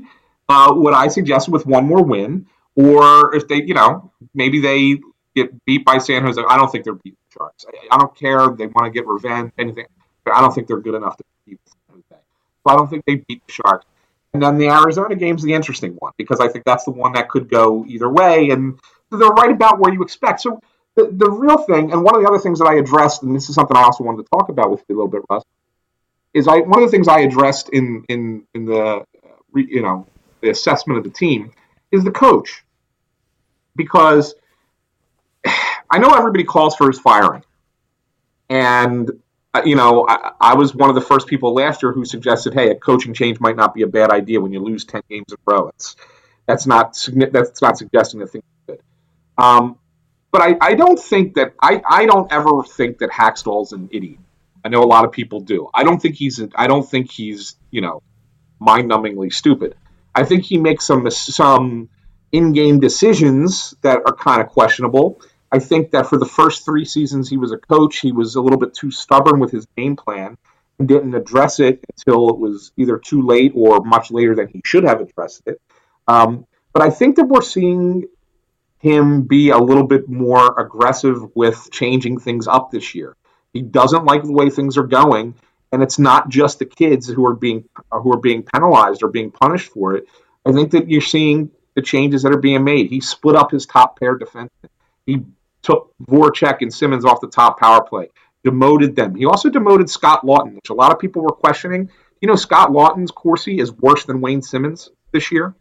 uh, 0.50 0.74
what 0.74 0.96
I 0.96 1.08
suggested 1.08 1.52
with 1.52 1.68
one 1.68 1.86
more 1.86 2.04
win, 2.04 2.48
or 2.76 3.36
if 3.36 3.48
they, 3.48 3.64
you 3.64 3.76
know, 3.76 4.12
maybe 4.34 4.62
they 4.62 5.00
get 5.36 5.64
beat 5.66 5.86
by 5.86 6.00
San 6.00 6.24
Jose. 6.24 6.42
I 6.42 6.58
don't 6.58 6.72
think 6.72 6.86
they're 6.86 6.96
beating 6.96 7.18
the 7.30 7.40
Sharks. 7.40 7.66
I, 7.68 7.96
I 7.96 7.98
don't 8.00 8.16
care. 8.16 8.50
They 8.50 8.66
want 8.66 8.86
to 8.86 8.90
get 8.92 9.08
revenge, 9.08 9.52
anything. 9.60 9.86
But 10.26 10.36
I 10.36 10.42
don't 10.42 10.54
think 10.54 10.68
they're 10.68 10.82
good 10.82 10.96
enough 10.96 11.16
to 11.18 11.24
beat 11.46 11.60
San 11.66 11.96
Jose. 11.96 12.22
So 12.64 12.74
I 12.74 12.76
don't 12.76 12.90
think 12.90 13.06
they 13.06 13.16
beat 13.28 13.46
the 13.46 13.54
Sharks. 13.54 13.86
And 14.34 14.42
then 14.42 14.58
the 14.58 14.70
Arizona 14.70 15.16
game's 15.16 15.44
the 15.44 15.54
interesting 15.54 15.94
one 16.00 16.14
because 16.18 16.40
I 16.40 16.48
think 16.48 16.66
that's 16.66 16.86
the 16.86 16.92
one 16.92 17.14
that 17.14 17.30
could 17.30 17.48
go 17.48 17.86
either 17.88 18.10
way, 18.10 18.50
and 18.50 18.80
they're 19.12 19.30
right 19.30 19.52
about 19.52 19.80
where 19.80 19.94
you 19.94 20.02
expect. 20.02 20.41
So 20.41 20.60
the, 20.96 21.10
the 21.12 21.30
real 21.30 21.58
thing, 21.58 21.91
and 21.91 22.04
one 22.04 22.16
of 22.16 22.22
the 22.22 22.28
other 22.28 22.39
things 22.39 22.60
that 22.60 22.68
I 22.68 22.76
addressed, 22.76 23.24
and 23.24 23.36
this 23.36 23.50
is 23.50 23.56
something 23.56 23.76
I 23.76 23.84
also 23.84 24.04
wanted 24.04 24.24
to 24.24 24.30
talk 24.30 24.50
about 24.50 24.70
with 24.70 24.84
you 24.88 24.96
a 24.96 24.98
little 24.98 25.12
bit, 25.12 25.22
Russ, 25.30 25.44
is 26.34 26.48
I 26.48 26.60
one 26.60 26.84
of 26.84 26.88
the 26.88 26.91
things 26.91 27.08
I 27.08 27.22
addressed 27.22 27.70
in 27.70 28.04
in 28.10 28.46
in 28.54 28.66
the 28.66 29.06
you 29.56 29.82
know 29.82 30.08
the 30.41 30.50
assessment 30.50 30.98
of 30.98 31.04
the 31.04 31.10
team 31.10 31.52
is 31.91 32.04
the 32.04 32.12
coach 32.12 32.64
because 33.76 34.36
I 35.46 36.00
know 36.00 36.14
everybody 36.14 36.44
calls 36.44 36.76
for 36.76 36.88
his 36.88 37.00
firing, 37.00 37.44
and 38.50 39.10
uh, 39.54 39.62
you 39.66 39.76
know 39.76 40.06
I, 40.08 40.32
I, 40.39 40.54
was 40.56 40.76
one 40.76 40.89
of 40.89 40.96
the 40.96 41.02
first 41.02 41.28
people 41.28 41.54
last 41.54 41.84
year 41.84 41.91
who 41.91 42.06
suggested, 42.06 42.54
hey, 42.54 42.70
a 42.72 42.76
coaching 42.76 43.14
change 43.14 43.39
might 43.39 43.56
not 43.56 43.74
be 43.74 43.84
a 43.84 43.88
bad 43.88 44.12
idea 44.12 44.41
when 44.41 44.54
you 44.54 44.60
lose 44.60 44.86
ten 44.86 45.02
games 45.10 45.26
in 45.30 45.38
a 45.48 45.52
row. 45.52 45.70
It's 45.70 45.96
that's 46.46 46.66
not 46.66 46.98
that's 47.32 47.62
not 47.62 47.78
suggesting 47.78 48.20
that 48.20 48.28
things 48.28 48.44
are 48.68 48.76
good. 48.76 48.84
Um, 49.38 49.80
but 50.34 50.42
I, 50.42 50.58
I 50.60 50.74
don't 50.74 51.00
think 51.00 51.36
that 51.36 51.54
I, 51.62 51.82
I 51.90 52.06
don't 52.06 52.30
ever 52.34 52.64
think 52.64 52.98
that 52.98 53.12
Hakstol's 53.12 53.72
an 53.72 53.88
idiot. 53.92 54.20
I 54.66 54.70
know 54.70 54.84
a 54.84 54.92
lot 54.96 55.06
of 55.06 55.12
people 55.14 55.40
do. 55.40 55.70
I 55.74 55.84
don't 55.84 56.02
think 56.02 56.16
he's 56.16 56.42
I 56.56 56.68
don't 56.68 56.88
think 56.90 57.12
he's 57.12 57.56
you 57.72 57.82
know 57.82 58.02
mind-numbingly 58.60 59.32
stupid. 59.32 59.76
I 60.16 60.26
think 60.26 60.44
he 60.44 60.58
makes 60.58 60.86
some 60.86 61.10
some 61.12 61.90
in-game 62.32 62.80
decisions 62.80 63.76
that 63.82 64.00
are 64.08 64.16
kind 64.16 64.42
of 64.42 64.48
questionable. 64.50 65.22
I 65.52 65.60
think 65.60 65.92
that 65.92 66.08
for 66.08 66.18
the 66.18 66.26
first 66.26 66.66
three 66.66 66.86
seasons 66.86 67.30
he 67.30 67.38
was 67.38 67.52
a 67.52 67.58
coach, 67.58 68.00
he 68.00 68.12
was 68.12 68.36
a 68.36 68.42
little 68.42 68.60
bit 68.60 68.74
too 68.74 68.92
stubborn 68.92 69.40
with 69.40 69.52
his 69.52 69.68
game 69.78 69.96
plan 69.96 70.38
and 70.80 70.88
didn't 70.88 71.14
address 71.14 71.60
it 71.60 71.84
until 71.96 72.30
it 72.30 72.40
was 72.40 72.72
either 72.76 72.98
too 72.98 73.22
late 73.22 73.52
or 73.56 73.82
much 73.82 74.10
later 74.10 74.34
than 74.36 74.48
he 74.48 74.62
should 74.66 74.84
have 74.84 75.00
addressed 75.02 75.44
it. 75.46 75.62
Um, 76.08 76.48
But 76.74 76.82
I 76.82 76.90
think 76.90 77.18
that 77.18 77.28
we're 77.28 77.42
seeing 77.44 78.06
him 78.84 79.22
be 79.22 79.50
a 79.50 79.58
little 79.58 79.88
bit 79.88 80.10
more 80.10 80.60
aggressive 80.60 81.34
with 81.36 81.70
changing 81.72 82.20
things 82.20 82.50
up 82.50 82.70
this 82.70 82.94
year. 82.94 83.16
He 83.54 83.62
doesn't 83.62 84.04
like 84.04 84.24
the 84.24 84.34
way 84.34 84.50
things 84.50 84.78
are 84.78 84.84
going, 84.84 85.36
and 85.72 85.82
it's 85.82 85.98
not 85.98 86.28
just 86.28 86.60
the 86.60 86.66
kids 86.66 87.08
who 87.08 87.26
are 87.26 87.34
being 87.34 87.64
uh, 87.92 88.02
who 88.02 88.14
are 88.14 88.20
being 88.20 88.44
penalized 88.44 89.02
or 89.02 89.08
being 89.08 89.32
punished 89.32 89.72
for 89.72 89.96
it. 89.96 90.06
I 90.46 90.52
think 90.52 90.72
that 90.72 90.90
you're 90.90 91.00
seeing 91.00 91.50
the 91.76 91.82
changes 91.82 92.24
that 92.24 92.34
are 92.34 92.42
being 92.42 92.66
made. 92.66 92.88
He 92.90 93.00
split 93.00 93.38
up 93.38 93.52
his 93.52 93.66
top 93.66 93.98
pair 93.98 94.18
defense. 94.18 94.52
He 95.06 95.22
took 95.62 95.94
Voracek 96.06 96.58
and 96.60 96.74
Simmonds 96.74 97.06
off 97.06 97.22
the 97.22 97.30
top 97.30 97.62
power 97.62 97.86
play, 97.86 98.10
demoted 98.44 98.98
them. 98.98 99.16
He 99.16 99.26
also 99.26 99.50
demoted 99.50 99.90
Scott 99.90 100.24
Laughton, 100.26 100.56
which 100.56 100.70
a 100.70 100.74
lot 100.74 100.92
of 100.92 101.00
people 101.00 101.22
were 101.22 101.30
questioning. 101.30 101.90
You 102.20 102.28
know, 102.28 102.36
Scott 102.36 102.72
Laughton's 102.74 103.12
Corsi 103.12 103.60
is 103.60 103.72
worse 103.72 104.04
than 104.04 104.20
Wayne 104.20 104.42
Simmonds 104.42 104.92
this 105.14 105.32
year. 105.32 105.56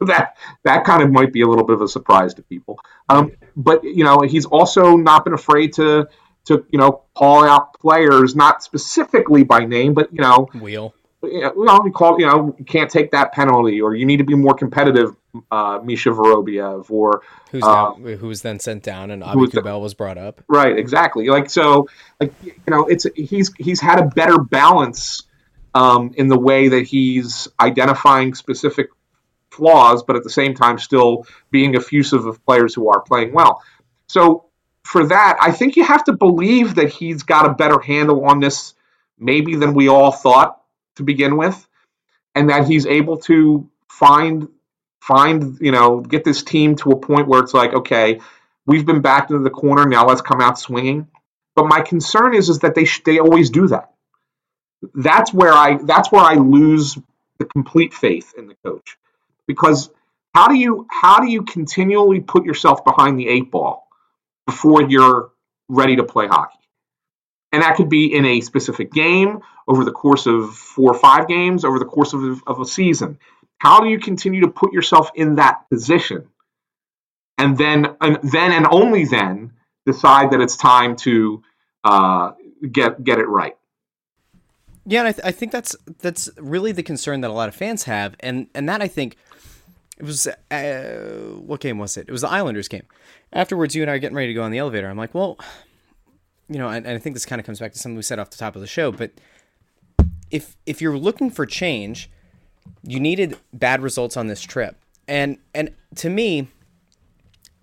that 0.06 0.36
that 0.64 0.84
kind 0.84 1.02
of 1.02 1.10
might 1.10 1.32
be 1.32 1.42
a 1.42 1.46
little 1.46 1.64
bit 1.64 1.74
of 1.74 1.82
a 1.82 1.88
surprise 1.88 2.34
to 2.34 2.42
people. 2.42 2.78
Um, 3.08 3.32
but 3.56 3.84
you 3.84 4.04
know, 4.04 4.20
he's 4.20 4.46
also 4.46 4.96
not 4.96 5.24
been 5.24 5.34
afraid 5.34 5.74
to 5.74 6.08
to 6.46 6.66
you 6.70 6.78
know 6.78 7.02
call 7.14 7.44
out 7.44 7.74
players, 7.74 8.34
not 8.34 8.62
specifically 8.62 9.44
by 9.44 9.64
name, 9.64 9.94
but 9.94 10.12
you 10.12 10.20
know, 10.20 10.48
wheel. 10.54 10.94
You 11.22 11.40
know, 11.40 11.52
well, 11.56 11.90
call 11.90 12.20
you 12.20 12.26
know 12.26 12.54
you 12.58 12.64
can't 12.64 12.90
take 12.90 13.12
that 13.12 13.32
penalty, 13.32 13.80
or 13.80 13.94
you 13.94 14.04
need 14.04 14.18
to 14.18 14.24
be 14.24 14.34
more 14.34 14.54
competitive, 14.54 15.14
uh, 15.50 15.80
Misha 15.82 16.10
Vorobiev, 16.10 16.90
or 16.90 17.22
who's 17.50 17.62
uh, 17.62 17.66
now, 17.66 17.94
who 17.94 18.26
was 18.26 18.42
then 18.42 18.60
sent 18.60 18.82
down, 18.82 19.10
and 19.10 19.22
Aube-Kubel 19.22 19.80
was 19.80 19.94
brought 19.94 20.18
up. 20.18 20.42
Right, 20.48 20.76
exactly. 20.76 21.28
Like 21.28 21.48
so, 21.48 21.88
like 22.20 22.32
you 22.42 22.52
know, 22.68 22.84
it's 22.86 23.06
he's 23.14 23.52
he's 23.58 23.80
had 23.80 23.98
a 24.00 24.06
better 24.06 24.38
balance 24.38 25.22
um, 25.74 26.12
in 26.16 26.28
the 26.28 26.38
way 26.38 26.68
that 26.68 26.86
he's 26.86 27.48
identifying 27.58 28.34
specific 28.34 28.90
flaws, 29.54 30.02
but 30.02 30.16
at 30.16 30.24
the 30.24 30.30
same 30.30 30.54
time 30.54 30.78
still 30.78 31.26
being 31.50 31.74
effusive 31.74 32.26
of 32.26 32.44
players 32.44 32.74
who 32.74 32.88
are 32.88 33.00
playing 33.00 33.32
well. 33.32 33.62
So 34.06 34.46
for 34.84 35.06
that, 35.06 35.38
I 35.40 35.50
think 35.52 35.76
you 35.76 35.84
have 35.84 36.04
to 36.04 36.12
believe 36.12 36.74
that 36.76 36.90
he's 36.90 37.22
got 37.22 37.46
a 37.46 37.54
better 37.54 37.80
handle 37.80 38.24
on 38.26 38.40
this 38.40 38.74
maybe 39.18 39.56
than 39.56 39.74
we 39.74 39.88
all 39.88 40.12
thought 40.12 40.60
to 40.96 41.02
begin 41.02 41.36
with, 41.36 41.66
and 42.34 42.50
that 42.50 42.66
he's 42.68 42.86
able 42.86 43.18
to 43.18 43.68
find 43.88 44.48
find 45.00 45.58
you 45.60 45.72
know 45.72 46.00
get 46.00 46.24
this 46.24 46.42
team 46.42 46.76
to 46.76 46.90
a 46.90 46.96
point 46.96 47.28
where 47.28 47.40
it's 47.40 47.54
like 47.54 47.72
okay, 47.72 48.20
we've 48.66 48.86
been 48.86 49.00
backed 49.00 49.30
into 49.30 49.42
the 49.42 49.50
corner 49.50 49.86
now, 49.86 50.06
let's 50.06 50.22
come 50.22 50.40
out 50.40 50.58
swinging. 50.58 51.08
But 51.56 51.66
my 51.66 51.80
concern 51.80 52.34
is 52.34 52.48
is 52.48 52.60
that 52.60 52.74
they 52.74 52.84
sh- 52.84 53.02
they 53.04 53.18
always 53.18 53.50
do 53.50 53.68
that. 53.68 53.92
That's 54.94 55.32
where 55.32 55.52
I 55.52 55.78
that's 55.82 56.12
where 56.12 56.22
I 56.22 56.34
lose 56.34 56.98
the 57.38 57.46
complete 57.46 57.94
faith 57.94 58.34
in 58.36 58.46
the 58.46 58.56
coach 58.64 58.98
because 59.46 59.90
how 60.34 60.48
do 60.48 60.54
you 60.54 60.86
how 60.90 61.20
do 61.20 61.30
you 61.30 61.42
continually 61.42 62.20
put 62.20 62.44
yourself 62.44 62.84
behind 62.84 63.18
the 63.18 63.28
eight 63.28 63.50
ball 63.50 63.86
before 64.46 64.82
you're 64.82 65.30
ready 65.68 65.96
to 65.96 66.04
play 66.04 66.26
hockey? 66.26 66.58
And 67.52 67.62
that 67.62 67.76
could 67.76 67.88
be 67.88 68.12
in 68.12 68.24
a 68.24 68.40
specific 68.40 68.92
game, 68.92 69.40
over 69.68 69.84
the 69.84 69.92
course 69.92 70.26
of 70.26 70.54
four 70.54 70.90
or 70.90 70.98
five 70.98 71.28
games, 71.28 71.64
over 71.64 71.78
the 71.78 71.84
course 71.84 72.12
of, 72.12 72.42
of 72.46 72.60
a 72.60 72.64
season. 72.64 73.18
How 73.58 73.80
do 73.80 73.88
you 73.88 73.98
continue 73.98 74.40
to 74.40 74.48
put 74.48 74.72
yourself 74.72 75.10
in 75.14 75.36
that 75.36 75.68
position? 75.70 76.28
And 77.38 77.56
then, 77.56 77.96
and 78.00 78.18
then, 78.22 78.52
and 78.52 78.66
only 78.66 79.04
then, 79.04 79.52
decide 79.86 80.32
that 80.32 80.40
it's 80.40 80.56
time 80.56 80.96
to 80.96 81.42
uh, 81.82 82.32
get 82.70 83.02
get 83.02 83.18
it 83.18 83.28
right. 83.28 83.56
Yeah, 84.86 85.00
and 85.00 85.08
I, 85.08 85.12
th- 85.12 85.26
I 85.26 85.32
think 85.32 85.52
that's 85.52 85.74
that's 86.00 86.28
really 86.38 86.72
the 86.72 86.82
concern 86.82 87.22
that 87.22 87.30
a 87.30 87.32
lot 87.32 87.48
of 87.48 87.54
fans 87.54 87.84
have, 87.84 88.16
and 88.20 88.48
and 88.54 88.68
that 88.68 88.82
I 88.82 88.88
think 88.88 89.16
it 89.96 90.04
was 90.04 90.26
uh, 90.26 91.36
what 91.38 91.60
game 91.60 91.78
was 91.78 91.96
it? 91.96 92.08
It 92.08 92.12
was 92.12 92.22
the 92.22 92.30
Islanders 92.30 92.68
game. 92.68 92.84
Afterwards, 93.32 93.74
you 93.74 93.82
and 93.82 93.90
I 93.90 93.94
are 93.94 93.98
getting 93.98 94.16
ready 94.16 94.28
to 94.28 94.34
go 94.34 94.42
on 94.42 94.50
the 94.50 94.58
elevator. 94.58 94.88
I'm 94.88 94.96
like, 94.96 95.14
well, 95.14 95.38
you 96.48 96.58
know, 96.58 96.68
and, 96.68 96.86
and 96.86 96.96
I 96.96 96.98
think 96.98 97.14
this 97.14 97.26
kind 97.26 97.40
of 97.40 97.46
comes 97.46 97.60
back 97.60 97.72
to 97.72 97.78
something 97.78 97.96
we 97.96 98.02
said 98.02 98.18
off 98.18 98.30
the 98.30 98.36
top 98.36 98.54
of 98.56 98.60
the 98.60 98.66
show. 98.66 98.90
But 98.90 99.12
if 100.30 100.56
if 100.66 100.80
you're 100.82 100.98
looking 100.98 101.30
for 101.30 101.46
change, 101.46 102.10
you 102.82 102.98
needed 102.98 103.36
bad 103.52 103.82
results 103.82 104.16
on 104.16 104.26
this 104.26 104.42
trip, 104.42 104.76
and 105.06 105.38
and 105.54 105.74
to 105.96 106.10
me, 106.10 106.48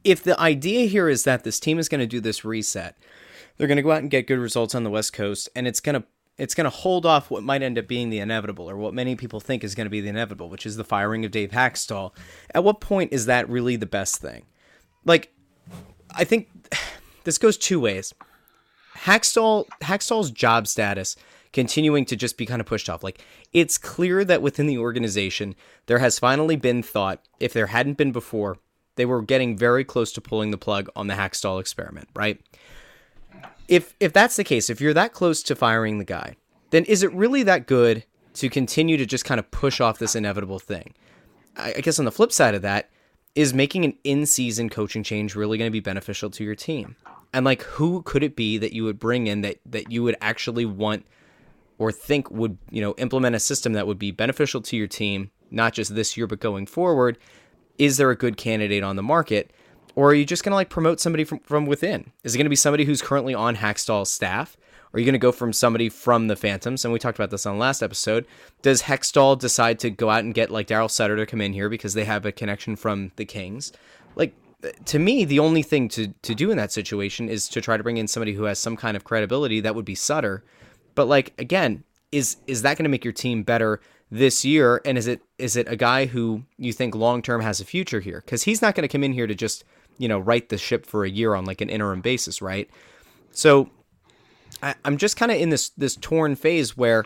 if 0.03 0.23
the 0.23 0.39
idea 0.39 0.87
here 0.87 1.09
is 1.09 1.25
that 1.25 1.43
this 1.43 1.59
team 1.59 1.79
is 1.79 1.89
going 1.89 1.99
to 1.99 2.07
do 2.07 2.21
this 2.21 2.45
reset, 2.45 2.95
they're 3.57 3.67
going 3.67 3.77
to 3.77 3.83
go 3.83 3.91
out 3.91 4.01
and 4.01 4.09
get 4.09 4.27
good 4.27 4.39
results 4.39 4.73
on 4.73 4.83
the 4.83 4.89
West 4.89 5.13
Coast, 5.13 5.49
and 5.55 5.67
it's 5.67 5.79
going 5.79 6.01
to 6.01 6.07
it's 6.41 6.55
going 6.55 6.65
to 6.65 6.71
hold 6.71 7.05
off 7.05 7.29
what 7.29 7.43
might 7.43 7.61
end 7.61 7.77
up 7.77 7.87
being 7.87 8.09
the 8.09 8.17
inevitable, 8.17 8.67
or 8.67 8.75
what 8.75 8.95
many 8.95 9.15
people 9.15 9.39
think 9.39 9.63
is 9.63 9.75
going 9.75 9.85
to 9.85 9.91
be 9.91 10.01
the 10.01 10.09
inevitable, 10.09 10.49
which 10.49 10.65
is 10.65 10.75
the 10.75 10.83
firing 10.83 11.23
of 11.23 11.29
Dave 11.29 11.51
Hakstol. 11.51 12.15
At 12.55 12.63
what 12.63 12.81
point 12.81 13.13
is 13.13 13.27
that 13.27 13.47
really 13.47 13.75
the 13.75 13.85
best 13.85 14.17
thing? 14.17 14.47
Like, 15.05 15.31
I 16.15 16.23
think 16.23 16.49
this 17.25 17.37
goes 17.37 17.59
two 17.59 17.79
ways. 17.79 18.15
Hakstol 18.97 19.67
Hakstol's 19.83 20.31
job 20.31 20.67
status 20.67 21.15
continuing 21.53 22.05
to 22.05 22.15
just 22.15 22.37
be 22.37 22.47
kind 22.47 22.59
of 22.59 22.65
pushed 22.65 22.89
off. 22.89 23.03
Like 23.03 23.23
it's 23.53 23.77
clear 23.77 24.25
that 24.25 24.41
within 24.41 24.65
the 24.65 24.79
organization 24.79 25.53
there 25.85 25.99
has 25.99 26.17
finally 26.17 26.55
been 26.55 26.81
thought, 26.81 27.21
if 27.39 27.53
there 27.53 27.67
hadn't 27.67 27.97
been 27.97 28.11
before, 28.11 28.57
they 28.95 29.05
were 29.05 29.21
getting 29.21 29.55
very 29.55 29.83
close 29.83 30.11
to 30.13 30.21
pulling 30.21 30.49
the 30.49 30.57
plug 30.57 30.89
on 30.95 31.05
the 31.05 31.13
Hackstall 31.13 31.59
experiment, 31.59 32.09
right? 32.15 32.41
If 33.67 33.95
if 33.99 34.13
that's 34.13 34.35
the 34.35 34.43
case, 34.43 34.69
if 34.69 34.81
you're 34.81 34.93
that 34.93 35.13
close 35.13 35.43
to 35.43 35.55
firing 35.55 35.97
the 35.97 36.05
guy, 36.05 36.35
then 36.71 36.85
is 36.85 37.03
it 37.03 37.13
really 37.13 37.43
that 37.43 37.67
good 37.67 38.05
to 38.33 38.49
continue 38.49 38.97
to 38.97 39.05
just 39.05 39.25
kind 39.25 39.39
of 39.39 39.51
push 39.51 39.81
off 39.81 39.99
this 39.99 40.15
inevitable 40.15 40.59
thing? 40.59 40.93
I, 41.57 41.73
I 41.77 41.81
guess 41.81 41.99
on 41.99 42.05
the 42.05 42.11
flip 42.11 42.31
side 42.31 42.55
of 42.55 42.61
that, 42.61 42.89
is 43.35 43.53
making 43.53 43.85
an 43.85 43.97
in-season 44.03 44.69
coaching 44.69 45.03
change 45.03 45.35
really 45.35 45.57
going 45.57 45.69
to 45.69 45.71
be 45.71 45.79
beneficial 45.79 46.29
to 46.31 46.43
your 46.43 46.55
team? 46.55 46.95
And 47.33 47.45
like, 47.45 47.61
who 47.63 48.01
could 48.03 48.23
it 48.23 48.35
be 48.35 48.57
that 48.57 48.73
you 48.73 48.83
would 48.83 48.99
bring 48.99 49.27
in 49.27 49.41
that 49.41 49.59
that 49.65 49.91
you 49.91 50.03
would 50.03 50.17
actually 50.21 50.65
want 50.65 51.05
or 51.77 51.91
think 51.91 52.29
would 52.29 52.57
you 52.69 52.81
know 52.81 52.93
implement 52.97 53.35
a 53.35 53.39
system 53.39 53.73
that 53.73 53.87
would 53.87 53.99
be 53.99 54.11
beneficial 54.11 54.61
to 54.61 54.77
your 54.77 54.87
team, 54.87 55.31
not 55.49 55.73
just 55.73 55.95
this 55.95 56.17
year 56.17 56.27
but 56.27 56.39
going 56.39 56.65
forward? 56.65 57.17
Is 57.77 57.97
there 57.97 58.11
a 58.11 58.17
good 58.17 58.37
candidate 58.37 58.83
on 58.83 58.97
the 58.97 59.03
market? 59.03 59.51
Or 59.95 60.09
are 60.09 60.13
you 60.13 60.25
just 60.25 60.43
going 60.43 60.51
to 60.51 60.55
like 60.55 60.69
promote 60.69 60.99
somebody 60.99 61.23
from, 61.23 61.39
from 61.39 61.65
within? 61.65 62.11
Is 62.23 62.35
it 62.35 62.37
going 62.37 62.45
to 62.45 62.49
be 62.49 62.55
somebody 62.55 62.85
who's 62.85 63.01
currently 63.01 63.33
on 63.33 63.57
Hakstol's 63.57 64.09
staff? 64.09 64.57
Or 64.91 64.97
are 64.97 64.99
you 64.99 65.05
going 65.05 65.13
to 65.13 65.19
go 65.19 65.31
from 65.31 65.53
somebody 65.53 65.89
from 65.89 66.27
the 66.27 66.35
Phantoms? 66.35 66.83
And 66.83 66.91
we 66.91 66.99
talked 66.99 67.17
about 67.17 67.29
this 67.29 67.45
on 67.45 67.55
the 67.55 67.61
last 67.61 67.81
episode. 67.81 68.25
Does 68.61 68.83
Hextall 68.83 69.39
decide 69.39 69.79
to 69.79 69.89
go 69.89 70.09
out 70.09 70.23
and 70.23 70.33
get 70.33 70.49
like 70.49 70.67
Daryl 70.67 70.91
Sutter 70.91 71.15
to 71.15 71.25
come 71.25 71.41
in 71.41 71.53
here 71.53 71.69
because 71.69 71.93
they 71.93 72.05
have 72.05 72.25
a 72.25 72.31
connection 72.31 72.75
from 72.75 73.11
the 73.15 73.25
Kings? 73.25 73.71
Like, 74.15 74.33
to 74.85 74.99
me, 74.99 75.25
the 75.25 75.39
only 75.39 75.63
thing 75.63 75.87
to, 75.89 76.07
to 76.07 76.35
do 76.35 76.51
in 76.51 76.57
that 76.57 76.71
situation 76.71 77.29
is 77.29 77.47
to 77.49 77.61
try 77.61 77.77
to 77.77 77.83
bring 77.83 77.97
in 77.97 78.07
somebody 78.07 78.33
who 78.33 78.43
has 78.43 78.59
some 78.59 78.77
kind 78.77 78.95
of 78.95 79.03
credibility. 79.03 79.59
That 79.59 79.75
would 79.75 79.85
be 79.85 79.95
Sutter. 79.95 80.43
But 80.95 81.05
like 81.05 81.33
again, 81.39 81.83
is 82.11 82.37
is 82.47 82.61
that 82.61 82.77
going 82.77 82.83
to 82.83 82.89
make 82.89 83.05
your 83.05 83.13
team 83.13 83.43
better 83.43 83.79
this 84.09 84.43
year? 84.43 84.81
And 84.85 84.97
is 84.97 85.07
it 85.07 85.21
is 85.37 85.55
it 85.55 85.67
a 85.67 85.75
guy 85.75 86.05
who 86.05 86.43
you 86.57 86.73
think 86.73 86.95
long 86.95 87.21
term 87.21 87.41
has 87.41 87.59
a 87.59 87.65
future 87.65 88.01
here? 88.01 88.21
Because 88.23 88.43
he's 88.43 88.61
not 88.61 88.75
going 88.75 88.87
to 88.87 88.91
come 88.91 89.03
in 89.03 89.13
here 89.13 89.27
to 89.27 89.35
just 89.35 89.63
you 89.97 90.07
know, 90.07 90.19
right 90.19 90.47
the 90.49 90.57
ship 90.57 90.85
for 90.85 91.05
a 91.05 91.09
year 91.09 91.35
on 91.35 91.45
like 91.45 91.61
an 91.61 91.69
interim 91.69 92.01
basis, 92.01 92.41
right? 92.41 92.69
So 93.31 93.69
I, 94.61 94.75
am 94.85 94.97
just 94.97 95.17
kind 95.17 95.31
of 95.31 95.39
in 95.39 95.49
this 95.49 95.69
this 95.69 95.95
torn 95.95 96.35
phase 96.35 96.75
where 96.77 97.05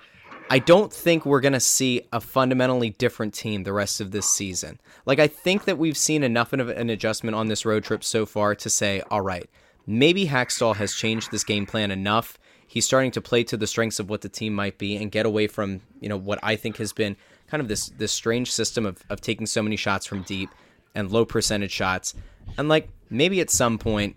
I 0.49 0.59
don't 0.59 0.93
think 0.93 1.25
we're 1.25 1.41
gonna 1.41 1.59
see 1.59 2.01
a 2.13 2.21
fundamentally 2.21 2.91
different 2.91 3.33
team 3.33 3.63
the 3.63 3.73
rest 3.73 3.99
of 3.99 4.11
this 4.11 4.29
season. 4.29 4.79
Like 5.05 5.19
I 5.19 5.27
think 5.27 5.65
that 5.65 5.77
we've 5.77 5.97
seen 5.97 6.23
enough 6.23 6.53
of 6.53 6.69
an 6.69 6.89
adjustment 6.89 7.36
on 7.36 7.47
this 7.47 7.65
road 7.65 7.83
trip 7.83 8.03
so 8.03 8.25
far 8.25 8.55
to 8.55 8.69
say, 8.69 9.01
all 9.09 9.21
right, 9.21 9.49
maybe 9.88 10.27
Hakstol 10.27 10.75
has 10.75 10.93
changed 10.93 11.31
this 11.31 11.43
game 11.43 11.65
plan 11.65 11.91
enough. 11.91 12.38
He's 12.67 12.86
starting 12.86 13.11
to 13.11 13.21
play 13.21 13.43
to 13.45 13.57
the 13.57 13.67
strengths 13.67 13.99
of 13.99 14.09
what 14.09 14.21
the 14.21 14.29
team 14.29 14.53
might 14.53 14.77
be 14.77 14.95
and 14.97 15.11
get 15.11 15.25
away 15.25 15.47
from, 15.47 15.81
you 15.99 16.09
know, 16.09 16.17
what 16.17 16.39
I 16.41 16.55
think 16.55 16.77
has 16.77 16.93
been 16.93 17.15
kind 17.47 17.61
of 17.61 17.67
this 17.67 17.89
this 17.89 18.11
strange 18.11 18.51
system 18.51 18.86
of, 18.86 19.03
of 19.09 19.21
taking 19.21 19.45
so 19.45 19.61
many 19.61 19.75
shots 19.75 20.05
from 20.05 20.23
deep 20.23 20.49
and 20.96 21.12
low 21.12 21.26
percentage 21.26 21.72
shots. 21.72 22.14
And 22.58 22.70
like 22.70 22.89
maybe 23.10 23.41
at 23.41 23.50
some 23.50 23.78
point, 23.78 24.16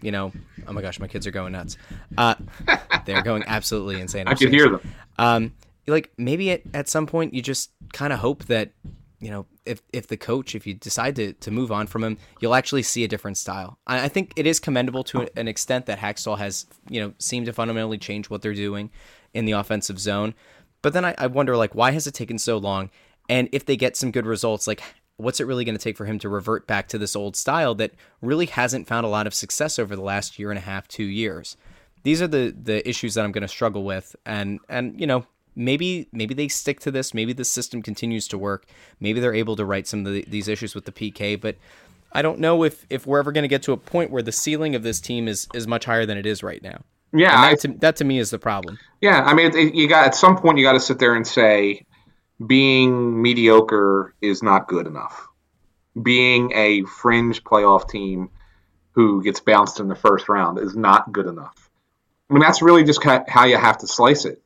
you 0.00 0.10
know, 0.12 0.32
oh 0.66 0.72
my 0.72 0.82
gosh, 0.82 0.98
my 0.98 1.08
kids 1.08 1.26
are 1.26 1.30
going 1.30 1.52
nuts. 1.52 1.76
Uh, 2.16 2.34
they're 3.04 3.22
going 3.22 3.44
absolutely 3.46 4.00
insane. 4.00 4.28
I 4.28 4.34
can 4.34 4.50
hear 4.50 4.68
them. 4.70 4.80
Um, 5.18 5.52
like 5.86 6.10
maybe 6.16 6.50
at, 6.52 6.62
at 6.72 6.88
some 6.88 7.06
point 7.06 7.34
you 7.34 7.42
just 7.42 7.70
kind 7.92 8.12
of 8.12 8.18
hope 8.18 8.44
that 8.44 8.70
you 9.18 9.30
know 9.30 9.46
if 9.66 9.82
if 9.92 10.06
the 10.06 10.16
coach 10.16 10.54
if 10.54 10.66
you 10.66 10.74
decide 10.74 11.16
to 11.16 11.32
to 11.34 11.50
move 11.50 11.70
on 11.70 11.86
from 11.86 12.02
him 12.02 12.18
you'll 12.40 12.54
actually 12.54 12.82
see 12.82 13.04
a 13.04 13.08
different 13.08 13.36
style 13.36 13.78
I, 13.86 14.04
I 14.04 14.08
think 14.08 14.32
it 14.36 14.46
is 14.46 14.58
commendable 14.58 15.04
to 15.04 15.28
an 15.36 15.48
extent 15.48 15.86
that 15.86 15.98
Hakstol 15.98 16.38
has 16.38 16.66
you 16.88 17.00
know 17.00 17.12
seemed 17.18 17.46
to 17.46 17.52
fundamentally 17.52 17.98
change 17.98 18.30
what 18.30 18.42
they're 18.42 18.54
doing 18.54 18.90
in 19.34 19.44
the 19.44 19.52
offensive 19.52 19.98
zone 19.98 20.34
but 20.82 20.92
then 20.92 21.04
I, 21.04 21.14
I 21.18 21.26
wonder 21.26 21.56
like 21.56 21.74
why 21.74 21.90
has 21.90 22.06
it 22.06 22.14
taken 22.14 22.38
so 22.38 22.56
long 22.56 22.90
and 23.28 23.48
if 23.52 23.64
they 23.64 23.76
get 23.76 23.96
some 23.96 24.10
good 24.10 24.26
results 24.26 24.66
like 24.66 24.82
what's 25.20 25.40
it 25.40 25.46
really 25.46 25.64
going 25.64 25.76
to 25.76 25.82
take 25.82 25.96
for 25.96 26.06
him 26.06 26.18
to 26.20 26.28
revert 26.28 26.66
back 26.66 26.88
to 26.88 26.98
this 26.98 27.14
old 27.14 27.36
style 27.36 27.74
that 27.76 27.92
really 28.20 28.46
hasn't 28.46 28.86
found 28.86 29.04
a 29.04 29.08
lot 29.08 29.26
of 29.26 29.34
success 29.34 29.78
over 29.78 29.94
the 29.94 30.02
last 30.02 30.38
year 30.38 30.50
and 30.50 30.58
a 30.58 30.62
half, 30.62 30.88
two 30.88 31.04
years? 31.04 31.56
These 32.02 32.22
are 32.22 32.28
the 32.28 32.54
the 32.56 32.88
issues 32.88 33.14
that 33.14 33.24
I'm 33.24 33.32
going 33.32 33.42
to 33.42 33.48
struggle 33.48 33.84
with, 33.84 34.16
and 34.24 34.58
and 34.68 34.98
you 34.98 35.06
know 35.06 35.26
maybe 35.54 36.08
maybe 36.12 36.34
they 36.34 36.48
stick 36.48 36.80
to 36.80 36.90
this. 36.90 37.12
Maybe 37.14 37.32
the 37.32 37.44
system 37.44 37.82
continues 37.82 38.26
to 38.28 38.38
work. 38.38 38.66
Maybe 38.98 39.20
they're 39.20 39.34
able 39.34 39.56
to 39.56 39.64
right 39.64 39.86
some 39.86 40.06
of 40.06 40.12
the, 40.12 40.24
these 40.26 40.48
issues 40.48 40.74
with 40.74 40.86
the 40.86 40.92
PK. 40.92 41.40
But 41.40 41.56
I 42.12 42.22
don't 42.22 42.38
know 42.38 42.64
if 42.64 42.86
if 42.90 43.06
we're 43.06 43.18
ever 43.18 43.32
going 43.32 43.42
to 43.42 43.48
get 43.48 43.62
to 43.64 43.72
a 43.72 43.76
point 43.76 44.10
where 44.10 44.22
the 44.22 44.32
ceiling 44.32 44.74
of 44.74 44.82
this 44.82 45.00
team 45.00 45.28
is 45.28 45.46
is 45.54 45.66
much 45.66 45.84
higher 45.84 46.06
than 46.06 46.16
it 46.16 46.26
is 46.26 46.42
right 46.42 46.62
now. 46.62 46.82
Yeah, 47.12 47.30
that, 47.32 47.50
I, 47.50 47.54
to, 47.56 47.68
that 47.80 47.96
to 47.96 48.04
me 48.04 48.18
is 48.18 48.30
the 48.30 48.38
problem. 48.38 48.78
Yeah, 49.00 49.22
I 49.24 49.34
mean, 49.34 49.46
it, 49.46 49.54
it, 49.56 49.74
you 49.74 49.88
got 49.88 50.06
at 50.06 50.14
some 50.14 50.36
point 50.36 50.58
you 50.58 50.64
got 50.64 50.74
to 50.74 50.80
sit 50.80 51.00
there 51.00 51.14
and 51.14 51.26
say, 51.26 51.84
being 52.44 53.20
mediocre 53.20 54.14
is 54.20 54.42
not 54.42 54.68
good 54.68 54.86
enough. 54.86 55.28
Being 56.00 56.52
a 56.54 56.82
fringe 56.84 57.44
playoff 57.44 57.88
team 57.88 58.30
who 58.92 59.22
gets 59.22 59.40
bounced 59.40 59.80
in 59.80 59.88
the 59.88 59.94
first 59.94 60.28
round 60.28 60.58
is 60.58 60.74
not 60.74 61.12
good 61.12 61.26
enough. 61.26 61.70
I 62.28 62.34
mean, 62.34 62.42
that's 62.42 62.62
really 62.62 62.84
just 62.84 63.02
how 63.04 63.44
you 63.44 63.56
have 63.56 63.78
to 63.78 63.86
slice 63.86 64.24
it. 64.24 64.42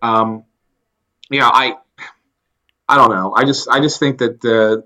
Um, 0.00 0.44
you 1.30 1.40
know, 1.40 1.50
I, 1.52 1.76
I 2.88 2.96
don't 2.96 3.10
know. 3.10 3.34
I 3.34 3.44
just, 3.44 3.68
I 3.68 3.80
just 3.80 3.98
think 3.98 4.18
that 4.18 4.44
uh, 4.44 4.82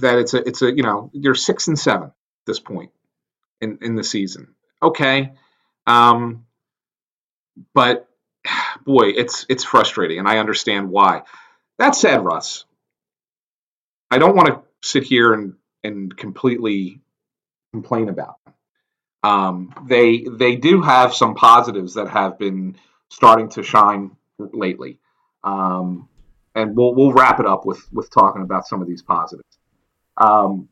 that 0.00 0.18
it's 0.18 0.34
a, 0.34 0.48
it's 0.48 0.62
a, 0.62 0.74
you 0.74 0.82
know, 0.82 1.10
you're 1.12 1.34
six 1.34 1.68
and 1.68 1.78
seven 1.78 2.08
at 2.08 2.46
this 2.46 2.58
point 2.58 2.90
in 3.60 3.78
in 3.82 3.94
the 3.94 4.02
season. 4.02 4.54
Okay, 4.82 5.32
um, 5.86 6.46
but 7.74 8.08
boy, 8.84 9.08
it's 9.08 9.46
it's 9.48 9.62
frustrating, 9.62 10.18
and 10.18 10.28
I 10.28 10.38
understand 10.38 10.90
why. 10.90 11.22
That 11.78 11.94
said, 11.94 12.24
Russ, 12.24 12.64
I 14.10 14.18
don't 14.18 14.36
want 14.36 14.48
to 14.48 14.62
sit 14.82 15.04
here 15.04 15.32
and 15.32 15.54
and 15.84 16.16
completely 16.16 17.00
complain 17.72 18.08
about. 18.08 18.36
Them. 18.44 18.54
Um, 19.24 19.86
they 19.88 20.26
they 20.30 20.56
do 20.56 20.82
have 20.82 21.14
some 21.14 21.34
positives 21.34 21.94
that 21.94 22.08
have 22.08 22.38
been 22.38 22.76
starting 23.08 23.48
to 23.50 23.62
shine 23.62 24.16
lately, 24.38 24.98
um, 25.44 26.08
and 26.54 26.76
we'll 26.76 26.94
we'll 26.94 27.12
wrap 27.12 27.40
it 27.40 27.46
up 27.46 27.64
with 27.64 27.80
with 27.92 28.10
talking 28.10 28.42
about 28.42 28.66
some 28.66 28.82
of 28.82 28.88
these 28.88 29.02
positives. 29.02 29.58
Um, 30.16 30.68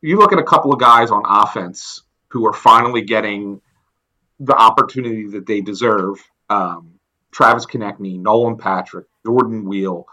you 0.00 0.18
look 0.18 0.32
at 0.32 0.38
a 0.38 0.44
couple 0.44 0.72
of 0.72 0.78
guys 0.78 1.10
on 1.10 1.22
offense 1.26 2.02
who 2.28 2.46
are 2.46 2.52
finally 2.52 3.02
getting 3.02 3.60
the 4.38 4.54
opportunity 4.54 5.26
that 5.28 5.46
they 5.46 5.60
deserve. 5.60 6.22
Um, 6.50 7.00
Travis 7.32 7.66
Konecny, 7.66 8.18
Nolan 8.18 8.56
Patrick, 8.56 9.06
Jordan 9.24 9.64
Weal. 9.64 10.06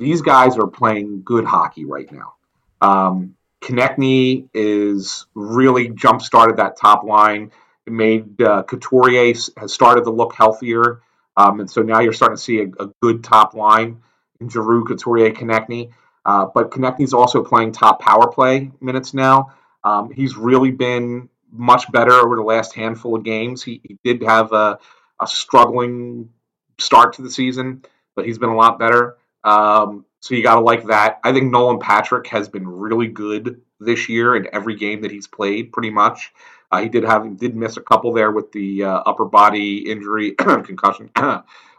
These 0.00 0.22
guys 0.22 0.56
are 0.56 0.66
playing 0.66 1.22
good 1.24 1.44
hockey 1.44 1.84
right 1.84 2.10
now. 2.10 2.34
Um, 2.80 3.36
Konecny 3.62 4.48
is 4.54 5.26
really 5.34 5.90
jump 5.90 6.22
started 6.22 6.56
that 6.56 6.78
top 6.78 7.04
line. 7.04 7.52
It 7.86 7.92
made 7.92 8.40
uh, 8.40 8.62
Couturier 8.62 9.34
has 9.58 9.72
started 9.72 10.04
to 10.04 10.10
look 10.10 10.34
healthier, 10.34 11.02
um, 11.36 11.60
and 11.60 11.70
so 11.70 11.82
now 11.82 12.00
you're 12.00 12.14
starting 12.14 12.36
to 12.36 12.42
see 12.42 12.60
a, 12.62 12.82
a 12.82 12.90
good 13.02 13.22
top 13.22 13.52
line 13.52 14.00
in 14.40 14.48
Giroux, 14.48 14.84
Couturier, 14.84 15.32
Konecny. 15.32 15.90
Uh, 16.24 16.46
but 16.54 16.70
Konecny's 16.70 17.12
also 17.12 17.44
playing 17.44 17.72
top 17.72 18.00
power 18.00 18.30
play 18.30 18.70
minutes 18.80 19.12
now. 19.12 19.52
Um, 19.84 20.10
he's 20.10 20.36
really 20.36 20.70
been 20.70 21.28
much 21.52 21.90
better 21.92 22.12
over 22.12 22.36
the 22.36 22.42
last 22.42 22.74
handful 22.74 23.16
of 23.16 23.24
games. 23.24 23.62
He, 23.62 23.80
he 23.84 23.98
did 24.04 24.22
have 24.22 24.52
a, 24.52 24.78
a, 25.18 25.26
struggling 25.26 26.30
start 26.78 27.14
to 27.14 27.22
the 27.22 27.30
season, 27.30 27.84
but 28.14 28.24
he's 28.26 28.38
been 28.38 28.50
a 28.50 28.56
lot 28.56 28.78
better. 28.78 29.16
Um, 29.44 30.04
so 30.20 30.34
you 30.34 30.42
got 30.42 30.56
to 30.56 30.60
like 30.60 30.86
that. 30.86 31.20
I 31.24 31.32
think 31.32 31.50
Nolan 31.50 31.78
Patrick 31.78 32.26
has 32.28 32.48
been 32.48 32.66
really 32.66 33.08
good 33.08 33.62
this 33.80 34.08
year 34.08 34.36
in 34.36 34.48
every 34.52 34.76
game 34.76 35.02
that 35.02 35.10
he's 35.10 35.26
played, 35.26 35.72
pretty 35.72 35.90
much. 35.90 36.32
Uh, 36.70 36.82
he 36.82 36.88
did 36.88 37.04
have 37.04 37.24
he 37.24 37.30
did 37.30 37.56
miss 37.56 37.76
a 37.76 37.80
couple 37.80 38.12
there 38.12 38.30
with 38.30 38.52
the 38.52 38.84
uh, 38.84 39.02
upper 39.06 39.24
body 39.24 39.78
injury 39.90 40.32
concussion, 40.38 41.10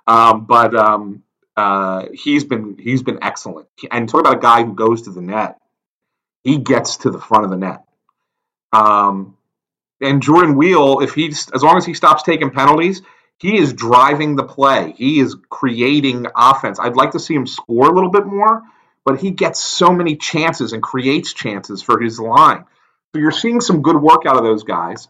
um, 0.07 0.45
but 0.45 0.75
um, 0.75 1.23
uh, 1.55 2.07
he's 2.13 2.43
been 2.43 2.77
he's 2.77 3.03
been 3.03 3.19
excellent. 3.21 3.67
And 3.89 4.09
talk 4.09 4.21
about 4.21 4.37
a 4.37 4.41
guy 4.41 4.63
who 4.63 4.73
goes 4.73 5.03
to 5.03 5.11
the 5.11 5.21
net. 5.21 5.57
He 6.43 6.57
gets 6.57 6.97
to 6.97 7.11
the 7.11 7.19
front 7.19 7.45
of 7.45 7.51
the 7.51 7.57
net. 7.57 7.83
Um, 8.73 9.37
and 10.01 10.21
Jordan 10.21 10.55
Weal, 10.55 10.99
if 11.01 11.13
he's 11.13 11.49
as 11.51 11.63
long 11.63 11.77
as 11.77 11.85
he 11.85 11.93
stops 11.93 12.23
taking 12.23 12.49
penalties, 12.49 13.01
he 13.41 13.57
is 13.57 13.73
driving 13.73 14.35
the 14.35 14.43
play. 14.43 14.93
He 14.95 15.19
is 15.19 15.35
creating 15.49 16.27
offense. 16.35 16.79
I'd 16.79 16.95
like 16.95 17.11
to 17.11 17.19
see 17.19 17.33
him 17.33 17.47
score 17.47 17.89
a 17.89 17.91
little 17.91 18.11
bit 18.11 18.27
more, 18.27 18.61
but 19.03 19.19
he 19.19 19.31
gets 19.31 19.59
so 19.59 19.91
many 19.91 20.15
chances 20.15 20.73
and 20.73 20.83
creates 20.83 21.33
chances 21.33 21.81
for 21.81 21.99
his 21.99 22.19
line. 22.19 22.65
So 23.11 23.19
you're 23.19 23.31
seeing 23.31 23.59
some 23.59 23.81
good 23.81 23.95
work 23.95 24.27
out 24.27 24.37
of 24.37 24.43
those 24.43 24.63
guys. 24.63 25.07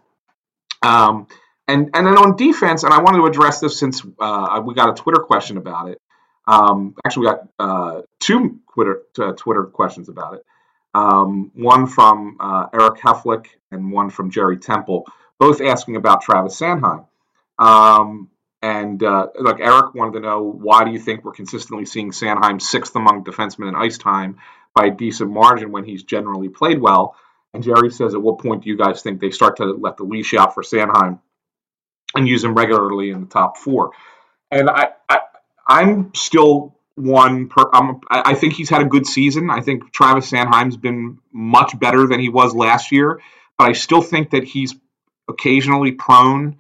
Um, 0.82 1.28
and 1.68 1.90
and 1.94 2.08
then 2.08 2.18
on 2.18 2.38
defense, 2.38 2.84
and 2.84 2.94
I 2.94 3.02
wanted 3.02 3.18
to 3.18 3.26
address 3.26 3.60
this 3.60 3.78
since 3.78 4.02
uh, 4.18 4.62
we 4.66 4.76
got 4.76 4.90
a 4.90 4.94
Twitter 4.94 5.20
question 5.20 5.58
about 5.58 5.90
it. 5.90 6.00
Um, 6.48 6.96
actually, 7.06 7.28
we 7.28 7.34
got 7.34 7.48
uh, 7.60 8.02
two 8.22 8.62
Twitter 8.74 9.02
uh, 9.20 9.34
Twitter 9.34 9.66
questions 9.66 10.08
about 10.08 10.36
it. 10.36 10.46
Um, 10.94 11.52
one 11.54 11.86
from 11.86 12.38
uh, 12.40 12.68
Eric 12.74 13.00
Heflick 13.02 13.48
and 13.72 13.92
one 13.92 14.10
from 14.10 14.32
Jerry 14.32 14.58
Temple, 14.58 15.06
both 15.38 15.60
asking 15.60 15.98
about 15.98 16.22
Travis 16.22 16.58
Sanheim. 16.58 17.08
Um, 17.62 18.30
and 18.64 19.02
uh, 19.04 19.28
look, 19.40 19.60
Eric 19.60 19.94
wanted 19.94 20.14
to 20.14 20.20
know 20.20 20.42
why 20.42 20.84
do 20.84 20.92
you 20.92 21.00
think 21.00 21.24
we're 21.24 21.32
consistently 21.32 21.86
seeing 21.86 22.12
Sanheim 22.12 22.60
sixth 22.62 22.96
among 22.96 23.24
defensemen 23.24 23.70
in 23.70 23.76
ice 23.76 23.98
time 23.98 24.38
by 24.74 24.88
a 24.88 24.92
decent 24.92 25.32
margin 25.32 25.72
when 25.72 25.84
he's 25.84 26.04
generally 26.04 26.50
played 26.50 26.82
well? 26.82 27.16
And 27.54 27.64
Jerry 27.64 27.92
says, 27.92 28.16
at 28.16 28.22
what 28.22 28.40
point 28.40 28.64
do 28.64 28.70
you 28.70 28.78
guys 28.78 29.02
think 29.02 29.20
they 29.20 29.30
start 29.30 29.58
to 29.58 29.66
let 29.66 29.98
the 29.98 30.04
leash 30.04 30.34
out 30.34 30.54
for 30.56 30.64
Sanheim 30.64 31.20
and 32.16 32.28
use 32.28 32.44
him 32.44 32.56
regularly 32.56 33.12
in 33.12 33.22
the 33.22 33.28
top 33.28 33.58
four? 33.58 33.92
And 34.50 34.70
I, 34.70 34.90
I 35.08 35.20
I'm 35.68 36.14
still 36.16 36.76
one 36.96 37.48
per. 37.48 37.70
Um, 37.74 38.02
I 38.10 38.34
think 38.34 38.54
he's 38.54 38.70
had 38.70 38.82
a 38.82 38.86
good 38.86 39.06
season. 39.06 39.50
I 39.50 39.62
think 39.62 39.92
Travis 39.92 40.32
Sanheim's 40.32 40.78
been 40.78 41.20
much 41.32 41.78
better 41.80 42.08
than 42.08 42.20
he 42.20 42.30
was 42.30 42.56
last 42.56 42.92
year, 42.92 43.22
but 43.58 43.70
I 43.70 43.74
still 43.74 44.02
think 44.02 44.32
that 44.32 44.44
he's 44.44 44.76
occasionally 45.30 45.92
prone 45.92 46.58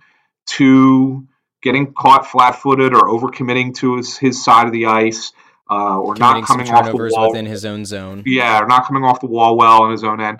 to 0.48 1.28
getting 1.62 1.94
caught 1.94 2.28
flat-footed 2.28 2.94
or 2.94 3.04
overcommitting 3.04 3.76
to 3.76 3.98
his, 3.98 4.18
his 4.18 4.44
side 4.44 4.68
of 4.68 4.74
the 4.74 4.88
ice, 4.88 5.32
uh, 5.70 5.98
or 5.98 6.16
not 6.16 6.44
coming 6.46 6.70
off 6.70 6.86
the 6.86 7.10
wall 7.14 7.30
within 7.30 7.46
his 7.46 7.66
own 7.66 7.86
zone. 7.86 8.24
Yeah, 8.26 8.62
or 8.62 8.68
not 8.68 8.86
coming 8.86 9.04
off 9.04 9.22
the 9.22 9.28
wall 9.28 9.58
well 9.58 9.86
in 9.86 9.92
his 9.92 10.04
own 10.04 10.20
end. 10.20 10.40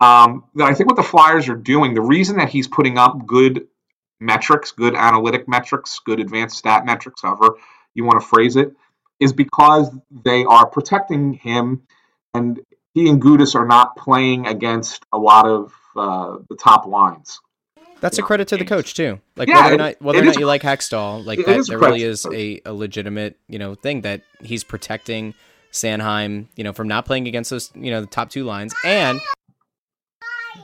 Um, 0.00 0.44
I 0.60 0.74
think 0.74 0.88
what 0.88 0.96
the 0.96 1.02
Flyers 1.02 1.48
are 1.48 1.56
doing, 1.56 1.94
the 1.94 2.00
reason 2.00 2.36
that 2.36 2.50
he's 2.50 2.68
putting 2.68 2.98
up 2.98 3.26
good 3.26 3.66
metrics, 4.20 4.72
good 4.72 4.94
analytic 4.94 5.48
metrics, 5.48 6.00
good 6.04 6.20
advanced 6.20 6.58
stat 6.58 6.84
metrics, 6.84 7.22
however 7.22 7.56
you 7.94 8.04
want 8.04 8.20
to 8.20 8.26
phrase 8.26 8.56
it, 8.56 8.74
is 9.20 9.32
because 9.32 9.90
they 10.10 10.44
are 10.44 10.66
protecting 10.66 11.32
him, 11.34 11.82
and 12.34 12.60
he 12.94 13.08
and 13.08 13.20
Gudas 13.20 13.54
are 13.54 13.66
not 13.66 13.96
playing 13.96 14.46
against 14.46 15.04
a 15.12 15.18
lot 15.18 15.46
of 15.46 15.72
uh, 15.96 16.38
the 16.48 16.56
top 16.56 16.86
lines. 16.86 17.40
That's 18.00 18.18
a 18.18 18.22
credit 18.22 18.48
to 18.48 18.56
the 18.56 18.64
coach 18.64 18.94
too. 18.94 19.20
Like 19.36 19.48
yeah, 19.48 19.62
whether 19.62 19.74
or 19.74 19.78
not 19.78 20.02
whether 20.02 20.18
or 20.20 20.24
not 20.24 20.38
you 20.38 20.46
like 20.46 20.62
Hextall, 20.62 21.24
like 21.24 21.44
that, 21.44 21.66
that 21.66 21.78
really 21.78 22.02
is 22.02 22.26
a, 22.26 22.60
a 22.64 22.72
legitimate 22.72 23.36
you 23.48 23.58
know 23.58 23.74
thing 23.74 24.02
that 24.02 24.22
he's 24.42 24.64
protecting 24.64 25.34
Sanheim, 25.72 26.46
you 26.56 26.64
know, 26.64 26.72
from 26.72 26.88
not 26.88 27.06
playing 27.06 27.26
against 27.26 27.50
those 27.50 27.70
you 27.74 27.90
know 27.90 28.00
the 28.00 28.06
top 28.06 28.30
two 28.30 28.44
lines, 28.44 28.74
and 28.84 29.20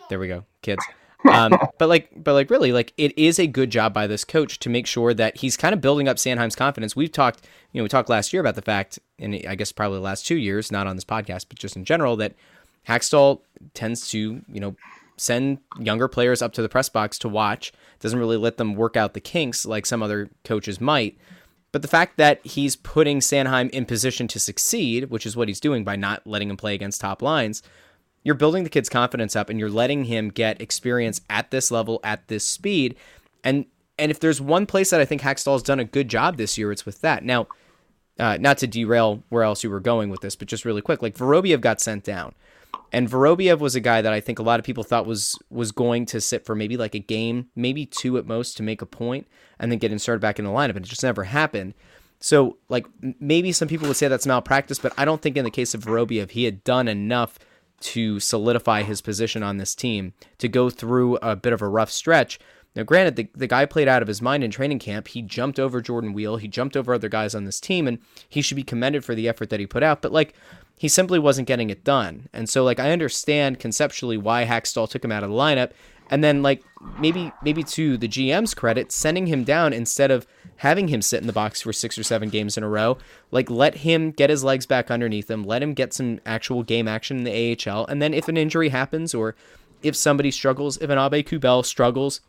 there 0.09 0.19
we 0.19 0.29
go, 0.29 0.45
kids. 0.63 0.85
Um, 1.31 1.59
but 1.79 1.89
like, 1.89 2.11
but 2.17 2.35
like, 2.35 2.51
really, 2.51 2.73
like, 2.73 2.93
it 2.97 3.17
is 3.19 3.39
a 3.39 3.47
good 3.47 3.71
job 3.71 3.93
by 3.93 4.07
this 4.07 4.25
coach 4.25 4.59
to 4.61 4.71
make 4.71 4.87
sure 4.87 5.15
that 5.15 5.39
he's 5.39 5.57
kind 5.57 5.73
of 5.73 5.81
building 5.81 6.09
up 6.09 6.17
Sanheim's 6.17 6.57
confidence. 6.57 6.95
We've 6.95 7.13
talked, 7.13 7.47
you 7.73 7.81
know, 7.81 7.85
we 7.85 7.89
talked 7.89 8.09
last 8.09 8.33
year 8.33 8.41
about 8.41 8.55
the 8.55 8.63
fact, 8.63 8.99
and 9.19 9.35
I 9.49 9.55
guess 9.55 9.73
probably 9.73 9.99
the 9.99 10.05
last 10.05 10.27
two 10.27 10.37
years, 10.37 10.71
not 10.71 10.87
on 10.87 10.97
this 10.97 11.05
podcast, 11.05 11.47
but 11.49 11.59
just 11.59 11.77
in 11.77 11.85
general, 11.85 12.17
that 12.17 12.35
Hakstol 12.89 13.41
tends 13.73 14.09
to, 14.11 14.43
you 14.49 14.61
know, 14.61 14.77
send 15.17 15.59
younger 15.79 16.09
players 16.09 16.43
up 16.43 16.53
to 16.55 16.63
the 16.63 16.69
press 16.69 16.89
box 16.89 17.19
to 17.21 17.29
watch. 17.29 17.73
Doesn't 18.01 18.19
really 18.19 18.37
let 18.37 18.57
them 18.57 18.75
work 18.75 18.97
out 18.97 19.15
the 19.15 19.21
kinks 19.21 19.65
like 19.65 19.87
some 19.87 20.03
other 20.03 20.31
coaches 20.45 20.81
might. 20.81 21.17
But 21.73 21.83
the 21.83 21.89
fact 21.89 22.19
that 22.19 22.45
he's 22.47 22.77
putting 22.77 23.19
Sanheim 23.19 23.69
in 23.71 23.85
position 23.85 24.29
to 24.29 24.39
succeed, 24.39 25.11
which 25.11 25.27
is 25.27 25.37
what 25.37 25.49
he's 25.49 25.61
doing 25.61 25.83
by 25.83 25.97
not 25.97 26.27
letting 26.27 26.51
him 26.51 26.57
play 26.57 26.75
against 26.75 27.01
top 27.01 27.21
lines, 27.21 27.63
you're 28.23 28.35
building 28.35 28.65
the 28.65 28.71
kid's 28.71 28.89
confidence 28.89 29.35
up 29.35 29.51
and 29.51 29.59
you're 29.59 29.69
letting 29.71 30.05
him 30.05 30.29
get 30.29 30.61
experience 30.61 31.21
at 31.29 31.51
this 31.51 31.71
level 31.71 32.01
at 32.05 32.29
this 32.29 32.47
speed 32.47 32.97
and 33.45 33.67
and 33.99 34.11
if 34.11 34.19
there's 34.19 34.41
one 34.41 34.67
place 34.67 34.91
that 34.91 35.01
I 35.01 35.05
think 35.05 35.23
Hakstol's 35.23 35.63
done 35.63 35.79
a 35.79 35.85
good 35.85 36.09
job 36.09 36.37
this 36.37 36.59
year, 36.59 36.73
it's 36.73 36.85
with 36.85 37.01
that. 37.03 37.25
Now, 37.25 37.47
uh, 38.19 38.39
not 38.41 38.59
to 38.59 38.67
derail 38.67 39.23
where 39.29 39.45
else 39.45 39.63
you 39.63 39.71
were 39.71 39.81
going 39.81 40.11
with 40.11 40.21
this, 40.21 40.35
but 40.35 40.49
just 40.49 40.65
really 40.65 40.83
quick, 40.83 41.01
like 41.01 41.17
Vorobiev 41.17 41.61
got 41.61 41.81
sent 41.81 42.05
down, 42.05 42.35
and 42.95 43.11
Vorobiev 43.11 43.59
was 43.59 43.75
a 43.75 43.81
guy 43.81 44.01
that 44.03 44.13
I 44.13 44.21
think 44.21 44.39
a 44.39 44.43
lot 44.43 44.61
of 44.61 44.65
people 44.65 44.85
thought 44.85 45.05
was 45.05 45.37
was 45.51 45.73
going 45.73 46.07
to 46.07 46.21
sit 46.21 46.47
for 46.47 46.55
maybe 46.55 46.77
like 46.77 46.95
a 46.95 47.01
game, 47.01 47.49
maybe 47.57 47.85
two 47.85 48.17
at 48.19 48.27
most 48.27 48.57
to 48.57 48.63
make 48.63 48.81
a 48.81 48.87
point, 48.87 49.27
and 49.59 49.71
then 49.71 49.81
get 49.81 49.93
inserted 49.93 50.21
back 50.21 50.39
in 50.39 50.45
the 50.45 50.51
lineup, 50.51 50.77
and 50.77 50.87
it 50.87 50.89
just 50.89 51.03
never 51.03 51.25
happened. 51.25 51.75
So, 52.21 52.57
like 52.69 52.87
maybe 53.21 53.53
some 53.53 53.69
people 53.69 53.89
would 53.89 53.97
say 53.97 54.09
that's 54.09 54.27
malpractice, 54.27 54.79
but 54.79 54.95
I 54.97 55.05
don't 55.05 55.21
think 55.21 55.37
in 55.37 55.45
the 55.45 55.51
case 55.51 55.75
of 55.75 55.85
Vorobiev 55.85 56.31
he 56.31 56.45
had 56.45 56.65
done 56.65 56.89
enough 56.89 57.39
to 57.81 58.21
solidify 58.21 58.83
his 58.83 59.03
position 59.03 59.43
on 59.43 59.59
this 59.59 59.75
team, 59.75 60.15
to 60.39 60.49
go 60.49 60.71
through 60.71 61.17
a 61.17 61.37
bit 61.37 61.53
of 61.53 61.61
a 61.61 61.69
rough 61.69 61.91
stretch 61.91 62.39
Now, 62.75 62.83
granted, 62.83 63.17
the, 63.17 63.29
the 63.35 63.47
guy 63.47 63.67
played 63.67 63.89
out 63.89 64.03
of 64.03 64.09
his 64.09 64.21
mind 64.21 64.43
in 64.43 64.51
training 64.51 64.81
camp. 64.81 65.09
He 65.09 65.23
jumped 65.23 65.61
over 65.61 65.81
Jordan 65.81 66.13
Weal. 66.13 66.37
He 66.39 66.49
jumped 66.49 66.77
over 66.77 66.93
other 66.93 67.09
guys 67.09 67.35
on 67.35 67.45
this 67.45 67.61
team, 67.61 67.87
and 67.87 67.99
he 68.29 68.43
should 68.43 68.57
be 68.57 68.65
commended 68.65 69.05
for 69.05 69.15
the 69.15 69.29
effort 69.29 69.51
that 69.51 69.61
he 69.61 69.67
put 69.67 69.83
out. 69.83 70.03
But, 70.03 70.13
like, 70.13 70.35
he 70.77 70.89
simply 70.89 71.19
wasn't 71.19 71.49
getting 71.49 71.71
it 71.71 71.85
done. 71.85 72.29
And 72.33 72.49
so, 72.49 72.65
like, 72.65 72.81
I 72.81 72.91
understand 72.91 73.59
conceptually 73.59 74.17
why 74.17 74.45
Hakstol 74.45 74.89
took 74.89 75.05
him 75.05 75.13
out 75.13 75.23
of 75.23 75.31
the 75.31 75.37
lineup. 75.37 75.71
And 76.11 76.23
then, 76.23 76.43
like, 76.43 76.63
maybe 76.99 77.33
maybe 77.43 77.63
to 77.63 77.97
the 77.97 78.09
GM's 78.09 78.55
credit, 78.55 78.93
sending 78.93 79.27
him 79.27 79.45
down 79.45 79.73
instead 79.73 80.11
of 80.11 80.27
having 80.57 80.89
him 80.89 81.01
sit 81.01 81.21
in 81.21 81.27
the 81.27 81.33
box 81.33 81.63
for 81.63 81.73
six 81.73 81.97
or 81.97 82.03
seven 82.03 82.29
games 82.29 82.59
in 82.59 82.65
a 82.65 82.69
row, 82.69 82.99
like, 83.31 83.49
let 83.49 83.77
him 83.77 84.11
get 84.11 84.31
his 84.31 84.45
legs 84.45 84.67
back 84.67 84.91
underneath 84.91 85.31
him, 85.31 85.45
let 85.45 85.63
him 85.63 85.73
get 85.73 85.95
some 85.95 86.21
actual 86.27 86.63
game 86.63 86.87
action 86.87 87.19
in 87.19 87.25
the 87.25 87.57
AHL. 87.69 87.87
And 87.87 88.03
then 88.03 88.13
if 88.13 88.29
an 88.29 88.37
injury 88.37 88.69
happens 88.69 89.15
or 89.15 89.35
if 89.83 89.97
somebody 89.97 90.31
struggles, 90.31 90.77
if 90.79 90.91
an 90.91 90.99
Aube-Kubel 90.99 91.63
struggles, 91.63 92.21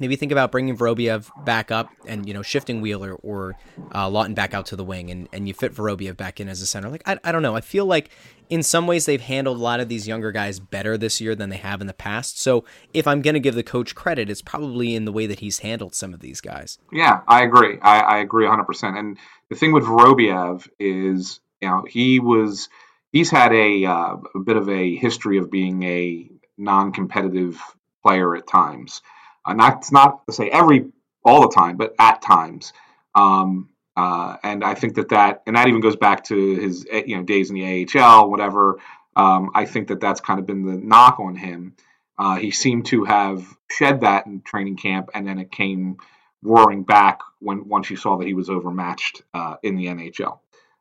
maybe 0.00 0.16
think 0.16 0.32
about 0.32 0.50
bringing 0.50 0.76
Vorobiev 0.76 1.30
back 1.44 1.70
up 1.70 1.90
and 2.06 2.26
you 2.26 2.34
know 2.34 2.42
shifting 2.42 2.80
Wheeler 2.80 3.14
or 3.14 3.56
uh, 3.92 4.08
Laughton 4.08 4.34
back 4.34 4.54
out 4.54 4.66
to 4.66 4.76
the 4.76 4.84
wing 4.84 5.10
and, 5.10 5.28
and 5.32 5.46
you 5.46 5.54
fit 5.54 5.74
Vorobiev 5.74 6.16
back 6.16 6.40
in 6.40 6.48
as 6.48 6.60
a 6.60 6.66
center. 6.66 6.88
Like 6.88 7.02
I, 7.06 7.18
I 7.22 7.32
don't 7.32 7.42
know. 7.42 7.54
I 7.54 7.60
feel 7.60 7.86
like 7.86 8.10
in 8.48 8.62
some 8.62 8.86
ways 8.86 9.06
they've 9.06 9.20
handled 9.20 9.58
a 9.58 9.60
lot 9.60 9.78
of 9.78 9.88
these 9.88 10.08
younger 10.08 10.32
guys 10.32 10.58
better 10.58 10.98
this 10.98 11.20
year 11.20 11.36
than 11.36 11.50
they 11.50 11.58
have 11.58 11.80
in 11.80 11.86
the 11.86 11.94
past. 11.94 12.40
So 12.40 12.64
if 12.92 13.06
I'm 13.06 13.22
going 13.22 13.34
to 13.34 13.40
give 13.40 13.54
the 13.54 13.62
coach 13.62 13.94
credit, 13.94 14.28
it's 14.28 14.42
probably 14.42 14.96
in 14.96 15.04
the 15.04 15.12
way 15.12 15.26
that 15.26 15.38
he's 15.38 15.60
handled 15.60 15.94
some 15.94 16.12
of 16.12 16.20
these 16.20 16.40
guys. 16.40 16.78
Yeah, 16.92 17.20
I 17.28 17.42
agree. 17.42 17.78
I, 17.80 18.00
I 18.00 18.18
agree 18.18 18.44
100. 18.44 18.64
percent 18.64 18.98
And 18.98 19.18
the 19.48 19.56
thing 19.56 19.72
with 19.72 19.84
Vorobiev 19.84 20.68
is 20.78 21.40
you 21.60 21.68
know 21.68 21.84
he 21.88 22.18
was 22.18 22.68
he's 23.12 23.30
had 23.30 23.52
a, 23.52 23.84
uh, 23.84 24.16
a 24.34 24.38
bit 24.40 24.56
of 24.56 24.68
a 24.68 24.96
history 24.96 25.38
of 25.38 25.50
being 25.50 25.82
a 25.82 26.30
non-competitive 26.56 27.60
player 28.02 28.34
at 28.36 28.46
times. 28.46 29.02
Uh, 29.44 29.54
not 29.54 29.84
not 29.92 30.26
to 30.26 30.32
say 30.32 30.48
every 30.50 30.86
all 31.24 31.42
the 31.42 31.54
time, 31.54 31.76
but 31.76 31.94
at 31.98 32.22
times. 32.22 32.72
Um, 33.14 33.68
uh, 33.96 34.36
and 34.42 34.64
I 34.64 34.74
think 34.74 34.94
that 34.94 35.10
that 35.10 35.42
and 35.46 35.56
that 35.56 35.68
even 35.68 35.80
goes 35.80 35.96
back 35.96 36.24
to 36.24 36.56
his 36.56 36.86
eh, 36.90 37.02
you 37.06 37.16
know 37.16 37.22
days 37.22 37.50
in 37.50 37.56
the 37.56 37.86
AHL, 37.98 38.30
whatever. 38.30 38.78
Um, 39.16 39.50
I 39.54 39.64
think 39.64 39.88
that 39.88 40.00
that's 40.00 40.20
kind 40.20 40.38
of 40.38 40.46
been 40.46 40.64
the 40.64 40.76
knock 40.76 41.18
on 41.20 41.34
him. 41.34 41.74
Uh, 42.18 42.36
he 42.36 42.50
seemed 42.50 42.86
to 42.86 43.04
have 43.04 43.44
shed 43.70 44.02
that 44.02 44.26
in 44.26 44.42
training 44.42 44.76
camp, 44.76 45.10
and 45.14 45.26
then 45.26 45.38
it 45.38 45.50
came 45.50 45.96
roaring 46.42 46.82
back 46.84 47.20
when 47.40 47.68
once 47.68 47.90
you 47.90 47.96
saw 47.96 48.16
that 48.18 48.26
he 48.26 48.34
was 48.34 48.48
overmatched 48.48 49.22
uh, 49.34 49.56
in 49.62 49.76
the 49.76 49.86
NHL. 49.86 50.38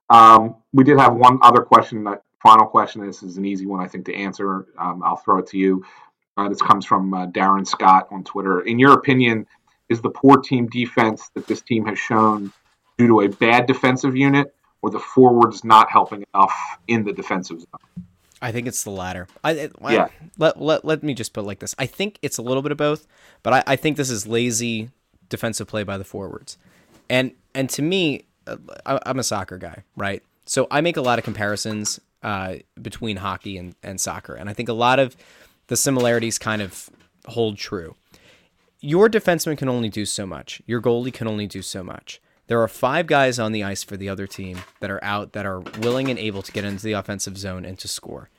Um, 0.09 0.55
we 0.73 0.83
did 0.83 0.99
have 0.99 1.15
one 1.15 1.39
other 1.41 1.61
question. 1.61 2.03
That 2.03 2.23
final 2.41 2.65
question. 2.67 3.05
This 3.05 3.23
is 3.23 3.37
an 3.37 3.45
easy 3.45 3.65
one, 3.65 3.81
I 3.83 3.87
think, 3.87 4.05
to 4.05 4.15
answer. 4.15 4.67
Um, 4.77 5.01
I'll 5.03 5.17
throw 5.17 5.39
it 5.39 5.47
to 5.47 5.57
you. 5.57 5.85
Uh, 6.39 6.47
this 6.47 6.61
comes 6.61 6.85
from 6.85 7.13
uh, 7.13 7.27
Darren 7.27 7.67
Scott 7.67 8.07
on 8.11 8.23
Twitter. 8.23 8.61
In 8.61 8.79
your 8.79 8.93
opinion, 8.93 9.45
is 9.89 9.99
the 9.99 10.09
poor 10.09 10.37
team 10.37 10.67
defense 10.67 11.29
that 11.33 11.47
this 11.47 11.61
team 11.61 11.85
has 11.85 11.99
shown 11.99 12.53
due 12.97 13.07
to 13.07 13.21
a 13.21 13.27
bad 13.27 13.65
defensive 13.65 14.15
unit 14.15 14.55
or 14.81 14.89
the 14.89 14.99
forwards 14.99 15.65
not 15.65 15.91
helping 15.91 16.23
enough 16.33 16.55
in 16.87 17.03
the 17.03 17.11
defensive 17.11 17.59
zone? 17.59 18.05
I 18.41 18.53
think 18.53 18.67
it's 18.67 18.85
the 18.85 18.89
latter. 18.89 19.27
I, 19.43 19.69
I, 19.81 19.93
yeah. 19.93 20.07
Let, 20.37 20.61
let, 20.61 20.85
let 20.85 21.03
me 21.03 21.13
just 21.13 21.33
put 21.33 21.41
it 21.41 21.47
like 21.47 21.59
this. 21.59 21.75
I 21.77 21.85
think 21.85 22.19
it's 22.21 22.37
a 22.37 22.41
little 22.41 22.63
bit 22.63 22.71
of 22.71 22.77
both, 22.77 23.05
but 23.43 23.51
I, 23.51 23.63
I 23.67 23.75
think 23.75 23.97
this 23.97 24.09
is 24.09 24.25
lazy 24.25 24.91
defensive 25.27 25.67
play 25.67 25.83
by 25.83 25.97
the 25.97 26.05
forwards. 26.05 26.57
And 27.09 27.33
and 27.53 27.69
to 27.71 27.81
me, 27.81 28.23
uh, 28.47 28.55
I, 28.85 28.99
I'm 29.05 29.19
a 29.19 29.23
soccer 29.23 29.57
guy, 29.57 29.83
right? 29.97 30.23
So 30.45 30.67
I 30.71 30.79
make 30.79 30.95
a 30.95 31.01
lot 31.01 31.19
of 31.19 31.25
comparisons 31.25 31.99
uh, 32.23 32.55
between 32.81 33.17
hockey 33.17 33.57
and, 33.57 33.75
and 33.83 33.99
soccer. 33.99 34.35
And 34.35 34.49
I 34.49 34.53
think 34.53 34.69
a 34.69 34.73
lot 34.73 34.99
of 34.99 35.17
the 35.69 35.77
similarities 35.77 36.37
kind 36.37 36.61
of 36.61 36.89
hold 37.27 37.57
true. 37.57 37.95
Your 38.81 39.07
defenseman 39.07 39.57
can 39.57 39.69
only 39.69 39.89
do 39.89 40.05
so 40.05 40.25
much. 40.25 40.61
Your 40.65 40.81
goalie 40.81 41.13
can 41.13 41.27
only 41.27 41.47
do 41.47 41.61
so 41.61 41.83
much. 41.83 42.21
There 42.47 42.61
are 42.61 42.67
five 42.67 43.05
guys 43.05 43.37
on 43.37 43.51
the 43.51 43.63
ice 43.63 43.83
for 43.83 43.95
the 43.95 44.09
other 44.09 44.25
team 44.25 44.59
that 44.79 44.89
are 44.89 45.03
out 45.03 45.33
that 45.33 45.45
are 45.45 45.59
willing 45.59 46.09
and 46.09 46.17
able 46.17 46.41
to 46.41 46.51
get 46.51 46.65
into 46.65 46.83
the 46.83 46.93
offensive 46.93 47.37
zone 47.37 47.65
and 47.65 47.77
to 47.79 47.87
score. 47.87 48.29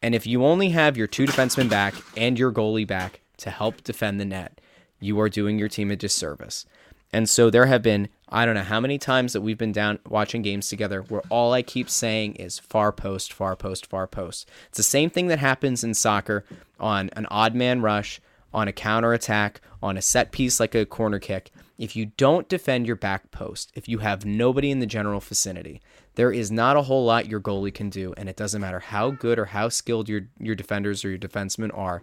And 0.00 0.14
if 0.14 0.26
you 0.26 0.44
only 0.44 0.68
have 0.70 0.96
your 0.96 1.08
two 1.08 1.26
defensemen 1.26 1.68
back 1.68 1.94
and 2.16 2.38
your 2.38 2.52
goalie 2.52 2.86
back 2.86 3.20
to 3.38 3.50
help 3.50 3.82
defend 3.82 4.20
the 4.20 4.24
net, 4.24 4.60
you 5.00 5.18
are 5.18 5.28
doing 5.28 5.58
your 5.58 5.68
team 5.68 5.90
a 5.90 5.96
disservice. 5.96 6.64
And 7.12 7.28
so 7.28 7.50
there 7.50 7.66
have 7.66 7.82
been, 7.82 8.08
I 8.28 8.44
don't 8.44 8.54
know 8.54 8.62
how 8.62 8.80
many 8.80 8.98
times 8.98 9.32
that 9.32 9.40
we've 9.40 9.58
been 9.58 9.72
down 9.72 9.98
watching 10.08 10.42
games 10.42 10.68
together 10.68 11.02
where 11.02 11.22
all 11.28 11.52
I 11.52 11.62
keep 11.62 11.88
saying 11.88 12.34
is 12.36 12.58
far 12.58 12.92
post, 12.92 13.32
far 13.32 13.56
post, 13.56 13.86
far 13.86 14.06
post. 14.06 14.48
It's 14.68 14.76
the 14.76 14.82
same 14.82 15.10
thing 15.10 15.28
that 15.28 15.38
happens 15.38 15.84
in 15.84 15.94
soccer 15.94 16.44
on 16.80 17.10
an 17.14 17.26
odd 17.30 17.54
man 17.54 17.80
rush, 17.80 18.20
on 18.52 18.68
a 18.68 18.72
counter 18.72 19.12
attack, 19.12 19.60
on 19.82 19.96
a 19.96 20.02
set 20.02 20.32
piece 20.32 20.58
like 20.58 20.74
a 20.74 20.84
corner 20.86 21.18
kick. 21.18 21.50
If 21.78 21.94
you 21.94 22.06
don't 22.16 22.48
defend 22.48 22.86
your 22.86 22.96
back 22.96 23.30
post, 23.30 23.70
if 23.74 23.86
you 23.88 23.98
have 23.98 24.24
nobody 24.24 24.70
in 24.70 24.80
the 24.80 24.86
general 24.86 25.20
vicinity, 25.20 25.82
there 26.14 26.32
is 26.32 26.50
not 26.50 26.76
a 26.76 26.82
whole 26.82 27.04
lot 27.04 27.28
your 27.28 27.40
goalie 27.40 27.72
can 27.72 27.90
do, 27.90 28.14
and 28.16 28.28
it 28.28 28.36
doesn't 28.36 28.62
matter 28.62 28.80
how 28.80 29.10
good 29.10 29.38
or 29.38 29.44
how 29.46 29.68
skilled 29.68 30.08
your 30.08 30.22
your 30.38 30.54
defenders 30.54 31.04
or 31.04 31.10
your 31.10 31.18
defensemen 31.18 31.76
are 31.76 32.02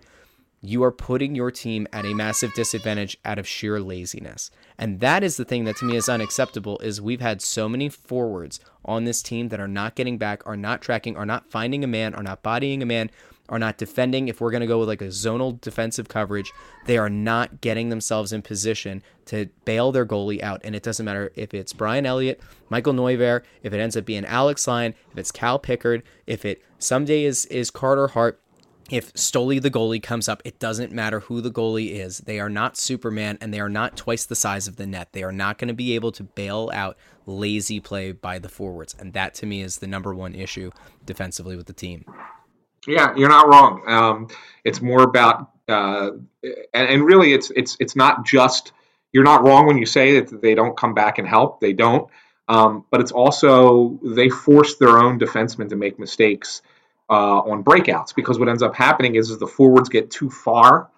you 0.65 0.81
are 0.81 0.91
putting 0.93 1.35
your 1.35 1.51
team 1.51 1.85
at 1.91 2.05
a 2.05 2.13
massive 2.13 2.53
disadvantage 2.53 3.17
out 3.25 3.37
of 3.37 3.45
sheer 3.45 3.81
laziness. 3.81 4.49
And 4.77 5.01
that 5.01 5.21
is 5.21 5.35
the 5.35 5.43
thing 5.43 5.65
that 5.65 5.75
to 5.77 5.85
me 5.85 5.97
is 5.97 6.07
unacceptable 6.07 6.79
is 6.79 7.01
we've 7.01 7.19
had 7.19 7.41
so 7.41 7.67
many 7.67 7.89
forwards 7.89 8.61
on 8.85 9.03
this 9.03 9.21
team 9.21 9.49
that 9.49 9.59
are 9.59 9.67
not 9.67 9.95
getting 9.95 10.17
back, 10.17 10.41
are 10.47 10.55
not 10.55 10.81
tracking, 10.81 11.17
are 11.17 11.25
not 11.25 11.51
finding 11.51 11.83
a 11.83 11.87
man, 11.87 12.15
are 12.15 12.23
not 12.23 12.43
bodying 12.43 12.81
a 12.81 12.85
man, 12.85 13.11
are 13.49 13.59
not 13.59 13.77
defending. 13.77 14.29
If 14.29 14.39
we're 14.39 14.51
going 14.51 14.61
to 14.61 14.67
go 14.67 14.79
with 14.79 14.87
like 14.87 15.01
a 15.01 15.07
zonal 15.07 15.59
defensive 15.59 16.07
coverage, 16.07 16.53
they 16.85 16.97
are 16.97 17.09
not 17.09 17.59
getting 17.59 17.89
themselves 17.89 18.31
in 18.31 18.41
position 18.41 19.03
to 19.25 19.49
bail 19.65 19.91
their 19.91 20.05
goalie 20.05 20.41
out. 20.41 20.61
And 20.63 20.75
it 20.75 20.83
doesn't 20.83 21.05
matter 21.05 21.33
if 21.35 21.53
it's 21.53 21.73
Brian 21.73 22.05
Elliott, 22.05 22.39
Michael 22.69 22.93
Neuvirth, 22.93 23.43
if 23.63 23.73
it 23.73 23.81
ends 23.81 23.97
up 23.97 24.05
being 24.05 24.23
Alex 24.23 24.65
Lyon, 24.65 24.95
if 25.11 25.17
it's 25.17 25.31
Cal 25.31 25.59
Pickard, 25.59 26.03
if 26.25 26.45
it 26.45 26.63
someday 26.79 27.25
is 27.25 27.45
is 27.47 27.69
Carter 27.69 28.07
Hart 28.07 28.39
if 28.93 29.11
Stoli 29.13 29.59
the 29.59 29.71
goalie 29.71 30.01
comes 30.01 30.29
up, 30.29 30.43
it 30.45 30.59
doesn't 30.59 30.91
matter 30.91 31.21
who 31.21 31.41
the 31.41 31.49
goalie 31.49 31.93
is. 31.93 32.19
They 32.19 32.39
are 32.39 32.49
not 32.49 32.77
Superman 32.77 33.39
and 33.41 33.51
they 33.51 33.59
are 33.59 33.67
not 33.67 33.97
twice 33.97 34.25
the 34.25 34.35
size 34.35 34.67
of 34.67 34.75
the 34.75 34.85
net. 34.85 35.13
They 35.13 35.23
are 35.23 35.31
not 35.31 35.57
going 35.57 35.69
to 35.69 35.73
be 35.73 35.95
able 35.95 36.11
to 36.11 36.23
bail 36.23 36.69
out 36.71 36.95
lazy 37.25 37.79
play 37.79 38.11
by 38.11 38.37
the 38.37 38.49
forwards. 38.49 38.95
And 38.99 39.13
that 39.13 39.33
to 39.35 39.47
me 39.47 39.61
is 39.61 39.77
the 39.77 39.87
number 39.87 40.13
one 40.13 40.35
issue 40.35 40.69
defensively 41.07 41.55
with 41.55 41.65
the 41.65 41.73
team. 41.73 42.05
Yeah, 42.85 43.15
you're 43.15 43.29
not 43.29 43.47
wrong. 43.47 43.81
Um, 43.87 44.27
it's 44.63 44.79
more 44.79 45.01
about, 45.01 45.49
uh, 45.67 46.11
and, 46.43 46.87
and 46.87 47.03
really, 47.03 47.33
it's 47.33 47.49
it's 47.55 47.75
it's 47.79 47.95
not 47.95 48.25
just. 48.25 48.73
You're 49.11 49.23
not 49.23 49.43
wrong 49.43 49.65
when 49.65 49.77
you 49.77 49.85
say 49.87 50.19
that 50.19 50.41
they 50.41 50.53
don't 50.53 50.77
come 50.77 50.93
back 50.93 51.17
and 51.17 51.27
help. 51.27 51.61
They 51.61 51.73
don't. 51.73 52.09
Um, 52.47 52.85
but 52.91 52.99
it's 52.99 53.11
also 53.11 53.99
they 54.03 54.29
force 54.29 54.75
their 54.75 54.99
own 54.99 55.17
defensemen 55.17 55.69
to 55.69 55.75
make 55.75 55.97
mistakes 55.97 56.61
uh, 57.13 57.39
on 57.41 57.63
breakouts 57.63 58.15
because 58.15 58.39
what 58.39 58.49
ends 58.49 58.63
up 58.63 58.75
happening 58.75 59.13
is, 59.15 59.29
is 59.29 59.37
the 59.37 59.47
forwards 59.47 59.89
get 59.89 60.09
too 60.09 60.31
far 60.31 60.89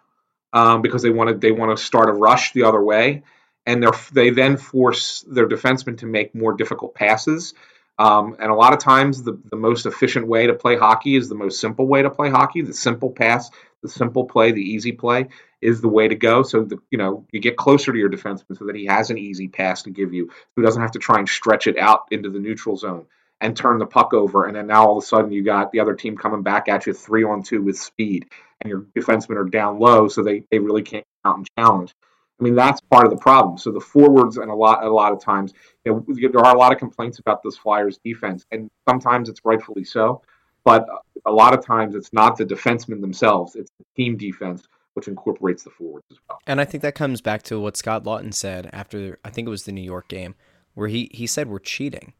um, 0.53 0.81
because 0.81 1.01
they 1.03 1.09
want 1.09 1.29
to 1.29 1.35
they 1.35 1.51
want 1.51 1.77
to 1.77 1.83
start 1.83 2.09
a 2.09 2.13
rush 2.13 2.53
the 2.53 2.63
other 2.63 2.81
way, 2.81 3.23
and 3.65 3.83
they 3.83 3.89
they 4.13 4.29
then 4.29 4.55
force 4.55 5.25
their 5.27 5.47
defensemen 5.47 5.97
to 5.97 6.05
make 6.05 6.33
more 6.33 6.53
difficult 6.53 6.95
passes. 6.95 7.53
Um, 7.97 8.35
and 8.39 8.49
a 8.49 8.55
lot 8.55 8.73
of 8.73 8.79
times, 8.79 9.23
the, 9.23 9.39
the 9.49 9.55
most 9.57 9.85
efficient 9.85 10.27
way 10.27 10.47
to 10.47 10.53
play 10.53 10.77
hockey 10.77 11.15
is 11.15 11.29
the 11.29 11.35
most 11.35 11.59
simple 11.59 11.87
way 11.87 12.01
to 12.01 12.09
play 12.09 12.29
hockey. 12.29 12.61
The 12.61 12.73
simple 12.73 13.11
pass, 13.11 13.49
the 13.81 13.89
simple 13.89 14.25
play, 14.25 14.51
the 14.51 14.61
easy 14.61 14.93
play 14.93 15.27
is 15.61 15.79
the 15.79 15.87
way 15.87 16.07
to 16.07 16.15
go. 16.15 16.43
So 16.43 16.63
the, 16.63 16.77
you 16.91 16.97
know 16.97 17.25
you 17.33 17.41
get 17.41 17.57
closer 17.57 17.91
to 17.91 17.97
your 17.97 18.09
defenseman 18.09 18.57
so 18.57 18.65
that 18.65 18.75
he 18.75 18.85
has 18.85 19.09
an 19.09 19.17
easy 19.17 19.49
pass 19.49 19.83
to 19.83 19.89
give 19.89 20.13
you, 20.13 20.31
he 20.55 20.61
doesn't 20.61 20.81
have 20.81 20.91
to 20.91 20.99
try 20.99 21.19
and 21.19 21.27
stretch 21.27 21.67
it 21.67 21.77
out 21.77 22.03
into 22.11 22.29
the 22.29 22.39
neutral 22.39 22.77
zone 22.77 23.07
and 23.41 23.55
turn 23.55 23.79
the 23.79 23.85
puck 23.85 24.13
over. 24.13 24.45
And 24.45 24.55
then 24.55 24.67
now 24.67 24.87
all 24.87 24.97
of 24.97 25.03
a 25.03 25.07
sudden 25.07 25.31
you 25.31 25.43
got 25.43 25.71
the 25.71 25.79
other 25.79 25.93
team 25.93 26.17
coming 26.17 26.41
back 26.41 26.67
at 26.67 26.85
you 26.87 26.93
three 26.93 27.23
on 27.23 27.43
two 27.43 27.61
with 27.61 27.77
speed, 27.77 28.27
and 28.61 28.69
your 28.69 28.85
defensemen 28.97 29.37
are 29.37 29.49
down 29.49 29.79
low, 29.79 30.07
so 30.07 30.23
they, 30.23 30.45
they 30.51 30.59
really 30.59 30.83
can't 30.83 31.05
come 31.23 31.31
out 31.31 31.37
and 31.37 31.47
challenge. 31.57 31.93
I 32.39 32.43
mean 32.43 32.55
that's 32.55 32.81
part 32.91 33.05
of 33.05 33.11
the 33.11 33.17
problem. 33.17 33.57
So 33.57 33.71
the 33.71 33.79
forwards 33.79 34.37
and 34.37 34.51
a 34.51 34.55
lot 34.55 34.83
a 34.83 34.89
lot 34.89 35.13
of 35.13 35.23
times 35.23 35.53
you 35.85 35.93
know, 36.07 36.29
there 36.29 36.45
are 36.45 36.53
a 36.53 36.57
lot 36.57 36.73
of 36.73 36.79
complaints 36.79 37.19
about 37.19 37.41
this 37.43 37.57
Flyers 37.57 37.99
defense, 38.03 38.45
and 38.51 38.69
sometimes 38.87 39.29
it's 39.29 39.41
rightfully 39.45 39.85
so. 39.85 40.21
But 40.65 40.87
a 41.25 41.31
lot 41.31 41.57
of 41.57 41.63
times 41.63 41.95
it's 41.95 42.11
not 42.11 42.37
the 42.37 42.45
defensemen 42.45 42.99
themselves; 42.99 43.55
it's 43.55 43.71
the 43.79 43.85
team 43.95 44.17
defense 44.17 44.63
which 44.95 45.07
incorporates 45.09 45.63
the 45.63 45.69
forwards 45.69 46.05
as 46.09 46.17
well. 46.27 46.39
And 46.47 46.59
I 46.59 46.65
think 46.65 46.81
that 46.81 46.95
comes 46.95 47.21
back 47.21 47.43
to 47.43 47.59
what 47.59 47.75
Scott 47.77 48.05
Laughton 48.05 48.33
said 48.33 48.69
after 48.73 49.19
I 49.23 49.29
think 49.29 49.45
it 49.45 49.51
was 49.51 49.63
the 49.63 49.71
New 49.71 49.81
York 49.81 50.07
game, 50.07 50.35
where 50.73 50.87
he 50.87 51.09
he 51.13 51.27
said 51.27 51.47
we're 51.47 51.59
cheating. 51.59 52.13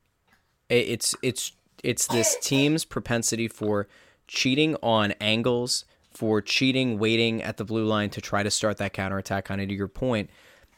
It's 0.69 1.15
it's 1.21 1.51
it's 1.83 2.07
this 2.07 2.37
team's 2.41 2.85
propensity 2.85 3.47
for 3.47 3.87
cheating 4.27 4.75
on 4.81 5.11
angles, 5.21 5.85
for 6.11 6.41
cheating, 6.41 6.97
waiting 6.97 7.43
at 7.43 7.57
the 7.57 7.65
blue 7.65 7.85
line 7.85 8.09
to 8.11 8.21
try 8.21 8.41
to 8.41 8.49
start 8.49 8.77
that 8.77 8.93
counterattack, 8.93 9.45
kind 9.45 9.61
of 9.61 9.67
to 9.67 9.73
your 9.73 9.87
point, 9.87 10.29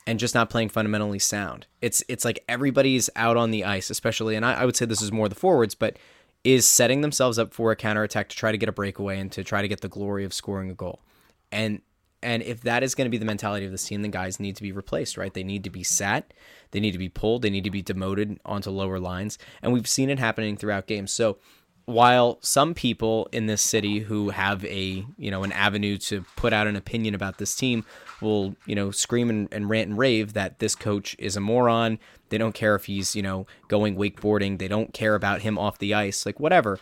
and 0.05 0.19
just 0.19 0.35
not 0.35 0.49
playing 0.49 0.69
fundamentally 0.69 1.19
sound. 1.19 1.67
It's 1.81 2.03
it's 2.07 2.25
like 2.25 2.43
everybody's 2.49 3.09
out 3.15 3.37
on 3.37 3.51
the 3.51 3.63
ice, 3.63 3.89
especially, 3.89 4.35
and 4.35 4.45
I, 4.45 4.53
I 4.53 4.65
would 4.65 4.75
say 4.75 4.85
this 4.85 5.01
is 5.01 5.11
more 5.11 5.29
the 5.29 5.35
forwards, 5.35 5.75
but 5.75 5.97
is 6.43 6.65
setting 6.65 7.01
themselves 7.01 7.39
up 7.39 7.53
for 7.53 7.71
a 7.71 7.75
counterattack 7.75 8.29
to 8.29 8.35
try 8.35 8.51
to 8.51 8.57
get 8.57 8.69
a 8.69 8.71
breakaway 8.71 9.19
and 9.19 9.31
to 9.33 9.43
try 9.43 9.61
to 9.61 9.67
get 9.67 9.81
the 9.81 9.89
glory 9.89 10.23
of 10.23 10.33
scoring 10.33 10.69
a 10.69 10.73
goal. 10.73 11.01
And 11.51 11.81
And 12.23 12.41
if 12.41 12.61
that 12.61 12.83
is 12.83 12.95
going 12.95 13.05
to 13.05 13.11
be 13.11 13.17
the 13.17 13.25
mentality 13.25 13.65
of 13.65 13.71
this 13.71 13.85
team, 13.85 14.01
then 14.01 14.11
guys 14.11 14.39
need 14.39 14.55
to 14.55 14.63
be 14.63 14.71
replaced, 14.71 15.17
right? 15.17 15.33
They 15.33 15.43
need 15.43 15.63
to 15.65 15.69
be 15.69 15.83
sat, 15.83 16.33
they 16.71 16.79
need 16.79 16.91
to 16.91 16.97
be 16.97 17.09
pulled, 17.09 17.43
they 17.43 17.49
need 17.49 17.63
to 17.63 17.71
be 17.71 17.83
demoted 17.83 18.39
onto 18.43 18.69
lower 18.71 18.99
lines. 18.99 19.37
And 19.61 19.71
we've 19.71 19.87
seen 19.87 20.09
it 20.09 20.19
happening 20.19 20.57
throughout 20.57 20.87
games. 20.87 21.11
So 21.11 21.37
while 21.87 22.37
some 22.41 22.73
people 22.73 23.29
in 23.31 23.45
this 23.45 23.61
city 23.61 23.99
who 23.99 24.29
have 24.29 24.63
a 24.65 25.05
you 25.17 25.31
know 25.31 25.43
an 25.43 25.53
avenue 25.53 25.97
to 25.97 26.25
put 26.35 26.51
out 26.51 26.67
an 26.67 26.75
opinion 26.75 27.15
about 27.15 27.37
this 27.37 27.55
team 27.55 27.85
will 28.21 28.53
you 28.65 28.75
know 28.75 28.91
scream 28.91 29.29
and, 29.29 29.47
and, 29.53 29.69
rant 29.69 29.89
and 29.89 29.97
rave 29.97 30.33
that 30.33 30.59
this 30.59 30.75
coach 30.75 31.15
is 31.17 31.37
a 31.37 31.39
moron 31.39 31.97
they 32.27 32.37
don't 32.37 32.53
care 32.53 32.75
if 32.75 32.85
he's 32.85 33.15
you 33.15 33.21
know 33.21 33.47
going 33.69 33.95
wakeboarding 33.95 34.59
they 34.59 34.67
don't 34.67 34.93
care 34.93 35.15
about 35.15 35.41
him 35.41 35.57
off 35.57 35.77
the 35.77 35.93
ice 35.93 36.25
like 36.25 36.41
whatever 36.41 36.77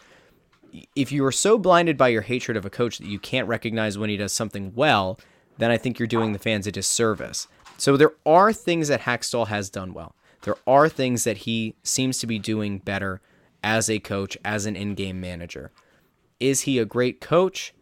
if 0.95 1.11
you 1.11 1.25
are 1.25 1.31
so 1.31 1.57
blinded 1.57 1.97
by 1.97 2.07
your 2.07 2.21
hatred 2.21 2.57
of 2.57 2.65
a 2.65 2.69
coach 2.69 2.97
that 2.97 3.07
you 3.07 3.19
can't 3.19 3.47
recognize 3.47 3.97
when 3.97 4.09
he 4.09 4.17
does 4.17 4.33
something 4.33 4.73
well 4.75 5.19
then 5.57 5.71
i 5.71 5.77
think 5.77 5.99
you're 5.99 6.07
doing 6.07 6.33
the 6.33 6.39
fans 6.39 6.67
a 6.67 6.71
disservice 6.71 7.47
so 7.77 7.97
there 7.97 8.13
are 8.25 8.53
things 8.53 8.87
that 8.87 9.01
Hakstol 9.01 9.47
has 9.47 9.69
done 9.69 9.93
well 9.93 10.15
there 10.45 10.55
are 10.67 10.87
things 10.87 11.23
that 11.23 11.37
he 11.37 11.75
seems 11.83 12.19
to 12.19 12.27
be 12.27 12.37
doing 12.37 12.77
better 12.77 13.19
as 13.63 13.89
a 13.89 13.97
coach, 13.97 14.37
as 14.45 14.67
an 14.67 14.75
in 14.75 14.93
game 14.93 15.19
manager. 15.19 15.71
Is 16.39 16.61
he 16.61 16.77
a 16.77 16.85
great 16.85 17.19
coach? 17.19 17.73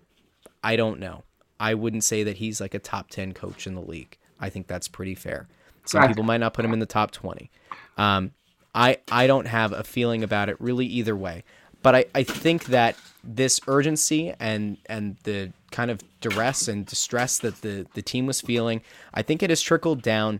I 0.64 0.78
don't 0.78 0.98
know. 0.98 1.24
I 1.60 1.74
wouldn't 1.74 2.06
say 2.06 2.24
that 2.24 2.38
he's 2.38 2.62
like 2.62 2.74
a 2.74 2.80
top 2.80 3.10
10 3.10 3.34
coach 3.34 3.68
in 3.68 3.76
the 3.76 3.82
league. 3.82 4.18
I 4.39 4.50
think 4.50 4.68
that's 4.68 4.88
pretty 4.88 5.14
fair. 5.14 5.50
Some 5.86 6.08
people 6.08 6.24
might 6.24 6.38
not 6.38 6.54
put 6.54 6.64
him 6.64 6.72
in 6.72 6.80
the 6.80 6.86
top 6.86 7.12
20. 7.12 7.52
Um, 7.98 8.32
I, 8.74 8.98
I 9.12 9.28
don't 9.28 9.48
have 9.48 9.74
a 9.74 9.84
feeling 9.84 10.24
about 10.24 10.48
it 10.48 10.60
really 10.62 10.86
either 10.86 11.18
way. 11.18 11.44
But 11.84 11.96
I, 11.96 12.06
I 12.16 12.24
think 12.24 12.66
that 12.66 12.96
this 13.24 13.62
urgency 13.68 14.34
and 14.40 14.78
and 14.88 15.18
the 15.24 15.54
kind 15.72 15.92
of 15.92 16.02
duress 16.22 16.68
and 16.68 16.86
distress 16.86 17.38
that 17.40 17.62
the, 17.62 17.86
the 17.94 18.02
team 18.02 18.26
was 18.26 18.42
feeling, 18.42 18.82
I 19.14 19.22
think 19.22 19.44
it 19.44 19.50
has 19.50 19.62
trickled 19.62 20.02
down 20.02 20.40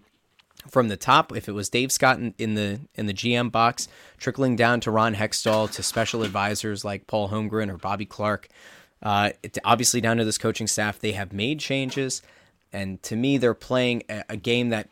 from 0.70 0.88
the 0.88 0.96
top, 0.96 1.36
if 1.36 1.50
it 1.50 1.52
was 1.52 1.70
Dave 1.70 1.92
Scott 1.92 2.20
in, 2.20 2.34
in, 2.38 2.56
the 2.56 2.80
in 2.96 3.06
the 3.06 3.14
GM 3.14 3.52
box, 3.52 3.88
trickling 4.18 4.56
down 4.56 4.80
to 4.82 4.92
Ron 4.92 5.16
Hextall, 5.16 5.70
to 5.72 5.84
special 5.84 6.24
advisors 6.24 6.86
like 6.86 7.08
Paul 7.08 7.30
Holmgren 7.30 7.70
or 7.70 7.78
Bobby 7.78 8.06
Clarke, 8.06 8.48
uh, 9.02 9.32
obviously 9.66 10.00
down 10.00 10.18
to 10.18 10.26
this 10.26 10.38
coaching 10.38 10.68
staff, 10.68 11.00
they 11.00 11.12
have 11.12 11.34
made 11.34 11.60
changes, 11.60 12.22
and 12.72 13.04
to 13.04 13.18
me, 13.18 13.38
they're 13.38 13.54
playing 13.54 14.04
a 14.30 14.38
game 14.38 14.70
that 14.70 14.88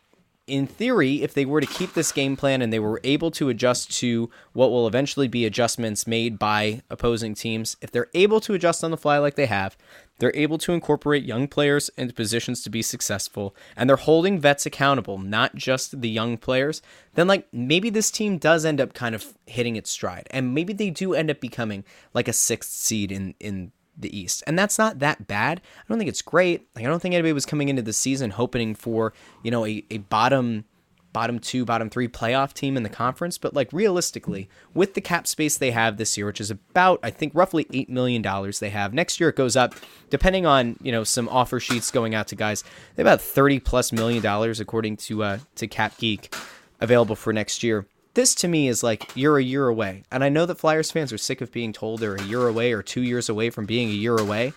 in 0.46 0.66
theory, 0.66 1.22
if 1.22 1.34
they 1.34 1.44
were 1.44 1.60
to 1.60 1.66
keep 1.66 1.94
this 1.94 2.10
game 2.10 2.36
plan 2.36 2.62
and 2.62 2.72
they 2.72 2.80
were 2.80 3.00
able 3.04 3.30
to 3.30 3.48
adjust 3.48 3.96
to 4.00 4.28
what 4.52 4.70
will 4.70 4.88
eventually 4.88 5.28
be 5.28 5.46
adjustments 5.46 6.06
made 6.06 6.38
by 6.38 6.82
opposing 6.90 7.34
teams, 7.34 7.76
if 7.80 7.92
they're 7.92 8.10
able 8.12 8.40
to 8.40 8.54
adjust 8.54 8.82
on 8.82 8.90
the 8.90 8.96
fly 8.96 9.18
like 9.18 9.36
they 9.36 9.46
have, 9.46 9.76
they're 10.18 10.34
able 10.34 10.58
to 10.58 10.72
incorporate 10.72 11.24
young 11.24 11.46
players 11.46 11.90
into 11.96 12.12
positions 12.12 12.62
to 12.62 12.70
be 12.70 12.82
successful, 12.82 13.54
and 13.76 13.88
they're 13.88 13.96
holding 13.96 14.38
vets 14.38 14.66
accountable, 14.66 15.18
not 15.18 15.54
just 15.54 16.00
the 16.00 16.10
young 16.10 16.36
players, 16.36 16.82
then 17.14 17.28
like 17.28 17.46
maybe 17.52 17.88
this 17.88 18.10
team 18.10 18.38
does 18.38 18.64
end 18.64 18.80
up 18.80 18.94
kind 18.94 19.14
of 19.14 19.34
hitting 19.46 19.76
its 19.76 19.90
stride. 19.90 20.26
And 20.30 20.54
maybe 20.54 20.72
they 20.72 20.90
do 20.90 21.14
end 21.14 21.30
up 21.30 21.40
becoming 21.40 21.84
like 22.14 22.26
a 22.28 22.32
sixth 22.32 22.70
seed 22.70 23.12
in 23.12 23.34
in 23.38 23.72
the 23.96 24.16
East. 24.16 24.42
And 24.46 24.58
that's 24.58 24.78
not 24.78 24.98
that 25.00 25.26
bad. 25.26 25.60
I 25.78 25.84
don't 25.88 25.98
think 25.98 26.08
it's 26.08 26.22
great. 26.22 26.66
Like 26.74 26.84
I 26.84 26.88
don't 26.88 27.00
think 27.00 27.14
anybody 27.14 27.32
was 27.32 27.46
coming 27.46 27.68
into 27.68 27.82
the 27.82 27.92
season 27.92 28.30
hoping 28.30 28.74
for, 28.74 29.12
you 29.42 29.50
know, 29.50 29.66
a, 29.66 29.84
a 29.90 29.98
bottom 29.98 30.64
bottom 31.12 31.38
two, 31.38 31.64
bottom 31.66 31.90
three 31.90 32.08
playoff 32.08 32.54
team 32.54 32.74
in 32.74 32.82
the 32.82 32.88
conference. 32.88 33.36
But 33.36 33.54
like 33.54 33.70
realistically, 33.72 34.48
with 34.72 34.94
the 34.94 35.00
cap 35.00 35.26
space 35.26 35.58
they 35.58 35.70
have 35.70 35.98
this 35.98 36.16
year, 36.16 36.26
which 36.26 36.40
is 36.40 36.50
about 36.50 37.00
I 37.02 37.10
think 37.10 37.34
roughly 37.34 37.66
eight 37.72 37.90
million 37.90 38.22
dollars 38.22 38.58
they 38.58 38.70
have. 38.70 38.94
Next 38.94 39.20
year 39.20 39.28
it 39.28 39.36
goes 39.36 39.56
up, 39.56 39.74
depending 40.10 40.46
on, 40.46 40.76
you 40.82 40.92
know, 40.92 41.04
some 41.04 41.28
offer 41.28 41.60
sheets 41.60 41.90
going 41.90 42.14
out 42.14 42.28
to 42.28 42.36
guys, 42.36 42.64
they 42.96 43.02
about 43.02 43.20
thirty 43.20 43.60
plus 43.60 43.92
million 43.92 44.22
dollars 44.22 44.60
according 44.60 44.96
to 44.98 45.22
uh 45.22 45.38
to 45.56 45.68
CapGeek 45.68 46.34
available 46.80 47.14
for 47.14 47.32
next 47.32 47.62
year 47.62 47.86
this 48.14 48.34
to 48.36 48.48
me 48.48 48.68
is 48.68 48.82
like 48.82 49.10
you're 49.14 49.38
a 49.38 49.42
year 49.42 49.68
away. 49.68 50.02
And 50.10 50.22
I 50.22 50.28
know 50.28 50.46
that 50.46 50.58
Flyers 50.58 50.90
fans 50.90 51.12
are 51.12 51.18
sick 51.18 51.40
of 51.40 51.52
being 51.52 51.72
told 51.72 52.00
they're 52.00 52.14
a 52.14 52.22
year 52.22 52.46
away 52.46 52.72
or 52.72 52.82
two 52.82 53.02
years 53.02 53.28
away 53.28 53.50
from 53.50 53.66
being 53.66 53.88
a 53.88 53.94
year 53.94 54.16
away. 54.16 54.52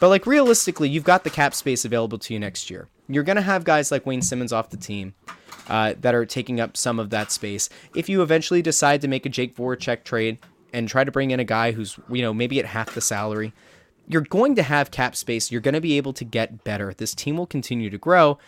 But 0.00 0.08
like 0.08 0.26
realistically, 0.26 0.88
you've 0.88 1.04
got 1.04 1.24
the 1.24 1.30
cap 1.30 1.54
space 1.54 1.84
available 1.84 2.18
to 2.18 2.34
you 2.34 2.40
next 2.40 2.70
year. 2.70 2.88
You're 3.08 3.24
gonna 3.24 3.42
have 3.42 3.64
guys 3.64 3.90
like 3.90 4.06
Wayne 4.06 4.22
Simmonds 4.22 4.52
off 4.52 4.70
the 4.70 4.76
team 4.76 5.14
uh, 5.68 5.94
that 6.00 6.14
are 6.14 6.26
taking 6.26 6.60
up 6.60 6.76
some 6.76 6.98
of 6.98 7.10
that 7.10 7.32
space. 7.32 7.68
If 7.94 8.08
you 8.08 8.22
eventually 8.22 8.62
decide 8.62 9.00
to 9.02 9.08
make 9.08 9.26
a 9.26 9.28
Jake 9.28 9.56
Voracek 9.56 10.04
trade 10.04 10.38
and 10.72 10.88
try 10.88 11.04
to 11.04 11.10
bring 11.10 11.30
in 11.30 11.40
a 11.40 11.44
guy 11.44 11.72
who's 11.72 11.98
you 12.08 12.22
know 12.22 12.34
maybe 12.34 12.58
at 12.58 12.66
half 12.66 12.94
the 12.94 13.00
salary, 13.00 13.52
you're 14.06 14.22
going 14.22 14.54
to 14.56 14.62
have 14.62 14.90
cap 14.90 15.16
space. 15.16 15.50
You're 15.50 15.60
going 15.60 15.74
to 15.74 15.80
be 15.80 15.96
able 15.96 16.12
to 16.14 16.24
get 16.24 16.64
better. 16.64 16.94
This 16.94 17.14
team 17.14 17.36
will 17.36 17.46
continue 17.46 17.90
to 17.90 17.98
grow 17.98 18.38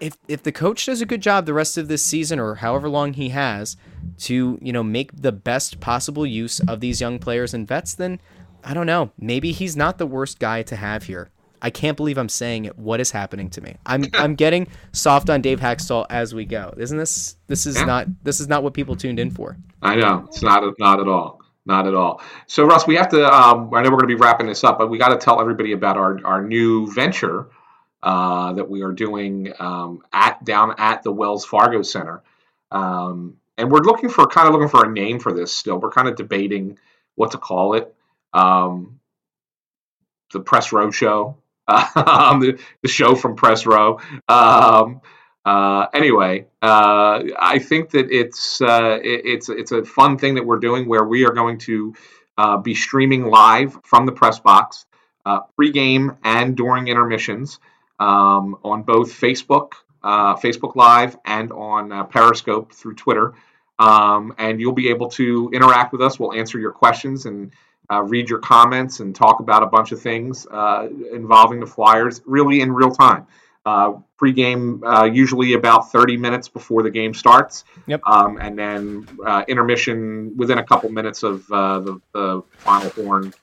if 0.00 0.16
if 0.28 0.42
the 0.42 0.52
coach 0.52 0.86
does 0.86 1.00
a 1.00 1.06
good 1.06 1.20
job 1.20 1.46
the 1.46 1.54
rest 1.54 1.78
of 1.78 1.88
this 1.88 2.02
season 2.02 2.38
or 2.38 2.56
however 2.56 2.88
long 2.88 3.12
he 3.14 3.30
has 3.30 3.76
to 4.18 4.58
you 4.60 4.72
know 4.72 4.82
make 4.82 5.10
the 5.20 5.32
best 5.32 5.80
possible 5.80 6.26
use 6.26 6.60
of 6.60 6.80
these 6.80 7.00
young 7.00 7.18
players 7.18 7.54
and 7.54 7.66
vets, 7.66 7.94
then 7.94 8.20
I 8.64 8.74
don't 8.74 8.86
know. 8.86 9.12
Maybe 9.18 9.52
he's 9.52 9.76
not 9.76 9.98
the 9.98 10.06
worst 10.06 10.38
guy 10.38 10.62
to 10.62 10.76
have 10.76 11.04
here. 11.04 11.30
I 11.62 11.70
can't 11.70 11.96
believe 11.96 12.18
I'm 12.18 12.28
saying 12.28 12.66
it. 12.66 12.78
What 12.78 13.00
is 13.00 13.10
happening 13.10 13.48
to 13.50 13.60
me? 13.60 13.76
I'm 13.86 14.04
I'm 14.14 14.34
getting 14.34 14.68
soft 14.92 15.30
on 15.30 15.40
Dave 15.40 15.60
Hakstol 15.60 16.06
as 16.10 16.34
we 16.34 16.44
go. 16.44 16.74
Isn't 16.76 16.98
this 16.98 17.36
this 17.46 17.66
is 17.66 17.76
yeah. 17.76 17.84
not 17.84 18.06
this 18.24 18.40
is 18.40 18.48
not 18.48 18.62
what 18.62 18.74
people 18.74 18.96
tuned 18.96 19.18
in 19.18 19.30
for? 19.30 19.56
I 19.82 19.96
know 19.96 20.24
it's 20.28 20.42
not 20.42 20.62
not 20.78 21.00
at 21.00 21.08
all. 21.08 21.40
Not 21.64 21.88
at 21.88 21.94
all. 21.96 22.22
So 22.46 22.64
Russ, 22.64 22.86
we 22.86 22.94
have 22.94 23.08
to. 23.08 23.26
Um, 23.26 23.74
I 23.74 23.82
know 23.82 23.90
we're 23.90 23.96
going 23.96 24.08
to 24.08 24.14
be 24.14 24.14
wrapping 24.14 24.46
this 24.46 24.62
up, 24.62 24.78
but 24.78 24.88
we 24.88 24.98
got 24.98 25.08
to 25.08 25.16
tell 25.16 25.40
everybody 25.40 25.72
about 25.72 25.96
our 25.96 26.24
our 26.24 26.40
new 26.40 26.92
venture 26.92 27.48
uh, 28.06 28.52
that 28.52 28.70
we 28.70 28.82
are 28.82 28.92
doing 28.92 29.52
um, 29.58 30.00
at 30.12 30.42
down 30.44 30.72
at 30.78 31.02
the 31.02 31.10
Wells 31.10 31.44
Fargo 31.44 31.82
Center. 31.82 32.22
Um, 32.70 33.38
and 33.58 33.68
we're 33.68 33.80
looking 33.80 34.10
for 34.10 34.28
kind 34.28 34.46
of 34.46 34.54
looking 34.54 34.68
for 34.68 34.84
a 34.84 34.92
name 34.92 35.18
for 35.18 35.32
this 35.32 35.52
still. 35.52 35.80
We're 35.80 35.90
kind 35.90 36.06
of 36.06 36.14
debating 36.14 36.78
what 37.16 37.32
to 37.32 37.38
call 37.38 37.74
it. 37.74 37.92
Um, 38.32 39.00
the 40.32 40.38
Press 40.38 40.70
Row 40.70 40.92
Show, 40.92 41.36
um, 41.68 42.38
the, 42.38 42.60
the, 42.82 42.88
show 42.88 43.16
from 43.16 43.34
Press 43.34 43.66
Row. 43.66 43.98
Um, 44.28 45.00
uh, 45.44 45.86
anyway, 45.92 46.46
uh, 46.62 47.24
I 47.36 47.58
think 47.58 47.90
that 47.90 48.12
it's 48.12 48.60
uh, 48.60 49.00
it, 49.02 49.22
it's 49.24 49.48
it's 49.48 49.72
a 49.72 49.84
fun 49.84 50.16
thing 50.16 50.36
that 50.36 50.46
we're 50.46 50.60
doing 50.60 50.88
where 50.88 51.04
we 51.04 51.24
are 51.24 51.32
going 51.32 51.58
to 51.60 51.94
uh, 52.38 52.58
be 52.58 52.76
streaming 52.76 53.24
live 53.24 53.76
from 53.82 54.06
the 54.06 54.12
press 54.12 54.38
box, 54.38 54.86
pregame 55.26 56.16
and 56.22 56.56
during 56.56 56.86
intermissions 56.86 57.58
um, 57.98 58.58
on 58.64 58.82
both 58.82 59.12
Facebook, 59.12 59.72
uh, 60.02 60.36
Facebook 60.36 60.76
Live, 60.76 61.16
and 61.24 61.52
on 61.52 61.92
uh, 61.92 62.04
Periscope 62.04 62.72
through 62.72 62.94
Twitter. 62.94 63.34
Um, 63.78 64.34
and 64.38 64.60
you'll 64.60 64.72
be 64.72 64.88
able 64.88 65.10
to 65.10 65.50
interact 65.52 65.92
with 65.92 66.00
us. 66.00 66.18
We'll 66.18 66.32
answer 66.32 66.58
your 66.58 66.72
questions 66.72 67.26
and 67.26 67.52
uh, 67.90 68.02
read 68.02 68.28
your 68.28 68.38
comments 68.38 69.00
and 69.00 69.14
talk 69.14 69.40
about 69.40 69.62
a 69.62 69.66
bunch 69.66 69.92
of 69.92 70.00
things 70.00 70.46
uh, 70.50 70.88
involving 71.12 71.60
the 71.60 71.66
Flyers, 71.66 72.22
really 72.24 72.60
in 72.60 72.72
real 72.72 72.90
time. 72.90 73.26
Uh, 73.64 73.94
pre-game 74.16 74.82
uh, 74.84 75.04
usually 75.04 75.54
about 75.54 75.90
30 75.90 76.16
minutes 76.16 76.48
before 76.48 76.84
the 76.84 76.90
game 76.90 77.12
starts, 77.12 77.64
yep. 77.86 78.00
um, 78.06 78.38
and 78.40 78.56
then 78.56 79.06
intermission 79.48 80.36
within 80.36 80.58
a 80.58 80.64
couple 80.64 80.88
minutes 80.88 81.24
of 81.24 81.46
the, 81.48 82.00
the 82.12 82.42
final 82.58 82.90
horn 82.90 83.34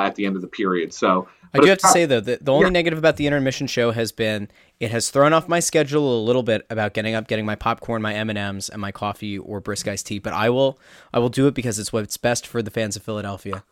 at 0.00 0.14
the 0.14 0.26
end 0.26 0.36
of 0.36 0.42
the 0.42 0.48
period. 0.48 0.92
So 0.94 1.28
I 1.54 1.58
do 1.58 1.68
have 1.68 1.78
to 1.78 1.88
say 1.88 2.06
though, 2.06 2.20
that 2.20 2.44
the 2.44 2.52
only 2.52 2.66
yeah. 2.66 2.70
negative 2.70 2.98
about 2.98 3.16
the 3.16 3.26
intermission 3.26 3.66
show 3.66 3.90
has 3.90 4.10
been 4.10 4.48
it 4.80 4.90
has 4.90 5.10
thrown 5.10 5.32
off 5.32 5.48
my 5.48 5.60
schedule 5.60 6.20
a 6.20 6.22
little 6.24 6.42
bit 6.42 6.66
about 6.70 6.94
getting 6.94 7.14
up, 7.14 7.28
getting 7.28 7.46
my 7.46 7.54
popcorn, 7.54 8.02
my 8.02 8.14
M 8.14 8.30
and 8.30 8.38
M's, 8.38 8.68
and 8.68 8.80
my 8.80 8.90
coffee 8.90 9.38
or 9.38 9.60
brisk 9.60 9.86
iced 9.86 10.06
tea. 10.06 10.18
But 10.18 10.32
I 10.32 10.50
will, 10.50 10.78
I 11.12 11.18
will 11.18 11.28
do 11.28 11.46
it 11.46 11.54
because 11.54 11.78
it's 11.78 11.92
what's 11.92 12.16
best 12.16 12.46
for 12.46 12.62
the 12.62 12.70
fans 12.70 12.96
of 12.96 13.02
Philadelphia. 13.02 13.62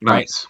Nice. 0.00 0.46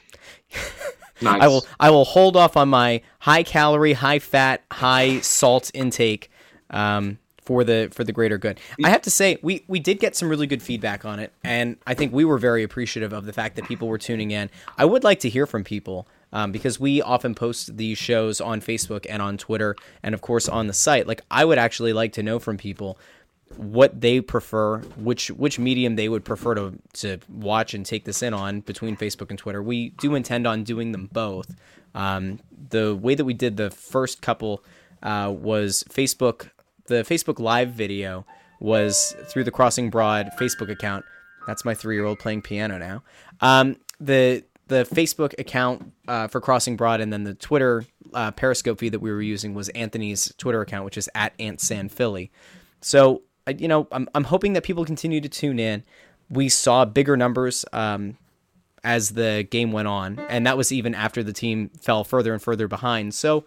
nice. 1.20 1.42
I 1.42 1.48
will, 1.48 1.66
I 1.80 1.90
will 1.90 2.04
hold 2.04 2.36
off 2.36 2.56
on 2.56 2.68
my 2.68 3.02
high 3.18 3.42
calorie, 3.42 3.94
high 3.94 4.20
fat, 4.20 4.62
high 4.70 5.20
salt 5.20 5.70
intake. 5.74 6.30
Um, 6.70 7.18
for 7.50 7.64
the 7.64 7.88
for 7.90 8.04
the 8.04 8.12
greater 8.12 8.38
good. 8.38 8.60
I 8.84 8.90
have 8.90 9.02
to 9.02 9.10
say 9.10 9.36
we 9.42 9.64
we 9.66 9.80
did 9.80 9.98
get 9.98 10.14
some 10.14 10.28
really 10.28 10.46
good 10.46 10.62
feedback 10.62 11.04
on 11.04 11.18
it, 11.18 11.32
and 11.42 11.78
I 11.84 11.94
think 11.94 12.12
we 12.12 12.24
were 12.24 12.38
very 12.38 12.62
appreciative 12.62 13.12
of 13.12 13.26
the 13.26 13.32
fact 13.32 13.56
that 13.56 13.64
people 13.64 13.88
were 13.88 13.98
tuning 13.98 14.30
in. 14.30 14.50
I 14.78 14.84
would 14.84 15.02
like 15.02 15.18
to 15.20 15.28
hear 15.28 15.46
from 15.46 15.64
people. 15.64 16.06
Um, 16.32 16.52
because 16.52 16.78
we 16.78 17.02
often 17.02 17.34
post 17.34 17.76
these 17.76 17.98
shows 17.98 18.40
on 18.40 18.60
Facebook 18.60 19.04
and 19.10 19.20
on 19.20 19.36
Twitter, 19.36 19.74
and 20.00 20.14
of 20.14 20.20
course 20.20 20.48
on 20.48 20.68
the 20.68 20.72
site. 20.72 21.08
Like, 21.08 21.22
I 21.28 21.44
would 21.44 21.58
actually 21.58 21.92
like 21.92 22.12
to 22.12 22.22
know 22.22 22.38
from 22.38 22.56
people 22.56 22.96
what 23.56 24.00
they 24.00 24.20
prefer, 24.20 24.78
which 24.96 25.32
which 25.32 25.58
medium 25.58 25.96
they 25.96 26.08
would 26.08 26.24
prefer 26.24 26.54
to 26.54 26.78
to 26.92 27.18
watch 27.28 27.74
and 27.74 27.84
take 27.84 28.04
this 28.04 28.22
in 28.22 28.32
on 28.32 28.60
between 28.60 28.96
Facebook 28.96 29.30
and 29.30 29.40
Twitter. 29.40 29.60
We 29.60 29.88
do 29.88 30.14
intend 30.14 30.46
on 30.46 30.62
doing 30.62 30.92
them 30.92 31.08
both. 31.12 31.56
Um, 31.96 32.38
the 32.68 32.94
way 32.94 33.16
that 33.16 33.24
we 33.24 33.34
did 33.34 33.56
the 33.56 33.72
first 33.72 34.22
couple 34.22 34.62
uh, 35.02 35.34
was 35.36 35.82
Facebook 35.90 36.50
the 36.90 37.04
Facebook 37.04 37.38
Live 37.38 37.70
video 37.70 38.26
was 38.58 39.16
through 39.28 39.44
the 39.44 39.50
Crossing 39.50 39.88
Broad 39.88 40.28
Facebook 40.38 40.70
account. 40.70 41.06
That's 41.46 41.64
my 41.64 41.72
three 41.72 41.94
year 41.94 42.04
old 42.04 42.18
playing 42.18 42.42
piano 42.42 42.76
now. 42.76 43.02
Um, 43.40 43.76
the 43.98 44.44
the 44.66 44.84
Facebook 44.84 45.38
account 45.38 45.92
uh, 46.06 46.28
for 46.28 46.40
Crossing 46.40 46.76
Broad, 46.76 47.00
and 47.00 47.12
then 47.12 47.24
the 47.24 47.34
Twitter 47.34 47.84
uh, 48.12 48.32
Periscope 48.32 48.78
feed 48.78 48.92
that 48.92 49.00
we 49.00 49.10
were 49.10 49.22
using 49.22 49.54
was 49.54 49.68
Anthony's 49.70 50.32
Twitter 50.36 50.60
account, 50.60 50.84
which 50.84 50.98
is 50.98 51.08
at 51.14 51.36
AntSanPhilly. 51.38 52.30
So, 52.80 53.22
you 53.58 53.66
know, 53.66 53.88
I'm, 53.90 54.08
I'm 54.14 54.24
hoping 54.24 54.52
that 54.52 54.62
people 54.62 54.84
continue 54.84 55.20
to 55.20 55.28
tune 55.28 55.58
in. 55.58 55.82
We 56.28 56.48
saw 56.48 56.84
bigger 56.84 57.16
numbers 57.16 57.64
um, 57.72 58.16
as 58.84 59.10
the 59.10 59.46
game 59.50 59.72
went 59.72 59.88
on, 59.88 60.20
and 60.28 60.46
that 60.46 60.56
was 60.56 60.70
even 60.70 60.94
after 60.94 61.24
the 61.24 61.32
team 61.32 61.70
fell 61.80 62.04
further 62.04 62.32
and 62.32 62.40
further 62.40 62.68
behind. 62.68 63.12
So, 63.14 63.44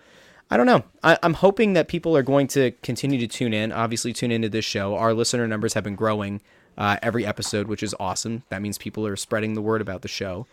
I 0.49 0.57
don't 0.57 0.65
know. 0.65 0.83
I, 1.03 1.17
am 1.23 1.33
hoping 1.35 1.73
that 1.73 1.87
people 1.87 2.15
are 2.15 2.23
going 2.23 2.47
to 2.47 2.71
continue 2.83 3.19
to 3.19 3.27
tune 3.27 3.53
in. 3.53 3.71
Obviously, 3.71 4.13
tune 4.13 4.31
into 4.31 4.49
this 4.49 4.65
show. 4.65 4.95
Our 4.95 5.13
listener 5.13 5.47
numbers 5.47 5.73
have 5.73 5.83
been 5.83 5.95
growing 5.95 6.41
uh, 6.77 6.97
every 7.01 7.25
episode, 7.25 7.67
which 7.67 7.81
is 7.81 7.95
awesome. 7.99 8.43
That 8.49 8.61
means 8.61 8.77
people 8.77 9.05
are 9.07 9.15
spreading 9.15 9.53
the 9.53 9.61
word 9.61 9.81
about 9.81 10.01
the 10.01 10.07
show. 10.07 10.45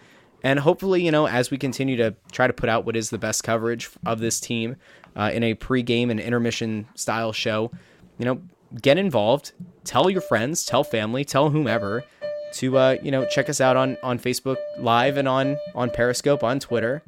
And 0.42 0.60
hopefully, 0.60 1.02
you 1.04 1.10
know, 1.10 1.26
as 1.26 1.50
we 1.50 1.58
continue 1.58 1.96
to 1.98 2.14
try 2.32 2.46
to 2.46 2.52
put 2.52 2.68
out 2.68 2.86
what 2.86 2.96
is 2.96 3.10
the 3.10 3.18
best 3.18 3.44
coverage 3.44 3.90
of 4.06 4.20
this 4.20 4.40
team 4.40 4.76
uh, 5.14 5.30
in 5.32 5.42
a 5.42 5.54
pregame 5.54 6.10
and 6.10 6.18
intermission 6.18 6.88
style 6.94 7.32
show, 7.32 7.70
you 8.18 8.24
know, 8.24 8.40
get 8.80 8.96
involved. 8.96 9.52
Tell 9.84 10.08
your 10.08 10.22
friends, 10.22 10.64
tell 10.64 10.84
family, 10.84 11.24
tell 11.24 11.50
whomever 11.50 12.04
to 12.52 12.78
uh, 12.78 12.96
you 13.02 13.10
know 13.10 13.24
check 13.26 13.48
us 13.48 13.60
out 13.60 13.76
on 13.76 13.96
on 14.02 14.18
Facebook 14.18 14.56
Live 14.78 15.16
and 15.16 15.28
on 15.28 15.58
on 15.74 15.90
Periscope 15.90 16.42
on 16.42 16.58
Twitter. 16.60 17.02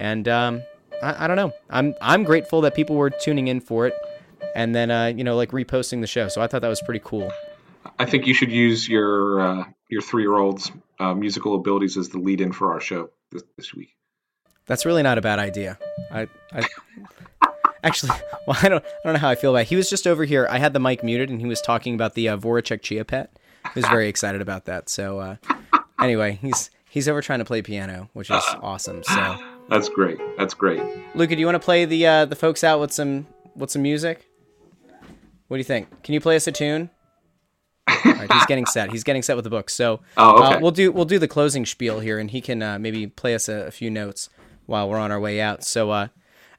And 0.00 0.28
um, 0.28 0.62
I, 1.02 1.24
I 1.24 1.26
don't 1.26 1.36
know. 1.36 1.52
I'm 1.70 1.94
I'm 2.00 2.24
grateful 2.24 2.60
that 2.62 2.74
people 2.74 2.96
were 2.96 3.10
tuning 3.10 3.48
in 3.48 3.60
for 3.60 3.86
it, 3.86 3.94
and 4.54 4.74
then 4.74 4.90
uh, 4.90 5.06
you 5.06 5.24
know 5.24 5.36
like 5.36 5.50
reposting 5.50 6.00
the 6.00 6.06
show. 6.06 6.28
So 6.28 6.40
I 6.40 6.46
thought 6.46 6.62
that 6.62 6.68
was 6.68 6.82
pretty 6.82 7.02
cool. 7.04 7.30
I 7.98 8.06
think 8.06 8.26
you 8.26 8.34
should 8.34 8.50
use 8.50 8.88
your 8.88 9.40
uh, 9.40 9.64
your 9.88 10.02
three 10.02 10.22
year 10.22 10.36
old's 10.36 10.70
uh, 10.98 11.14
musical 11.14 11.54
abilities 11.54 11.96
as 11.96 12.08
the 12.08 12.18
lead 12.18 12.40
in 12.40 12.52
for 12.52 12.72
our 12.72 12.80
show 12.80 13.10
this, 13.30 13.42
this 13.56 13.74
week. 13.74 13.96
That's 14.66 14.86
really 14.86 15.02
not 15.02 15.18
a 15.18 15.20
bad 15.20 15.38
idea. 15.38 15.78
I, 16.10 16.28
I 16.52 16.66
actually, 17.82 18.12
well, 18.46 18.56
I 18.62 18.68
don't, 18.68 18.84
I 18.84 18.98
don't 19.04 19.12
know 19.14 19.18
how 19.18 19.28
I 19.28 19.34
feel 19.34 19.50
about. 19.50 19.62
It. 19.62 19.68
He 19.68 19.76
was 19.76 19.90
just 19.90 20.06
over 20.06 20.24
here. 20.24 20.46
I 20.50 20.58
had 20.58 20.72
the 20.72 20.80
mic 20.80 21.04
muted, 21.04 21.30
and 21.30 21.40
he 21.40 21.46
was 21.46 21.60
talking 21.60 21.94
about 21.94 22.14
the 22.14 22.28
uh, 22.28 22.36
Voracek 22.36 22.82
Chia 22.82 23.04
Pet. 23.04 23.36
He 23.74 23.80
was 23.80 23.86
very 23.88 24.08
excited 24.10 24.40
about 24.40 24.64
that. 24.64 24.88
So, 24.88 25.18
uh, 25.18 25.36
anyway, 26.00 26.38
he's 26.40 26.70
he's 26.88 27.08
over 27.08 27.20
trying 27.20 27.40
to 27.40 27.44
play 27.44 27.62
piano, 27.62 28.08
which 28.14 28.30
is 28.30 28.42
awesome. 28.60 29.02
So 29.04 29.38
that's 29.68 29.88
great. 29.88 30.18
That's 30.36 30.54
great. 30.54 30.80
Luca, 31.14 31.34
do 31.34 31.40
you 31.40 31.46
want 31.46 31.56
to 31.56 31.64
play 31.64 31.84
the 31.84 32.06
uh, 32.06 32.24
the 32.24 32.36
folks 32.36 32.64
out 32.64 32.80
with 32.80 32.92
some 32.92 33.26
with 33.54 33.70
some 33.70 33.82
music? 33.82 34.28
What 35.48 35.56
do 35.56 35.58
you 35.58 35.64
think? 35.64 36.02
Can 36.02 36.14
you 36.14 36.20
play 36.20 36.36
us 36.36 36.46
a 36.46 36.52
tune? 36.52 36.90
Right, 38.04 38.32
he's 38.32 38.46
getting 38.46 38.66
set. 38.66 38.90
He's 38.90 39.04
getting 39.04 39.22
set 39.22 39.36
with 39.36 39.44
the 39.44 39.50
book. 39.50 39.70
So 39.70 40.00
oh, 40.16 40.42
okay. 40.42 40.54
uh, 40.56 40.60
we'll 40.60 40.70
do 40.70 40.90
we'll 40.90 41.04
do 41.04 41.18
the 41.18 41.28
closing 41.28 41.66
spiel 41.66 42.00
here, 42.00 42.18
and 42.18 42.30
he 42.30 42.40
can 42.40 42.62
uh, 42.62 42.78
maybe 42.78 43.06
play 43.06 43.34
us 43.34 43.48
a, 43.48 43.66
a, 43.66 43.70
few 43.70 43.90
notes 43.90 44.28
while 44.66 44.88
we're 44.88 44.98
on 44.98 45.12
our 45.12 45.20
way 45.20 45.40
out. 45.40 45.64
So 45.64 45.90
uh, 45.90 46.08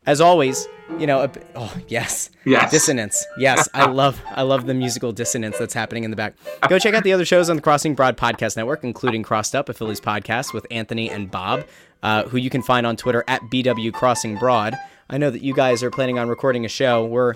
as 0.06 0.22
always, 0.22 0.68
you 1.00 1.08
know, 1.08 1.24
a, 1.24 1.32
oh 1.56 1.76
yes, 1.88 2.30
yes, 2.46 2.72
dissonance. 2.72 3.26
Yes, 3.38 3.68
I 3.74 3.86
love 3.92 4.22
I 4.32 4.44
love 4.44 4.66
the 4.66 4.74
musical 4.74 5.12
dissonance 5.12 5.58
that's 5.58 5.74
happening 5.74 6.04
in 6.04 6.12
the 6.12 6.18
back. 6.18 6.36
Go 6.70 6.78
check 6.80 6.94
out 6.94 7.04
the 7.04 7.14
other 7.14 7.26
shows 7.26 7.50
on 7.50 7.56
the 7.56 7.62
Crossing 7.62 7.96
Broad 7.96 8.18
Podcast 8.18 8.56
Network, 8.56 8.84
including 8.84 9.24
Crossed 9.24 9.56
Up, 9.56 9.70
a 9.70 9.74
Phillies 9.74 10.02
podcast 10.02 10.54
with 10.54 10.66
Anthony 10.70 11.10
and 11.10 11.32
Bob, 11.32 11.66
uh, 12.04 12.24
who 12.24 12.38
you 12.38 12.50
can 12.50 12.62
find 12.62 12.86
on 12.86 12.96
Twitter 12.96 13.24
at 13.28 13.42
BW 13.44 13.94
Crossing 13.94 14.38
Broad. 14.38 14.76
I 15.10 15.18
know 15.18 15.30
that 15.30 15.42
you 15.42 15.54
guys 15.54 15.84
are 15.84 15.92
planning 15.92 16.18
on 16.18 16.30
recording 16.30 16.66
a 16.66 16.70
show. 16.70 17.06
We're 17.06 17.36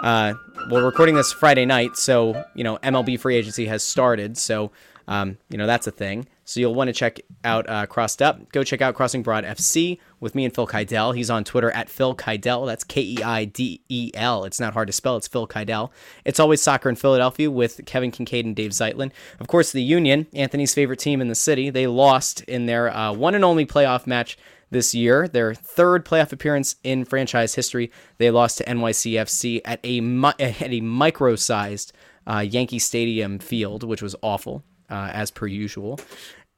uh, 0.00 0.34
we're 0.70 0.84
recording 0.84 1.16
this 1.16 1.32
Friday 1.32 1.66
night, 1.66 1.96
so 1.96 2.44
you 2.54 2.62
know 2.64 2.78
MLB 2.78 3.18
free 3.18 3.36
agency 3.36 3.66
has 3.66 3.82
started, 3.82 4.38
so 4.38 4.70
um, 5.08 5.38
you 5.48 5.56
know 5.56 5.66
that's 5.66 5.86
a 5.86 5.90
thing. 5.90 6.28
So 6.44 6.60
you'll 6.60 6.74
want 6.74 6.88
to 6.88 6.92
check 6.92 7.20
out 7.42 7.68
uh, 7.68 7.86
Crossed 7.86 8.22
Up. 8.22 8.52
Go 8.52 8.62
check 8.62 8.82
out 8.82 8.94
Crossing 8.94 9.22
Broad 9.22 9.44
FC 9.44 9.98
with 10.20 10.34
me 10.34 10.44
and 10.44 10.54
Phil 10.54 10.66
Keidel. 10.66 11.16
He's 11.16 11.30
on 11.30 11.44
Twitter 11.44 11.70
at 11.70 11.88
Phil 11.88 12.14
Keidel. 12.14 12.66
That's 12.66 12.84
K 12.84 13.00
E 13.00 13.22
I 13.22 13.46
D 13.46 13.82
E 13.88 14.10
L. 14.14 14.44
It's 14.44 14.60
not 14.60 14.74
hard 14.74 14.86
to 14.88 14.92
spell. 14.92 15.16
It's 15.16 15.26
Phil 15.26 15.48
Keidel. 15.48 15.90
It's 16.26 16.38
always 16.38 16.62
soccer 16.62 16.90
in 16.90 16.96
Philadelphia 16.96 17.50
with 17.50 17.80
Kevin 17.86 18.12
Kinkead 18.12 18.44
and 18.44 18.54
Dave 18.54 18.72
Zeitlin. 18.72 19.10
Of 19.40 19.48
course, 19.48 19.72
the 19.72 19.82
Union, 19.82 20.26
Anthony's 20.34 20.74
favorite 20.74 20.98
team 20.98 21.22
in 21.22 21.28
the 21.28 21.34
city, 21.34 21.70
they 21.70 21.86
lost 21.86 22.42
in 22.42 22.66
their 22.66 22.94
uh, 22.94 23.12
one 23.12 23.34
and 23.34 23.44
only 23.44 23.64
playoff 23.64 24.06
match 24.06 24.36
this 24.70 24.94
year, 24.94 25.26
their 25.26 25.54
third 25.54 26.04
playoff 26.04 26.32
appearance 26.32 26.76
in 26.84 27.06
franchise 27.06 27.54
history. 27.54 27.90
They 28.18 28.30
lost 28.30 28.58
to 28.58 28.64
NYCFC 28.64 29.62
at 29.64 29.80
a 29.82 30.00
at 30.38 30.70
a 30.70 30.80
micro-sized 30.82 31.94
uh, 32.26 32.40
Yankee 32.40 32.78
Stadium 32.78 33.38
field, 33.38 33.82
which 33.82 34.02
was 34.02 34.14
awful 34.20 34.62
uh, 34.90 35.10
as 35.12 35.30
per 35.30 35.46
usual. 35.46 35.98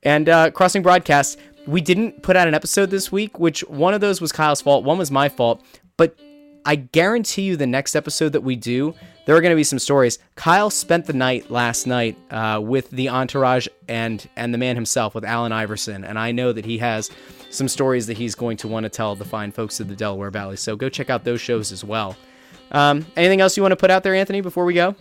And 0.03 0.28
uh, 0.28 0.51
Crossing 0.51 0.83
Broadcast, 0.83 1.39
we 1.66 1.81
didn't 1.81 2.22
put 2.22 2.37
out 2.37 2.49
an 2.49 2.55
episode 2.55 2.91
this 2.91 3.12
week, 3.12 3.39
which 3.39 3.61
one 3.68 3.95
of 3.95 4.01
those 4.01 4.20
was 4.20 4.33
Kyle's 4.33 4.61
fault, 4.61 4.85
one 4.85 4.99
was 4.99 5.11
my 5.11 5.28
fault. 5.28 5.62
But 5.97 6.18
I 6.64 6.76
guarantee 6.76 7.43
you, 7.43 7.57
the 7.57 7.66
next 7.66 7.95
episode 7.95 8.31
that 8.33 8.43
we 8.43 8.57
do, 8.57 8.95
there 9.26 9.37
are 9.37 9.41
going 9.41 9.53
to 9.53 9.57
be 9.57 9.64
some 9.64 9.78
stories. 9.78 10.18
Kyle 10.35 10.70
spent 10.70 11.07
the 11.07 11.12
night 11.12 11.51
last 11.51 11.87
night 11.87 12.16
uh, 12.31 12.61
with 12.62 12.91
the 12.91 13.09
entourage 13.09 13.68
and 13.89 14.26
and 14.37 14.53
the 14.53 14.59
man 14.59 14.76
himself, 14.76 15.14
with 15.14 15.24
Allen 15.24 15.53
Iverson, 15.53 16.05
and 16.05 16.18
I 16.18 16.33
know 16.33 16.53
that 16.53 16.64
he 16.64 16.78
has 16.78 17.11
some 17.51 17.68
stories 17.68 18.07
that 18.07 18.16
he's 18.16 18.35
going 18.35 18.57
to 18.59 18.68
want 18.68 18.85
to 18.85 18.91
tell 18.91 19.14
the 19.14 19.24
fine 19.24 19.53
folks 19.53 19.81
of 19.81 19.89
the 19.89 19.97
Delaware 19.97 20.31
Valley. 20.31 20.57
So 20.57 20.76
go 20.76 20.89
check 20.89 21.11
out 21.11 21.24
those 21.24 21.41
shows 21.41 21.72
as 21.72 21.85
well. 21.85 22.16
Um, 22.72 23.07
anything 23.16 23.41
else 23.41 23.57
you 23.57 23.62
want 23.62 23.72
to 23.72 23.76
put 23.76 23.91
out 23.91 24.03
there, 24.03 24.14
Anthony, 24.14 24.41
before 24.41 24.64
we 24.64 24.74
go? 24.74 24.95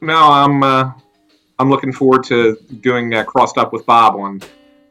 No, 0.00 0.16
I'm 0.16 0.62
uh, 0.62 0.92
I'm 1.58 1.70
looking 1.70 1.92
forward 1.92 2.24
to 2.24 2.56
doing 2.80 3.14
uh, 3.14 3.24
crossed 3.24 3.58
up 3.58 3.72
with 3.72 3.86
Bob 3.86 4.16
on 4.16 4.42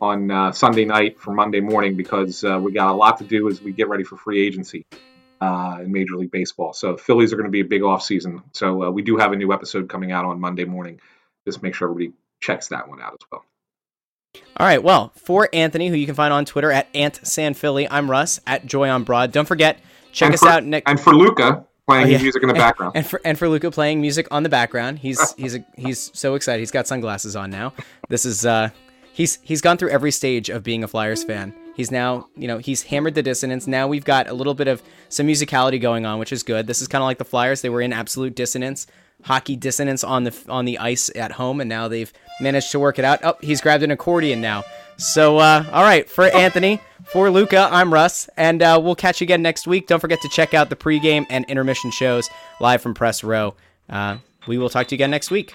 on 0.02 0.30
uh, 0.30 0.52
Sunday 0.52 0.86
night 0.86 1.20
for 1.20 1.34
Monday 1.34 1.62
morning 1.62 1.96
because 1.96 2.44
uh, 2.44 2.60
we 2.62 2.72
got 2.72 2.90
a 2.90 2.94
lot 2.94 3.18
to 3.20 3.24
do 3.24 3.50
as 3.50 3.62
we 3.62 3.72
get 3.72 3.88
ready 3.88 4.04
for 4.04 4.18
free 4.18 4.46
agency 4.46 4.86
uh, 5.42 5.80
in 5.82 5.92
Major 5.92 6.16
League 6.16 6.32
Baseball. 6.32 6.74
So 6.74 6.98
Phillies 6.98 7.32
are 7.34 7.38
going 7.38 7.48
to 7.48 7.52
be 7.52 7.62
a 7.62 7.66
big 7.66 7.84
off 7.84 8.04
season. 8.04 8.42
So 8.52 8.84
uh, 8.84 8.92
we 8.92 9.02
do 9.04 9.18
have 9.18 9.32
a 9.32 9.36
new 9.36 9.54
episode 9.54 9.90
coming 9.90 10.12
out 10.12 10.26
on 10.26 10.40
Monday 10.40 10.66
morning. 10.66 11.00
Just 11.46 11.64
make 11.64 11.76
sure 11.76 11.90
everybody 11.90 12.16
checks 12.42 12.70
that 12.70 12.90
one 12.90 13.02
out 13.02 13.14
as 13.14 13.28
well. 13.32 13.46
All 14.58 14.68
right. 14.68 14.84
Well, 14.84 15.12
for 15.16 15.50
Anthony, 15.54 15.88
who 15.88 15.96
you 15.96 16.06
can 16.06 16.16
find 16.16 16.34
on 16.34 16.46
Twitter 16.46 16.72
at 16.72 16.92
AntSanPhilly, 16.94 17.88
I'm 17.90 18.12
Russ 18.12 18.40
at 18.46 18.66
Joy 18.66 18.90
on 18.90 19.04
Broad. 19.04 19.32
Don't 19.32 19.48
forget, 19.48 19.80
check 20.12 20.28
and 20.28 20.34
us 20.34 20.42
for, 20.42 20.50
out 20.50 20.64
next. 20.64 20.90
And 20.90 21.00
for 21.00 21.16
Luca, 21.16 21.66
playing 21.88 22.08
oh, 22.08 22.10
yeah. 22.10 22.22
music 22.22 22.44
in 22.44 22.50
the 22.50 22.54
and, 22.56 22.62
background. 22.62 22.92
And 22.96 23.06
for 23.06 23.22
and 23.24 23.38
for 23.38 23.50
Luca 23.50 23.72
playing 23.72 24.02
music 24.02 24.28
on 24.32 24.44
the 24.44 24.50
background. 24.50 25.00
He's 25.00 25.34
he's 25.38 25.56
a, 25.56 25.66
he's 25.78 26.12
so 26.14 26.36
excited. 26.36 26.60
He's 26.60 26.72
got 26.72 26.88
sunglasses 26.88 27.36
on 27.36 27.50
now. 27.50 27.74
This 28.10 28.26
is 28.26 28.46
uh 28.46 28.70
he's 29.14 29.40
he's 29.42 29.62
gone 29.62 29.78
through 29.78 29.90
every 29.90 30.12
stage 30.12 30.50
of 30.50 30.64
being 30.64 30.84
a 30.84 30.88
Flyers 30.88 31.24
fan. 31.24 31.54
He's 31.76 31.92
now, 31.92 32.30
you 32.38 32.48
know, 32.48 32.58
he's 32.58 32.84
hammered 32.84 33.16
the 33.16 33.24
dissonance. 33.24 33.68
Now 33.68 33.88
we've 33.88 34.06
got 34.06 34.30
a 34.30 34.34
little 34.34 34.54
bit 34.54 34.70
of 34.70 34.82
some 35.10 35.28
musicality 35.28 35.80
going 35.82 36.06
on, 36.06 36.20
which 36.20 36.32
is 36.32 36.42
good. 36.42 36.68
This 36.68 36.82
is 36.82 36.88
kind 36.88 37.02
of 37.02 37.06
like 37.06 37.18
the 37.18 37.26
Flyers. 37.26 37.62
They 37.62 37.70
were 37.70 37.82
in 37.82 37.92
absolute 37.92 38.34
dissonance, 38.34 38.88
hockey 39.24 39.58
dissonance 39.58 40.04
on 40.04 40.24
the 40.24 40.36
on 40.48 40.66
the 40.66 40.78
ice 40.80 41.12
at 41.16 41.34
home, 41.34 41.60
and 41.60 41.68
now 41.70 41.88
they've 41.88 42.12
managed 42.40 42.72
to 42.72 42.80
work 42.80 42.98
it 42.98 43.06
out. 43.06 43.20
Oh, 43.24 43.36
he's 43.42 43.60
grabbed 43.62 43.84
an 43.84 43.92
accordion 43.92 44.40
now. 44.40 44.64
So, 44.98 45.38
uh, 45.38 45.66
all 45.72 45.84
right, 45.84 46.10
for 46.10 46.26
Anthony, 46.26 46.80
for 47.06 47.30
Luca, 47.30 47.68
I'm 47.72 47.94
Russ, 47.94 48.30
and 48.38 48.62
uh, 48.62 48.80
we'll 48.82 48.96
catch 48.96 49.20
you 49.20 49.26
again 49.26 49.42
next 49.42 49.68
week. 49.68 49.88
Don't 49.88 50.00
forget 50.00 50.22
to 50.22 50.30
check 50.30 50.54
out 50.54 50.70
the 50.70 50.76
pregame 50.76 51.26
and 51.30 51.46
intermission 51.46 51.92
shows 51.92 52.30
live 52.62 52.82
from 52.82 52.94
Press 52.94 53.24
Row. 53.24 53.56
Uh, 53.90 54.18
we 54.48 54.58
will 54.58 54.70
talk 54.70 54.88
to 54.88 54.96
you 54.96 54.98
again 54.98 55.12
next 55.12 55.32
week. 55.32 55.54